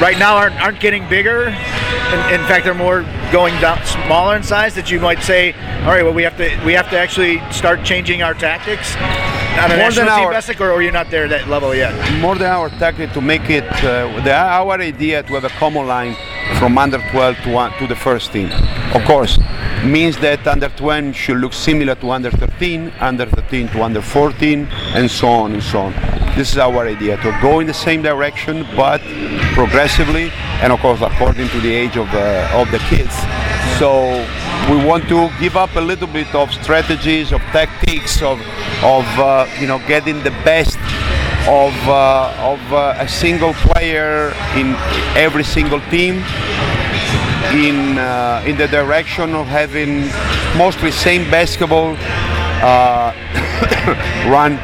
right 0.00 0.18
now 0.18 0.36
aren't, 0.36 0.54
aren't 0.62 0.80
getting 0.80 1.06
bigger? 1.08 1.48
In, 1.48 2.40
in 2.40 2.46
fact, 2.46 2.64
they're 2.64 2.74
more 2.74 3.02
going 3.30 3.60
down 3.60 3.84
smaller 3.84 4.36
in 4.36 4.42
size. 4.42 4.74
That 4.74 4.90
you 4.90 5.00
might 5.00 5.22
say, 5.22 5.52
all 5.82 5.92
right, 5.92 6.02
well, 6.02 6.14
we 6.14 6.22
have 6.22 6.36
to 6.38 6.48
we 6.64 6.72
have 6.72 6.88
to 6.90 6.98
actually 6.98 7.42
start 7.50 7.84
changing 7.84 8.22
our 8.22 8.32
tactics 8.32 8.96
on 9.58 9.72
a 9.72 9.76
More 9.76 9.90
than 9.90 10.06
team 10.06 10.26
our- 10.26 10.32
basis, 10.32 10.60
or, 10.60 10.70
or 10.72 10.82
you're 10.82 10.92
not 10.92 11.10
there 11.10 11.24
at 11.24 11.30
that 11.30 11.48
level 11.48 11.74
yet? 11.74 11.92
More 12.20 12.34
than 12.36 12.50
our 12.50 12.68
tactic 12.70 13.12
to 13.12 13.20
make 13.20 13.48
it 13.50 13.64
uh, 13.84 14.08
the, 14.24 14.34
our 14.34 14.80
idea 14.80 15.22
to 15.22 15.34
have 15.34 15.44
a 15.44 15.48
common 15.50 15.86
line 15.86 16.14
from 16.58 16.78
under 16.78 16.98
12 17.10 17.36
to 17.44 17.50
one, 17.52 17.72
to 17.78 17.86
the 17.86 17.96
first 17.96 18.32
team. 18.32 18.50
Of 18.94 19.04
course, 19.04 19.38
means 19.84 20.16
that 20.18 20.46
under 20.46 20.68
12 20.68 21.14
should 21.14 21.38
look 21.38 21.52
similar 21.52 21.94
to 21.96 22.10
under 22.10 22.30
13, 22.30 22.92
under 23.00 23.26
13 23.26 23.68
to 23.68 23.82
under 23.82 24.00
14, 24.02 24.66
and 24.94 25.10
so 25.10 25.28
on 25.28 25.52
and 25.54 25.62
so 25.62 25.80
on. 25.80 25.92
This 26.36 26.52
is 26.52 26.58
our 26.58 26.86
idea 26.86 27.16
to 27.18 27.38
go 27.42 27.60
in 27.60 27.66
the 27.66 27.74
same 27.74 28.02
direction, 28.02 28.66
but 28.76 29.00
progressively, 29.54 30.30
and 30.62 30.72
of 30.72 30.80
course 30.80 31.00
according 31.00 31.48
to 31.48 31.60
the 31.60 31.72
age 31.74 31.96
of 31.96 32.10
the 32.12 32.48
of 32.54 32.70
the 32.70 32.78
kids. 32.90 33.14
So 33.78 33.90
we 34.70 34.84
want 34.84 35.08
to 35.08 35.30
give 35.38 35.56
up 35.56 35.74
a 35.76 35.80
little 35.80 36.08
bit 36.08 36.34
of 36.34 36.52
strategies, 36.52 37.32
of 37.32 37.40
tactics, 37.52 38.22
of 38.22 38.40
of 38.82 39.06
uh, 39.18 39.46
you 39.60 39.66
know 39.66 39.78
getting 39.86 40.22
the 40.22 40.34
best 40.44 40.78
of 41.48 41.72
uh, 41.88 42.34
of 42.52 42.60
uh, 42.72 42.94
a 42.98 43.08
single 43.08 43.54
player 43.54 44.34
in 44.56 44.74
every 45.14 45.44
single 45.44 45.80
team 45.90 46.16
in 47.54 47.98
uh, 47.98 48.42
in 48.46 48.56
the 48.56 48.66
direction 48.68 49.34
of 49.34 49.46
having 49.46 50.08
mostly 50.58 50.90
same 50.90 51.30
basketball 51.30 51.96
uh, 52.62 53.12
run 54.28 54.58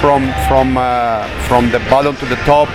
from 0.00 0.32
from 0.48 0.76
uh, 0.78 1.28
from 1.46 1.70
the 1.70 1.78
bottom 1.90 2.16
to 2.16 2.26
the 2.26 2.40
top 2.48 2.70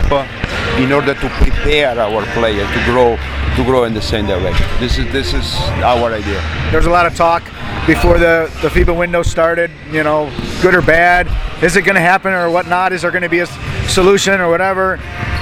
in 0.77 0.91
order 0.91 1.15
to 1.15 1.27
prepare 1.41 1.99
our 1.99 2.23
player 2.33 2.65
to 2.73 2.79
grow 2.85 3.17
to 3.57 3.63
grow 3.63 3.85
in 3.85 3.93
the 3.93 4.01
same 4.01 4.27
direction. 4.27 4.67
This 4.79 4.99
is 4.99 5.11
this 5.11 5.33
is 5.33 5.55
our 5.81 6.13
idea. 6.13 6.39
There's 6.71 6.85
a 6.85 6.91
lot 6.91 7.07
of 7.07 7.15
talk 7.15 7.43
before 7.87 8.19
the, 8.19 8.51
the 8.61 8.69
FIBA 8.69 8.95
window 8.95 9.23
started, 9.23 9.71
you 9.91 10.03
know, 10.03 10.31
good 10.61 10.75
or 10.75 10.81
bad. 10.81 11.27
Is 11.63 11.75
it 11.75 11.81
going 11.81 11.95
to 11.95 12.01
happen 12.01 12.33
or 12.33 12.51
whatnot? 12.51 12.93
Is 12.93 13.01
there 13.01 13.09
going 13.09 13.23
to 13.23 13.29
be 13.29 13.39
a 13.39 13.47
solution 13.87 14.39
or 14.41 14.49
whatever? 14.49 14.99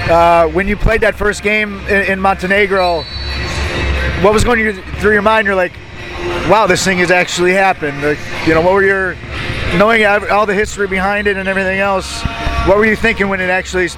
Uh, 0.10 0.48
when 0.50 0.66
you 0.68 0.78
played 0.78 1.02
that 1.02 1.16
first 1.16 1.44
game 1.44 1.80
in, 1.88 2.04
in 2.06 2.22
Montenegro, 2.22 3.02
what 4.22 4.34
was 4.34 4.46
going 4.46 4.74
through 5.02 5.14
your 5.14 5.22
mind? 5.22 5.46
You're 5.46 5.56
like, 5.56 5.74
wow, 6.48 6.68
this 6.68 6.86
thing 6.86 7.00
has 7.00 7.12
actually 7.12 7.52
happened. 7.52 8.02
Like, 8.02 8.20
you 8.48 8.54
know, 8.54 8.62
what 8.62 8.74
were 8.74 8.84
your, 8.84 9.16
knowing 9.78 10.06
all 10.06 10.46
the 10.46 10.56
history 10.56 10.88
behind 10.88 11.28
it 11.28 11.36
and 11.36 11.50
everything 11.50 11.80
else, 11.80 12.22
what 12.66 12.78
were 12.78 12.86
you 12.86 12.96
thinking 12.96 13.30
when 13.30 13.40
it 13.40 13.50
actually, 13.50 13.90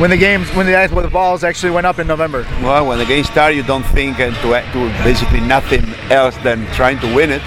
when 0.00 0.10
the 0.10 0.16
games, 0.16 0.48
when 0.50 0.66
the, 0.66 0.88
when 0.92 1.04
the 1.04 1.10
balls 1.10 1.44
actually 1.44 1.70
went 1.70 1.86
up 1.86 2.00
in 2.00 2.06
November? 2.06 2.42
Well, 2.62 2.86
when 2.86 2.98
the 2.98 3.04
game 3.04 3.22
starts, 3.22 3.54
you 3.54 3.62
don't 3.62 3.86
think 3.86 4.18
and 4.18 4.34
to, 4.36 4.48
to 4.72 5.04
basically 5.04 5.40
nothing 5.40 5.84
else 6.10 6.36
than 6.38 6.66
trying 6.72 6.98
to 7.00 7.14
win 7.14 7.30
it. 7.30 7.42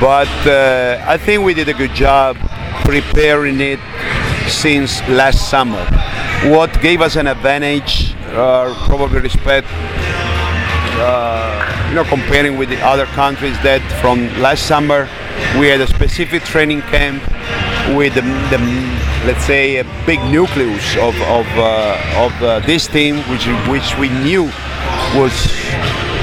But 0.00 0.28
uh, 0.46 1.02
I 1.06 1.16
think 1.16 1.42
we 1.42 1.54
did 1.54 1.68
a 1.70 1.74
good 1.74 1.94
job 1.94 2.36
preparing 2.84 3.60
it 3.60 3.80
since 4.46 5.00
last 5.08 5.48
summer. 5.48 5.82
What 6.50 6.78
gave 6.82 7.00
us 7.00 7.16
an 7.16 7.26
advantage, 7.26 8.14
uh, 8.32 8.74
probably 8.86 9.20
respect, 9.20 9.66
uh, 11.00 11.86
you 11.88 11.94
know, 11.94 12.04
comparing 12.04 12.58
with 12.58 12.68
the 12.68 12.80
other 12.84 13.06
countries, 13.06 13.56
that 13.62 13.80
from 14.02 14.28
last 14.42 14.66
summer 14.66 15.08
we 15.58 15.68
had 15.68 15.80
a 15.80 15.86
specific 15.86 16.42
training 16.42 16.82
camp 16.82 17.22
with 17.96 18.14
the, 18.14 18.22
the 18.50 18.58
let's 19.26 19.44
say 19.44 19.76
a 19.78 19.84
big 20.06 20.20
nucleus 20.30 20.96
of 20.96 21.14
of, 21.22 21.46
uh, 21.58 22.24
of 22.24 22.32
uh, 22.42 22.60
this 22.66 22.86
team, 22.86 23.16
which 23.30 23.46
which 23.68 23.96
we 23.98 24.08
knew 24.24 24.44
was 25.14 25.32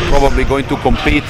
probably 0.09 0.43
going 0.43 0.65
to 0.67 0.75
compete 0.77 1.23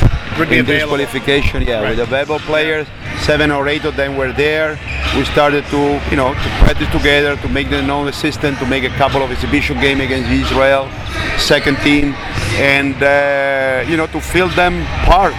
be 0.49 0.57
in 0.57 0.65
this 0.65 0.84
qualification. 0.86 1.61
Yeah, 1.63 1.82
with 1.82 1.99
Right. 1.99 2.07
available 2.07 2.39
players, 2.39 2.88
seven 3.21 3.51
or 3.51 3.67
eight 3.67 3.86
of 3.86 3.95
them 3.95 4.15
were 4.17 4.32
there. 4.32 4.79
We 5.15 5.25
started 5.25 5.65
to 5.65 5.82
you 6.09 6.17
know 6.17 6.34
to 6.34 6.49
practice 6.63 6.89
together, 6.91 7.36
to 7.38 7.49
make 7.49 7.69
them 7.69 7.86
know 7.88 8.05
the 8.05 8.13
system, 8.13 8.55
to 8.57 8.65
make 8.65 8.84
a 8.84 8.93
couple 9.01 9.21
of 9.21 9.29
exhibition 9.32 9.79
game 9.79 9.99
against 10.01 10.29
Israel, 10.32 10.89
second 11.38 11.77
team, 11.79 12.13
and 12.57 12.95
uh, 13.03 13.84
you 13.89 13.97
know 13.97 14.07
to 14.07 14.19
feel 14.21 14.47
them 14.49 14.73
part 15.05 15.36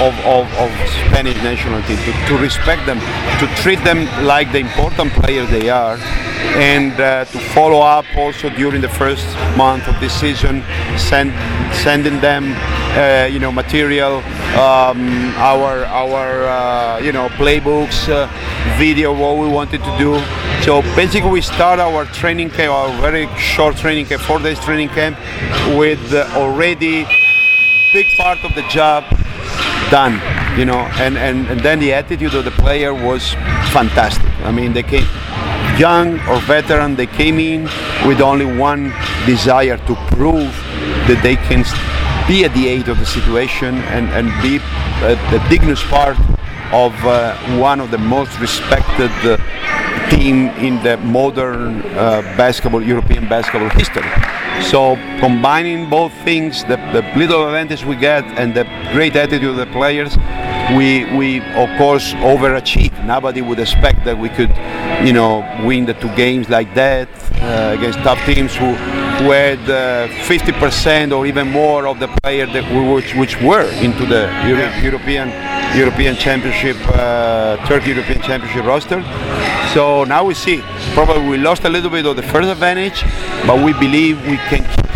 of, 0.00 0.14
of, 0.24 0.46
of 0.58 0.70
Spanish 1.06 1.36
national 1.42 1.82
team, 1.82 1.98
to, 1.98 2.12
to 2.28 2.38
respect 2.38 2.86
them, 2.86 2.98
to 3.38 3.46
treat 3.62 3.82
them 3.84 4.06
like 4.24 4.50
the 4.52 4.58
important 4.58 5.12
players 5.12 5.48
they 5.50 5.68
are, 5.68 5.96
and 6.56 6.98
uh, 7.00 7.24
to 7.26 7.38
follow 7.54 7.80
up 7.80 8.04
also 8.16 8.48
during 8.50 8.80
the 8.80 8.88
first 8.88 9.26
month 9.56 9.86
of 9.88 9.98
this 10.00 10.12
season, 10.18 10.62
send, 10.96 11.32
sending 11.74 12.20
them, 12.20 12.54
uh, 12.96 13.26
you 13.26 13.38
know, 13.38 13.52
material, 13.52 14.22
um, 14.58 15.32
our 15.36 15.84
our 15.84 16.44
uh, 16.48 16.98
you 16.98 17.12
know 17.12 17.28
playbooks, 17.30 18.08
uh, 18.08 18.26
video, 18.76 19.12
what 19.12 19.36
we 19.36 19.46
wanted 19.48 19.78
to 19.84 19.98
do. 19.98 20.18
So 20.62 20.82
basically, 20.96 21.30
we 21.30 21.40
start 21.40 21.78
our 21.78 22.04
training 22.06 22.50
camp, 22.50 22.72
our 22.72 23.00
very 23.00 23.28
short 23.38 23.76
training 23.76 24.06
camp, 24.06 24.22
four 24.22 24.40
days 24.40 24.58
training 24.60 24.88
camp, 24.88 25.16
with 25.78 26.02
uh, 26.12 26.28
already 26.34 27.06
big 27.92 28.06
part 28.16 28.38
of 28.44 28.54
the 28.54 28.62
job 28.68 29.04
done 29.90 30.14
you 30.56 30.64
know 30.64 30.80
and, 31.02 31.18
and 31.18 31.48
and 31.48 31.60
then 31.60 31.80
the 31.80 31.92
attitude 31.92 32.34
of 32.34 32.44
the 32.44 32.50
player 32.52 32.94
was 32.94 33.34
fantastic. 33.72 34.26
I 34.44 34.52
mean 34.52 34.72
they 34.72 34.82
came 34.82 35.06
young 35.78 36.20
or 36.28 36.40
veteran 36.42 36.94
they 36.94 37.06
came 37.06 37.38
in 37.38 37.64
with 38.06 38.20
only 38.20 38.44
one 38.44 38.92
desire 39.26 39.76
to 39.88 39.94
prove 40.12 40.52
that 41.08 41.20
they 41.22 41.36
can 41.36 41.64
be 42.28 42.44
at 42.44 42.54
the 42.54 42.68
aid 42.68 42.88
of 42.88 42.98
the 42.98 43.06
situation 43.06 43.74
and 43.94 44.08
and 44.10 44.26
be 44.42 44.58
the 45.32 45.44
dignous 45.48 45.82
part 45.84 46.18
of 46.72 46.92
uh, 47.04 47.34
one 47.58 47.80
of 47.80 47.90
the 47.90 47.98
most 47.98 48.38
respected 48.38 49.10
uh, 49.24 49.36
team 50.10 50.48
in 50.66 50.80
the 50.84 50.96
modern 50.98 51.82
uh, 51.82 52.22
basketball 52.36 52.82
european 52.82 53.28
basketball 53.28 53.70
history 53.70 54.06
so 54.62 54.96
combining 55.18 55.88
both 55.88 56.12
things, 56.24 56.62
the, 56.64 56.76
the 56.92 57.02
little 57.16 57.46
advantage 57.46 57.84
we 57.84 57.96
get 57.96 58.24
and 58.38 58.54
the 58.54 58.64
great 58.92 59.16
attitude 59.16 59.50
of 59.50 59.56
the 59.56 59.66
players, 59.66 60.16
we 60.76 61.04
we 61.16 61.40
of 61.54 61.68
course 61.78 62.12
overachieved. 62.14 63.04
Nobody 63.04 63.42
would 63.42 63.58
expect 63.58 64.04
that 64.04 64.16
we 64.16 64.28
could, 64.28 64.52
you 65.04 65.12
know, 65.12 65.40
win 65.64 65.86
the 65.86 65.94
two 65.94 66.14
games 66.14 66.48
like 66.48 66.72
that 66.74 67.08
uh, 67.42 67.76
against 67.76 67.98
top 68.00 68.18
teams 68.26 68.54
who 68.54 68.74
who 69.20 69.30
had 69.32 69.58
uh, 69.68 70.08
50% 70.24 71.12
or 71.14 71.26
even 71.26 71.50
more 71.50 71.86
of 71.86 72.00
the 72.00 72.08
players 72.22 72.50
that 72.54 72.64
we, 72.72 72.80
which, 72.94 73.14
which 73.14 73.36
were 73.42 73.68
into 73.82 74.06
the 74.06 74.22
Euro- 74.46 74.72
European 74.82 75.28
European 75.74 76.16
Championship, 76.16 76.76
uh, 76.88 77.56
Turkey 77.66 77.90
European 77.90 78.20
Championship 78.22 78.64
roster. 78.64 79.02
So 79.72 80.04
now 80.04 80.24
we 80.24 80.34
see. 80.34 80.62
Probably 80.94 81.28
we 81.28 81.36
lost 81.38 81.64
a 81.64 81.68
little 81.68 81.90
bit 81.90 82.06
of 82.06 82.16
the 82.16 82.22
first 82.22 82.48
advantage, 82.48 83.02
but 83.46 83.64
we 83.64 83.72
believe 83.74 84.20
we 84.26 84.36
can 84.50 84.64
keep 84.64 84.86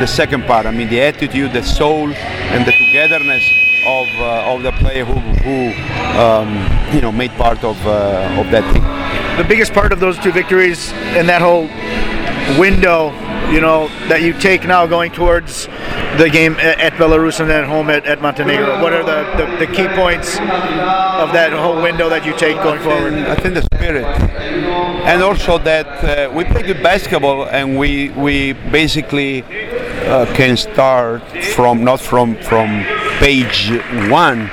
the 0.00 0.06
second 0.06 0.44
part. 0.44 0.66
I 0.66 0.72
mean, 0.72 0.88
the 0.88 1.00
attitude, 1.00 1.52
the 1.52 1.62
soul, 1.62 2.12
and 2.12 2.66
the 2.66 2.72
togetherness 2.72 3.44
of 3.86 4.08
uh, 4.18 4.52
of 4.52 4.62
the 4.62 4.72
player 4.72 5.04
who, 5.04 5.20
who 5.44 5.72
um, 6.18 6.50
you 6.94 7.00
know 7.00 7.12
made 7.12 7.30
part 7.32 7.62
of 7.62 7.76
uh, 7.86 8.40
of 8.40 8.50
that 8.50 8.64
team. 8.72 8.82
the 9.36 9.44
biggest 9.44 9.72
part 9.72 9.92
of 9.92 10.00
those 10.00 10.18
two 10.18 10.32
victories 10.32 10.92
and 11.16 11.28
that 11.28 11.42
whole 11.42 11.68
window, 12.58 13.10
you 13.52 13.60
know, 13.60 13.88
that 14.08 14.22
you 14.22 14.32
take 14.32 14.64
now 14.64 14.86
going 14.86 15.12
towards 15.12 15.66
the 16.18 16.28
game 16.30 16.54
at, 16.54 16.92
Belarus 16.94 17.40
and 17.40 17.50
then 17.50 17.64
home 17.64 17.90
at, 17.90 18.06
at 18.06 18.20
Montenegro? 18.20 18.80
What 18.80 18.92
are 18.92 19.02
the, 19.02 19.44
the, 19.44 19.66
the 19.66 19.72
key 19.72 19.88
points 19.88 20.36
of 20.38 21.32
that 21.32 21.52
whole 21.52 21.80
window 21.82 22.08
that 22.08 22.24
you 22.24 22.36
take 22.36 22.56
going 22.62 22.80
forward? 22.80 23.14
I 23.14 23.34
think 23.34 23.54
the 23.54 23.62
spirit, 23.74 24.04
and 24.04 25.22
also 25.22 25.58
that 25.58 25.86
uh, 26.04 26.32
we 26.32 26.44
play 26.44 26.62
good 26.62 26.82
basketball, 26.82 27.46
and 27.46 27.78
we 27.78 28.10
we 28.10 28.52
basically 28.52 29.42
uh, 30.06 30.26
can 30.34 30.56
start 30.56 31.22
from 31.54 31.84
not 31.84 32.00
from 32.00 32.36
from 32.42 32.84
page 33.18 33.70
one, 34.10 34.50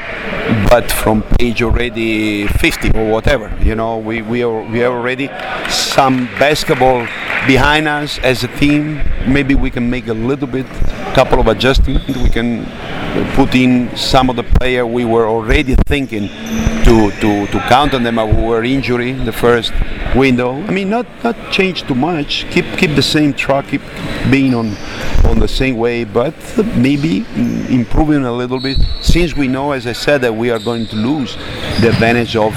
but 0.71 0.89
from 0.89 1.21
page 1.37 1.61
already 1.61 2.47
50 2.47 2.97
or 2.97 3.11
whatever. 3.11 3.51
You 3.61 3.75
know, 3.75 3.97
we 3.97 4.21
we 4.21 4.41
are 4.41 4.63
we 4.71 4.79
have 4.79 4.93
already 4.93 5.27
some 5.67 6.27
basketball 6.39 7.05
behind 7.45 7.89
us 7.89 8.19
as 8.19 8.45
a 8.45 8.47
team. 8.47 9.01
Maybe 9.27 9.55
we 9.55 9.69
can 9.69 9.89
make 9.89 10.07
a 10.07 10.13
little 10.13 10.47
bit, 10.47 10.65
couple 11.13 11.39
of 11.39 11.47
adjustments. 11.47 12.07
We 12.07 12.29
can 12.29 12.65
put 13.35 13.55
in 13.55 13.95
some 13.95 14.29
of 14.29 14.35
the 14.35 14.43
player 14.43 14.85
we 14.85 15.05
were 15.05 15.27
already 15.27 15.75
thinking 15.85 16.27
to, 16.85 17.11
to, 17.21 17.47
to 17.47 17.59
count 17.67 17.93
on 17.93 18.03
them 18.03 18.17
who 18.17 18.45
were 18.45 18.63
injury 18.63 19.11
in 19.11 19.25
the 19.25 19.31
first 19.31 19.73
window. 20.15 20.53
I 20.53 20.71
mean, 20.71 20.89
not 20.89 21.05
not 21.23 21.35
change 21.51 21.83
too 21.83 21.95
much. 21.95 22.45
Keep 22.51 22.65
keep 22.77 22.95
the 22.95 23.01
same 23.01 23.33
track. 23.33 23.67
Keep 23.67 23.81
being 24.29 24.53
on 24.53 24.75
on 25.25 25.39
the 25.39 25.47
same 25.47 25.77
way, 25.77 26.03
but 26.03 26.33
maybe 26.75 27.21
mm, 27.21 27.69
improving 27.69 28.25
a 28.25 28.31
little 28.31 28.59
bit. 28.59 28.77
Since 29.01 29.35
we 29.35 29.47
know, 29.47 29.71
as 29.71 29.87
I 29.87 29.93
said, 29.93 30.21
that 30.21 30.35
we 30.35 30.49
are 30.49 30.59
going 30.59 30.87
to 30.87 30.95
lose 30.95 31.35
the 31.81 31.89
advantage 31.89 32.35
of 32.35 32.53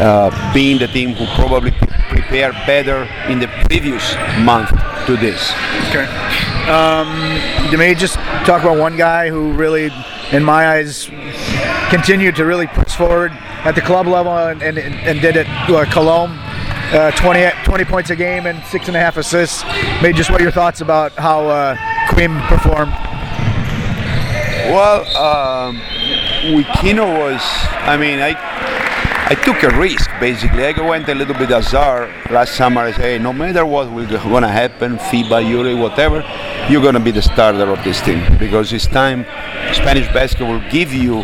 uh, 0.00 0.30
being 0.52 0.78
the 0.78 0.88
team 0.88 1.14
who 1.14 1.26
probably 1.34 1.72
prepared 2.10 2.54
better 2.66 3.04
in 3.30 3.38
the 3.38 3.48
previous 3.68 4.14
month 4.40 4.70
to 5.10 5.16
this. 5.16 5.52
Okay. 5.88 6.06
Um, 6.70 7.08
you 7.72 7.78
may 7.78 7.94
just 7.94 8.14
talk 8.46 8.62
about 8.62 8.78
one 8.78 8.96
guy 8.96 9.28
who 9.28 9.52
really, 9.52 9.90
in 10.30 10.44
my 10.44 10.68
eyes, 10.68 11.10
continued 11.90 12.36
to 12.36 12.44
really 12.44 12.68
push 12.68 12.94
forward 12.94 13.32
at 13.32 13.74
the 13.74 13.80
club 13.80 14.06
level 14.06 14.32
and, 14.32 14.62
and, 14.62 14.78
and 14.78 15.20
did 15.20 15.36
it 15.36 15.48
uh, 15.48 15.84
Cologne. 15.90 16.38
Uh, 16.92 17.10
20, 17.12 17.50
20 17.64 17.84
points 17.84 18.10
a 18.10 18.16
game 18.16 18.46
and 18.46 18.64
six 18.64 18.88
and 18.88 18.96
a 18.96 19.00
half 19.00 19.16
assists. 19.16 19.64
Made 20.02 20.16
just 20.16 20.30
what 20.30 20.40
your 20.40 20.50
thoughts 20.50 20.80
about 20.80 21.12
how 21.12 21.46
uh, 21.46 21.76
Quim 22.08 22.40
performed? 22.48 22.92
Well, 24.70 25.00
um, 25.16 25.76
Wikino 26.54 27.18
was. 27.18 27.40
I 27.82 27.96
mean, 27.96 28.18
I 28.20 28.34
I 29.30 29.36
took 29.36 29.62
a 29.62 29.70
risk 29.78 30.10
basically. 30.18 30.64
I 30.64 30.72
went 30.80 31.08
a 31.08 31.14
little 31.14 31.34
bit 31.34 31.52
azar 31.52 32.12
last 32.30 32.56
summer. 32.56 32.80
I 32.80 32.90
say, 32.90 33.16
no 33.16 33.32
matter 33.32 33.64
what 33.64 33.92
will 33.92 34.08
gonna 34.08 34.48
happen, 34.48 34.98
FIBA, 34.98 35.48
Euro, 35.48 35.76
whatever, 35.76 36.24
you're 36.68 36.82
gonna 36.82 36.98
be 36.98 37.12
the 37.12 37.22
starter 37.22 37.70
of 37.70 37.78
this 37.84 38.00
team 38.00 38.20
because 38.38 38.72
it's 38.72 38.88
time. 38.88 39.24
Spanish 39.72 40.08
basketball 40.08 40.54
will 40.54 40.70
give 40.70 40.92
you 40.92 41.22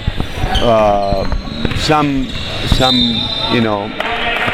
uh, 0.62 1.26
some 1.78 2.28
some 2.78 2.94
you 3.50 3.60
know 3.60 3.90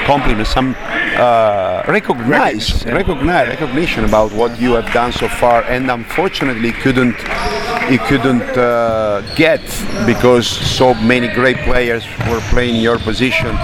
compliment, 0.07 0.49
some 0.49 0.75
uh, 1.19 1.83
recognize, 1.89 2.87
recognize, 2.87 3.49
recognition 3.49 4.07
about 4.07 4.33
what 4.33 4.59
you 4.59 4.73
have 4.73 4.91
done 4.95 5.13
so 5.13 5.29
far, 5.29 5.63
and 5.65 5.91
unfortunately 5.91 6.73
couldn't 6.73 7.17
you 7.91 7.99
couldn't 7.99 8.43
uh, 8.57 9.21
get 9.35 9.61
because 10.07 10.47
so 10.47 10.95
many 10.95 11.29
great 11.29 11.59
players 11.59 12.05
were 12.31 12.41
playing 12.51 12.81
your 12.81 12.99
position 12.99 13.57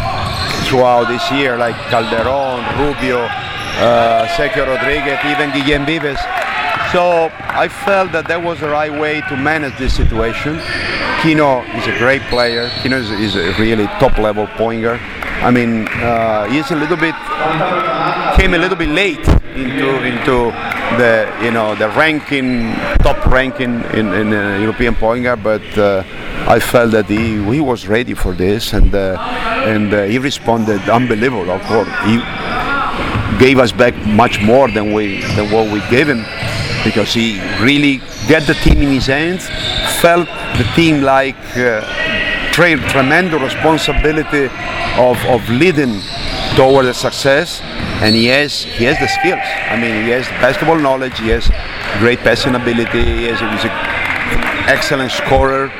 throughout 0.66 1.06
this 1.08 1.30
year, 1.30 1.56
like 1.56 1.74
Calderon, 1.90 2.60
Rubio, 2.78 3.20
uh, 3.80 4.26
Sergio 4.28 4.66
Rodriguez, 4.66 5.18
even 5.24 5.50
Guillem 5.50 5.86
Vives. 5.86 6.20
So 6.92 7.30
I 7.38 7.68
felt 7.68 8.12
that 8.12 8.28
that 8.28 8.42
was 8.42 8.60
the 8.60 8.68
right 8.68 8.92
way 8.92 9.20
to 9.28 9.36
manage 9.36 9.76
this 9.78 9.94
situation. 9.94 10.58
Quino 11.20 11.62
is 11.76 11.86
a 11.86 11.96
great 11.98 12.22
player. 12.22 12.68
Quino 12.80 12.98
is, 12.98 13.10
is 13.10 13.36
a 13.36 13.52
really 13.60 13.86
top-level 13.98 14.46
pointer. 14.56 14.98
I 15.40 15.50
mean, 15.50 15.86
uh, 15.88 16.48
he's 16.48 16.70
a 16.70 16.76
little 16.76 16.96
bit 16.96 17.14
came 18.36 18.54
a 18.54 18.58
little 18.58 18.76
bit 18.76 18.88
late 18.88 19.26
into 19.54 20.02
into 20.04 20.50
the 20.96 21.30
you 21.42 21.50
know 21.50 21.74
the 21.74 21.88
ranking 21.90 22.72
top 22.98 23.24
ranking 23.26 23.82
in, 23.92 24.12
in 24.12 24.32
uh, 24.32 24.58
European 24.58 24.94
point 24.94 25.24
guard, 25.24 25.42
but 25.42 25.62
uh, 25.78 26.02
I 26.48 26.60
felt 26.60 26.92
that 26.92 27.06
he, 27.06 27.42
he 27.52 27.60
was 27.60 27.86
ready 27.86 28.14
for 28.14 28.32
this 28.32 28.72
and 28.72 28.94
uh, 28.94 29.16
and 29.66 29.92
uh, 29.92 30.04
he 30.04 30.18
responded 30.18 30.80
unbelievable. 30.88 31.50
Of 31.50 31.62
course, 31.62 31.88
he 32.06 32.16
gave 33.38 33.58
us 33.58 33.72
back 33.72 33.94
much 34.06 34.40
more 34.40 34.68
than 34.70 34.92
we 34.92 35.20
than 35.36 35.50
what 35.52 35.70
we 35.72 35.80
gave 35.90 36.08
him 36.08 36.24
because 36.84 37.12
he 37.12 37.40
really 37.60 38.00
get 38.28 38.46
the 38.46 38.54
team 38.54 38.78
in 38.82 38.88
his 38.88 39.06
hands, 39.06 39.46
felt 40.00 40.26
the 40.56 40.64
team 40.74 41.02
like 41.02 41.36
uh, 41.56 41.80
tre- 42.52 42.76
tremendous 42.88 43.40
responsibility 43.40 44.46
of, 44.96 45.16
of 45.26 45.48
leading 45.48 46.00
toward 46.56 46.86
the 46.86 46.94
success 46.94 47.60
and 48.00 48.14
he 48.14 48.26
has 48.26 48.62
he 48.62 48.84
has 48.84 48.98
the 48.98 49.08
skills. 49.08 49.48
I 49.70 49.76
mean 49.80 50.04
he 50.04 50.10
has 50.10 50.26
basketball 50.40 50.78
knowledge, 50.78 51.18
he 51.18 51.28
has 51.28 51.48
great 51.98 52.20
passing 52.20 52.54
ability, 52.54 53.04
he 53.04 53.24
has, 53.24 53.40
he's 53.40 53.64
an 53.64 53.76
excellent 54.68 55.10
scorer. 55.10 55.70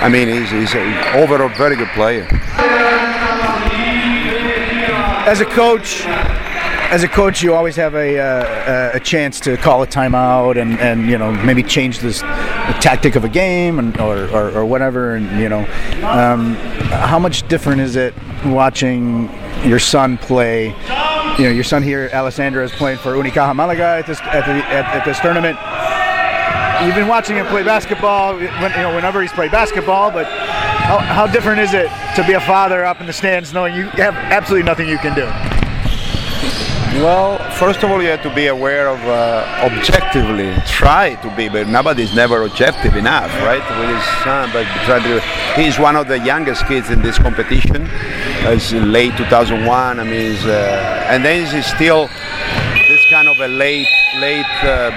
I 0.00 0.08
mean 0.08 0.28
he's, 0.28 0.50
he's 0.50 0.74
an 0.74 0.92
overall 1.18 1.50
very 1.50 1.76
good 1.76 1.88
player. 1.88 2.26
As 5.28 5.40
a 5.40 5.44
coach, 5.44 6.06
as 6.06 7.02
a 7.02 7.08
coach, 7.08 7.42
you 7.42 7.52
always 7.52 7.74
have 7.74 7.96
a, 7.96 8.16
uh, 8.16 8.90
a 8.94 9.00
chance 9.00 9.40
to 9.40 9.56
call 9.56 9.82
a 9.82 9.86
timeout 9.86 10.56
and, 10.60 10.78
and 10.78 11.10
you 11.10 11.18
know 11.18 11.32
maybe 11.32 11.62
change 11.62 11.98
this 11.98 12.20
the 12.20 12.76
tactic 12.80 13.16
of 13.16 13.24
a 13.24 13.28
game 13.28 13.78
and, 13.78 13.98
or, 14.00 14.28
or, 14.28 14.50
or 14.50 14.64
whatever. 14.64 15.14
And 15.14 15.40
you 15.40 15.48
know, 15.48 15.60
um, 16.04 16.54
how 16.90 17.18
much 17.18 17.46
different 17.48 17.80
is 17.80 17.96
it 17.96 18.14
watching 18.44 19.30
your 19.64 19.78
son 19.78 20.16
play? 20.18 20.74
You 21.38 21.44
know, 21.44 21.50
your 21.50 21.64
son 21.64 21.82
here, 21.82 22.08
Alessandro, 22.14 22.64
is 22.64 22.72
playing 22.72 22.96
for 22.96 23.12
Unicaja 23.12 23.54
Malaga 23.54 23.98
at 23.98 24.06
this 24.06 24.18
at, 24.22 24.46
the, 24.46 24.52
at, 24.52 24.86
at 24.86 25.04
this 25.04 25.20
tournament. 25.20 25.58
You've 26.82 26.94
been 26.94 27.08
watching 27.08 27.36
him 27.36 27.44
play 27.46 27.62
basketball, 27.62 28.36
when, 28.36 28.70
you 28.72 28.78
know, 28.78 28.94
whenever 28.94 29.20
he's 29.20 29.32
played 29.32 29.50
basketball. 29.50 30.10
But 30.10 30.24
how, 30.26 30.96
how 30.96 31.26
different 31.26 31.60
is 31.60 31.74
it 31.74 31.90
to 32.14 32.24
be 32.26 32.32
a 32.32 32.40
father 32.40 32.86
up 32.86 33.02
in 33.02 33.06
the 33.06 33.12
stands, 33.12 33.52
knowing 33.52 33.74
you 33.74 33.84
have 33.90 34.14
absolutely 34.14 34.64
nothing 34.64 34.88
you 34.88 34.96
can 34.96 35.14
do? 35.14 35.26
Well, 37.02 37.38
first 37.52 37.82
of 37.82 37.90
all, 37.90 38.02
you 38.02 38.08
have 38.08 38.22
to 38.22 38.34
be 38.34 38.46
aware 38.46 38.88
of 38.88 38.98
uh, 39.04 39.70
objectively 39.70 40.54
try 40.66 41.14
to 41.16 41.36
be, 41.36 41.48
but 41.48 41.68
nobody's 41.68 42.14
never 42.14 42.42
objective 42.42 42.96
enough, 42.96 43.30
right? 43.42 43.62
With 43.78 43.94
his 43.94 44.04
son, 44.24 44.50
but. 44.52 44.66
He's 45.56 45.78
one 45.78 45.96
of 45.96 46.06
the 46.06 46.18
youngest 46.18 46.66
kids 46.66 46.90
in 46.90 47.02
this 47.02 47.18
competition. 47.18 47.88
It's 48.44 48.72
late 48.72 49.16
2001. 49.16 50.00
I 50.00 50.04
mean, 50.04 50.36
uh, 50.44 51.06
and 51.08 51.24
then 51.24 51.46
he's 51.54 51.66
still 51.66 52.08
this 52.88 53.04
kind 53.10 53.28
of 53.28 53.40
a 53.40 53.48
late, 53.48 53.88
late 54.16 54.44
uh, 54.62 54.90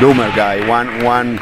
bloomer 0.00 0.28
guy. 0.34 0.66
One, 0.68 1.04
one. 1.04 1.38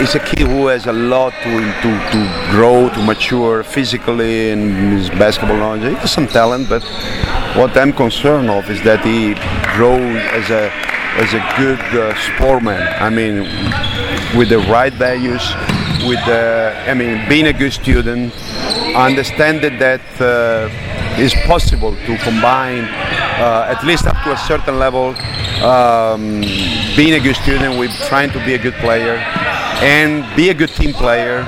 He's 0.00 0.14
a 0.14 0.18
kid 0.18 0.46
who 0.46 0.68
has 0.68 0.86
a 0.86 0.94
lot 0.94 1.34
to, 1.42 1.60
to, 1.82 1.90
to 2.12 2.48
grow, 2.50 2.88
to 2.88 3.02
mature 3.02 3.62
physically 3.62 4.50
and 4.50 4.94
his 4.94 5.10
basketball 5.10 5.58
knowledge. 5.58 5.82
He 5.82 5.94
has 5.96 6.10
some 6.10 6.26
talent, 6.26 6.70
but 6.70 6.82
what 7.54 7.76
I'm 7.76 7.92
concerned 7.92 8.48
of 8.48 8.70
is 8.70 8.82
that 8.84 9.04
he 9.04 9.34
grows 9.76 10.16
as 10.32 10.48
a 10.48 10.72
as 11.20 11.34
a 11.34 11.42
good 11.58 11.78
uh, 12.00 12.14
sportsman. 12.16 12.80
I 12.80 13.10
mean, 13.10 13.40
with 14.38 14.48
the 14.48 14.60
right 14.72 14.92
values, 14.94 15.44
with 16.08 16.24
the 16.24 16.74
I 16.88 16.94
mean, 16.94 17.28
being 17.28 17.48
a 17.48 17.52
good 17.52 17.74
student, 17.74 18.32
understanding 18.96 19.78
that 19.80 20.00
uh, 20.18 20.70
it's 21.20 21.34
possible 21.46 21.94
to 22.06 22.16
combine 22.24 22.84
uh, 23.36 23.74
at 23.76 23.84
least 23.84 24.06
up 24.06 24.16
to 24.24 24.32
a 24.32 24.38
certain 24.38 24.78
level, 24.78 25.14
um, 25.62 26.40
being 26.96 27.12
a 27.12 27.20
good 27.20 27.36
student 27.36 27.78
with 27.78 27.92
trying 28.08 28.30
to 28.30 28.42
be 28.46 28.54
a 28.54 28.58
good 28.58 28.74
player 28.76 29.18
and 29.82 30.24
be 30.36 30.50
a 30.50 30.54
good 30.54 30.70
team 30.70 30.92
player, 30.92 31.42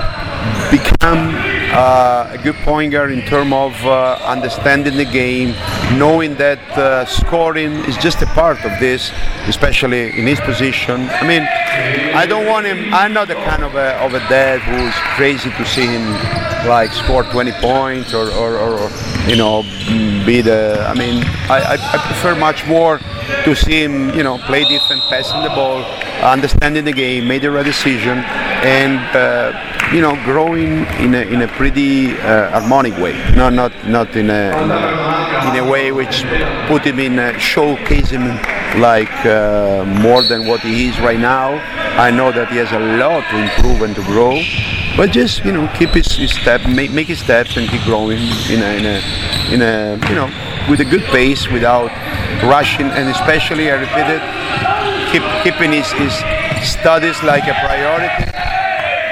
become 0.71 1.35
uh, 1.73 2.29
a 2.31 2.39
good 2.43 2.55
point 2.57 2.91
guard 2.91 3.11
in 3.11 3.21
terms 3.25 3.53
of 3.53 3.73
uh, 3.85 4.17
understanding 4.23 4.95
the 4.97 5.05
game, 5.05 5.55
knowing 5.97 6.35
that 6.35 6.59
uh, 6.77 7.05
scoring 7.05 7.73
is 7.85 7.97
just 7.97 8.21
a 8.21 8.27
part 8.27 8.63
of 8.65 8.71
this, 8.79 9.11
especially 9.47 10.17
in 10.17 10.27
his 10.27 10.39
position. 10.41 11.09
I 11.09 11.27
mean, 11.27 11.43
I 12.15 12.25
don't 12.25 12.45
want 12.45 12.65
him. 12.65 12.93
I'm 12.93 13.13
not 13.13 13.27
the 13.27 13.35
kind 13.35 13.63
of 13.63 13.75
a, 13.75 13.95
of 13.97 14.13
a 14.13 14.19
dad 14.29 14.61
who's 14.61 14.95
crazy 15.15 15.49
to 15.49 15.65
see 15.65 15.87
him 15.87 16.05
like 16.67 16.91
score 16.91 17.23
20 17.23 17.51
points 17.53 18.13
or, 18.13 18.29
or, 18.31 18.57
or, 18.57 18.73
or 18.79 18.89
you 19.27 19.35
know 19.35 19.63
be 20.25 20.41
the. 20.41 20.85
I 20.87 20.93
mean, 20.93 21.23
I, 21.49 21.77
I, 21.77 21.97
prefer 22.07 22.35
much 22.35 22.65
more 22.67 22.99
to 23.45 23.55
see 23.55 23.83
him, 23.83 24.13
you 24.15 24.23
know, 24.23 24.37
play 24.39 24.63
defense, 24.63 25.03
passing 25.09 25.41
the 25.41 25.49
ball, 25.49 25.83
understanding 26.23 26.85
the 26.85 26.93
game, 26.93 27.27
made 27.27 27.41
the 27.41 27.51
right 27.51 27.65
decision, 27.65 28.19
and 28.63 28.99
uh, 29.15 29.51
you 29.93 30.01
know, 30.01 30.15
growing 30.23 30.85
in 31.03 31.13
a, 31.13 31.21
in 31.21 31.41
a 31.41 31.47
pretty 31.47 32.13
uh, 32.19 32.49
harmonic 32.51 32.97
way. 32.97 33.13
No, 33.35 33.49
not 33.49 33.71
not 33.87 34.15
in 34.15 34.29
a, 34.29 34.43
in 34.63 34.71
a 34.71 35.49
in 35.49 35.67
a 35.67 35.69
way 35.69 35.91
which 35.91 36.23
put 36.67 36.85
him 36.85 36.99
in 36.99 37.19
a, 37.19 37.37
showcase 37.39 38.09
him 38.09 38.25
like 38.79 39.13
uh, 39.25 39.85
more 40.01 40.23
than 40.23 40.47
what 40.47 40.61
he 40.61 40.87
is 40.87 40.99
right 40.99 41.19
now. 41.19 41.53
I 41.99 42.09
know 42.09 42.31
that 42.31 42.49
he 42.49 42.57
has 42.57 42.71
a 42.71 42.79
lot 42.79 43.21
to 43.29 43.37
improve 43.37 43.81
and 43.83 43.95
to 43.95 44.03
grow, 44.03 44.33
but 44.95 45.11
just 45.11 45.43
you 45.43 45.51
know, 45.51 45.67
keep 45.75 45.89
his, 45.89 46.11
his 46.13 46.31
step, 46.31 46.61
make, 46.67 46.91
make 46.91 47.07
his 47.07 47.19
steps, 47.19 47.57
and 47.57 47.69
keep 47.69 47.81
growing 47.83 48.19
in 48.49 48.61
a, 48.61 48.77
in 48.77 48.85
a 48.85 49.53
in 49.53 49.61
a 49.61 50.09
you 50.09 50.15
know 50.15 50.29
with 50.69 50.79
a 50.79 50.85
good 50.85 51.03
pace 51.11 51.49
without 51.49 51.89
rushing, 52.43 52.87
and 52.87 53.09
especially 53.09 53.71
I 53.71 53.75
repeat 53.81 54.07
it, 54.07 54.23
keep 55.11 55.23
keeping 55.43 55.71
his, 55.71 55.91
his 55.93 56.13
studies 56.67 57.21
like 57.23 57.43
a 57.43 57.55
priority 57.65 58.09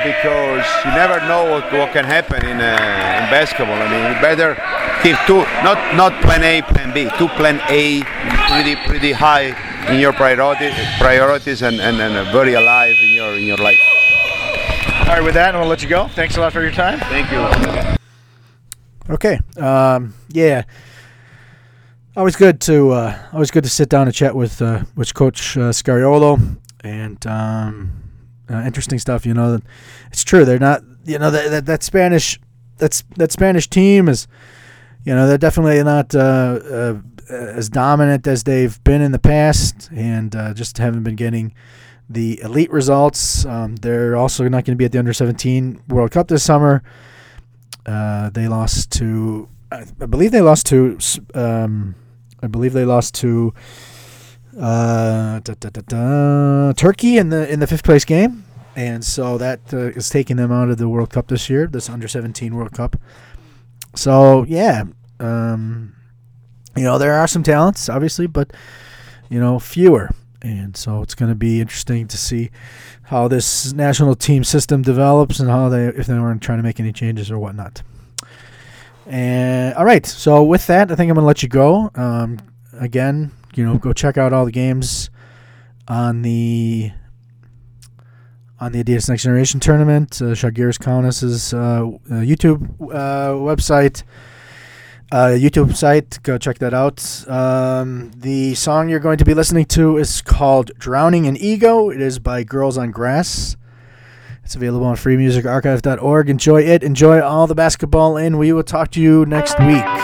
because 0.03 0.65
you 0.83 0.91
never 0.91 1.19
know 1.27 1.45
what, 1.51 1.71
what 1.73 1.93
can 1.93 2.05
happen 2.05 2.43
in, 2.45 2.57
uh, 2.59 3.21
in 3.21 3.29
basketball. 3.29 3.77
I 3.77 3.89
mean, 3.89 4.15
you 4.15 4.21
better 4.21 4.55
keep 5.03 5.17
two, 5.27 5.45
not 5.63 5.77
not 5.95 6.13
plan 6.21 6.43
A, 6.43 6.61
plan 6.61 6.93
B, 6.93 7.09
two 7.17 7.27
plan 7.29 7.61
A, 7.69 8.01
pretty 8.49 8.75
pretty 8.87 9.11
high 9.11 9.53
in 9.91 9.99
your 9.99 10.13
priority, 10.13 10.71
priorities 10.99 11.61
and, 11.61 11.79
and, 11.81 11.99
and 12.01 12.31
very 12.31 12.53
alive 12.53 12.95
in 13.01 13.09
your 13.13 13.37
in 13.37 13.45
your 13.45 13.57
life. 13.57 13.90
All 15.01 15.17
right, 15.17 15.23
with 15.23 15.33
that, 15.33 15.49
I'm 15.49 15.61
gonna 15.61 15.69
let 15.69 15.83
you 15.83 15.89
go. 15.89 16.07
Thanks 16.09 16.37
a 16.37 16.39
lot 16.39 16.53
for 16.53 16.61
your 16.61 16.71
time. 16.71 16.99
Thank 16.99 17.31
you. 17.31 17.97
Okay. 19.13 19.39
Um, 19.57 20.13
yeah. 20.29 20.63
Always 22.15 22.35
good 22.35 22.61
to 22.61 22.91
uh, 22.91 23.17
always 23.33 23.51
good 23.51 23.63
to 23.63 23.69
sit 23.69 23.89
down 23.89 24.07
and 24.07 24.15
chat 24.15 24.35
with 24.35 24.61
uh, 24.61 24.83
with 24.95 25.13
Coach 25.13 25.57
uh, 25.57 25.71
Scariolo, 25.71 26.57
and 26.81 27.25
um, 27.27 27.91
uh, 28.49 28.61
interesting 28.61 28.99
stuff. 28.99 29.25
You 29.25 29.33
know, 29.33 29.59
it's 30.11 30.23
true. 30.23 30.45
They're 30.45 30.59
not. 30.59 30.81
You 31.05 31.19
know 31.19 31.31
that 31.31 31.49
that, 31.49 31.65
that 31.65 31.83
Spanish 31.83 32.39
that's 32.77 33.03
that 33.17 33.31
Spanish 33.31 33.69
team 33.69 34.07
is. 34.07 34.27
You 35.03 35.15
know, 35.15 35.27
they're 35.27 35.37
definitely 35.37 35.81
not 35.83 36.13
uh, 36.13 36.19
uh, 36.19 37.01
as 37.29 37.69
dominant 37.69 38.27
as 38.27 38.43
they've 38.43 38.81
been 38.83 39.01
in 39.01 39.11
the 39.11 39.19
past, 39.19 39.89
and 39.95 40.35
uh, 40.35 40.53
just 40.53 40.77
haven't 40.77 41.03
been 41.03 41.15
getting 41.15 41.53
the 42.13 42.41
elite 42.41 42.71
results. 42.71 43.45
Um, 43.45 43.75
they're 43.77 44.15
also 44.15 44.43
not 44.45 44.65
going 44.65 44.75
to 44.75 44.75
be 44.75 44.85
at 44.85 44.91
the 44.91 44.99
under 44.99 45.13
17 45.13 45.83
World 45.87 46.11
Cup 46.11 46.27
this 46.27 46.43
summer. 46.43 46.83
Uh, 47.85 48.29
they 48.29 48.47
lost 48.47 48.91
to, 48.91 49.49
I 49.71 49.85
I 49.99 50.05
believe 50.05 50.31
they 50.31 50.41
lost 50.41 50.67
to, 50.67 50.97
um, 51.33 51.95
I 52.43 52.47
believe 52.47 52.73
they 52.73 52.85
lost 52.85 53.15
to 53.15 53.53
uh, 54.59 55.39
da, 55.39 55.53
da, 55.59 55.69
da, 55.69 56.73
Turkey 56.73 57.17
in 57.17 57.29
the 57.29 57.51
in 57.51 57.59
the 57.59 57.67
fifth 57.67 57.83
place 57.83 58.05
game, 58.05 58.43
and 58.75 59.03
so 59.03 59.37
that 59.37 59.61
uh, 59.73 59.77
is 59.77 60.09
taking 60.09 60.37
them 60.37 60.51
out 60.51 60.69
of 60.69 60.77
the 60.77 60.89
World 60.89 61.09
Cup 61.09 61.27
this 61.27 61.49
year, 61.49 61.67
this 61.67 61.89
under 61.89 62.07
17 62.07 62.55
World 62.55 62.73
Cup. 62.73 62.97
So 63.95 64.43
yeah, 64.43 64.83
um, 65.19 65.95
you 66.75 66.83
know 66.83 66.97
there 66.97 67.13
are 67.13 67.27
some 67.27 67.43
talents, 67.43 67.89
obviously, 67.89 68.27
but 68.27 68.51
you 69.29 69.39
know 69.39 69.57
fewer, 69.59 70.09
and 70.41 70.75
so 70.75 71.01
it's 71.01 71.15
going 71.15 71.29
to 71.29 71.35
be 71.35 71.61
interesting 71.61 72.07
to 72.07 72.17
see 72.17 72.51
how 73.03 73.27
this 73.27 73.73
national 73.73 74.15
team 74.15 74.43
system 74.43 74.81
develops 74.81 75.39
and 75.39 75.49
how 75.49 75.69
they 75.69 75.87
if 75.87 76.07
they 76.07 76.13
weren't 76.13 76.41
trying 76.41 76.59
to 76.59 76.63
make 76.63 76.79
any 76.79 76.91
changes 76.91 77.29
or 77.29 77.37
whatnot. 77.39 77.83
And 79.05 79.73
all 79.75 79.85
right, 79.85 80.05
so 80.05 80.43
with 80.43 80.67
that, 80.67 80.91
I 80.91 80.95
think 80.95 81.09
I'm 81.09 81.15
going 81.15 81.23
to 81.23 81.27
let 81.27 81.43
you 81.43 81.49
go. 81.49 81.91
Um, 81.95 82.39
again, 82.79 83.31
you 83.55 83.65
know, 83.65 83.77
go 83.77 83.93
check 83.93 84.17
out 84.17 84.31
all 84.31 84.45
the 84.45 84.51
games 84.51 85.09
on 85.87 86.21
the 86.21 86.91
on 88.59 88.71
the 88.71 88.83
Adidas 88.83 89.09
Next 89.09 89.23
Generation 89.23 89.59
tournament. 89.59 90.21
Uh, 90.21 90.25
Žalgiris 90.25 90.77
Kaunas' 90.77 91.53
uh, 91.53 91.87
uh, 91.87 92.19
YouTube 92.19 92.63
uh, 92.93 93.33
website, 93.33 94.03
uh, 95.11 95.35
YouTube 95.37 95.75
site. 95.75 96.19
Go 96.23 96.37
check 96.37 96.59
that 96.59 96.73
out. 96.73 97.27
Um, 97.27 98.11
the 98.15 98.55
song 98.55 98.89
you're 98.89 98.99
going 98.99 99.17
to 99.17 99.25
be 99.25 99.33
listening 99.33 99.65
to 99.65 99.97
is 99.97 100.21
called 100.21 100.71
"Drowning 100.77 101.25
in 101.25 101.37
Ego." 101.37 101.89
It 101.89 102.01
is 102.01 102.19
by 102.19 102.43
Girls 102.43 102.77
on 102.77 102.91
Grass. 102.91 103.57
It's 104.43 104.55
available 104.55 104.85
on 104.87 104.95
freemusicarchive.org. 104.95 106.29
Enjoy 106.29 106.61
it. 106.61 106.83
Enjoy 106.83 107.21
all 107.21 107.47
the 107.47 107.55
basketball, 107.55 108.17
and 108.17 108.39
we 108.39 108.51
will 108.51 108.63
talk 108.63 108.91
to 108.91 109.01
you 109.01 109.25
next 109.25 109.59
week. 109.59 110.00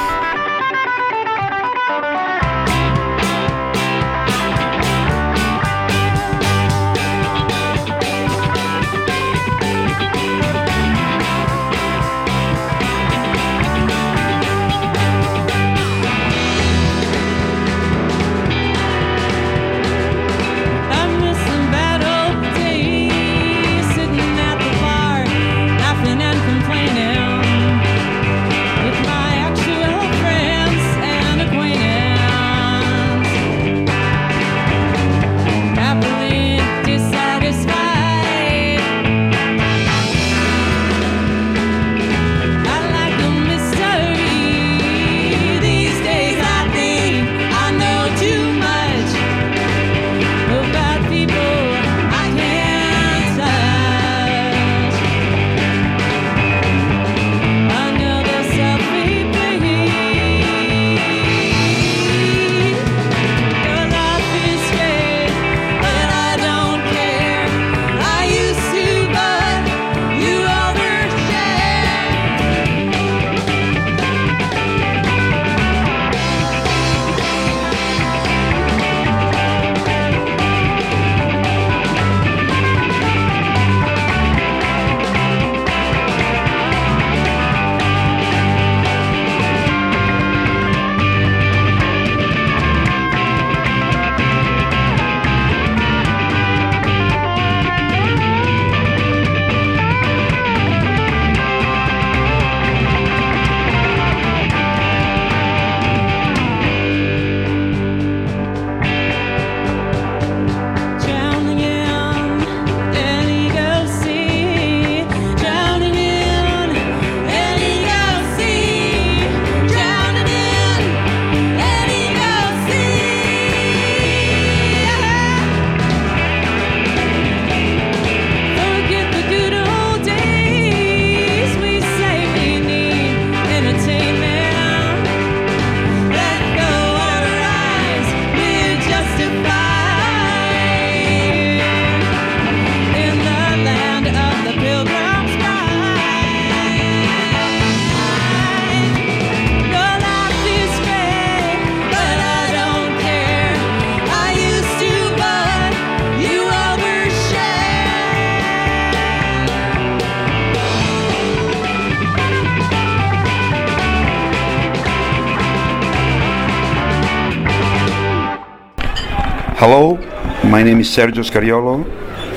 Name 170.78 170.82
is 170.82 170.96
Sergio 170.96 171.24
Scariolo, 171.24 171.84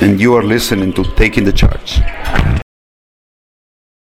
and 0.01 0.19
you 0.19 0.35
are 0.35 0.43
listening 0.43 0.95
to 0.95 1.05
Taking 1.15 1.45
the 1.45 1.53
Charge. 1.53 2.01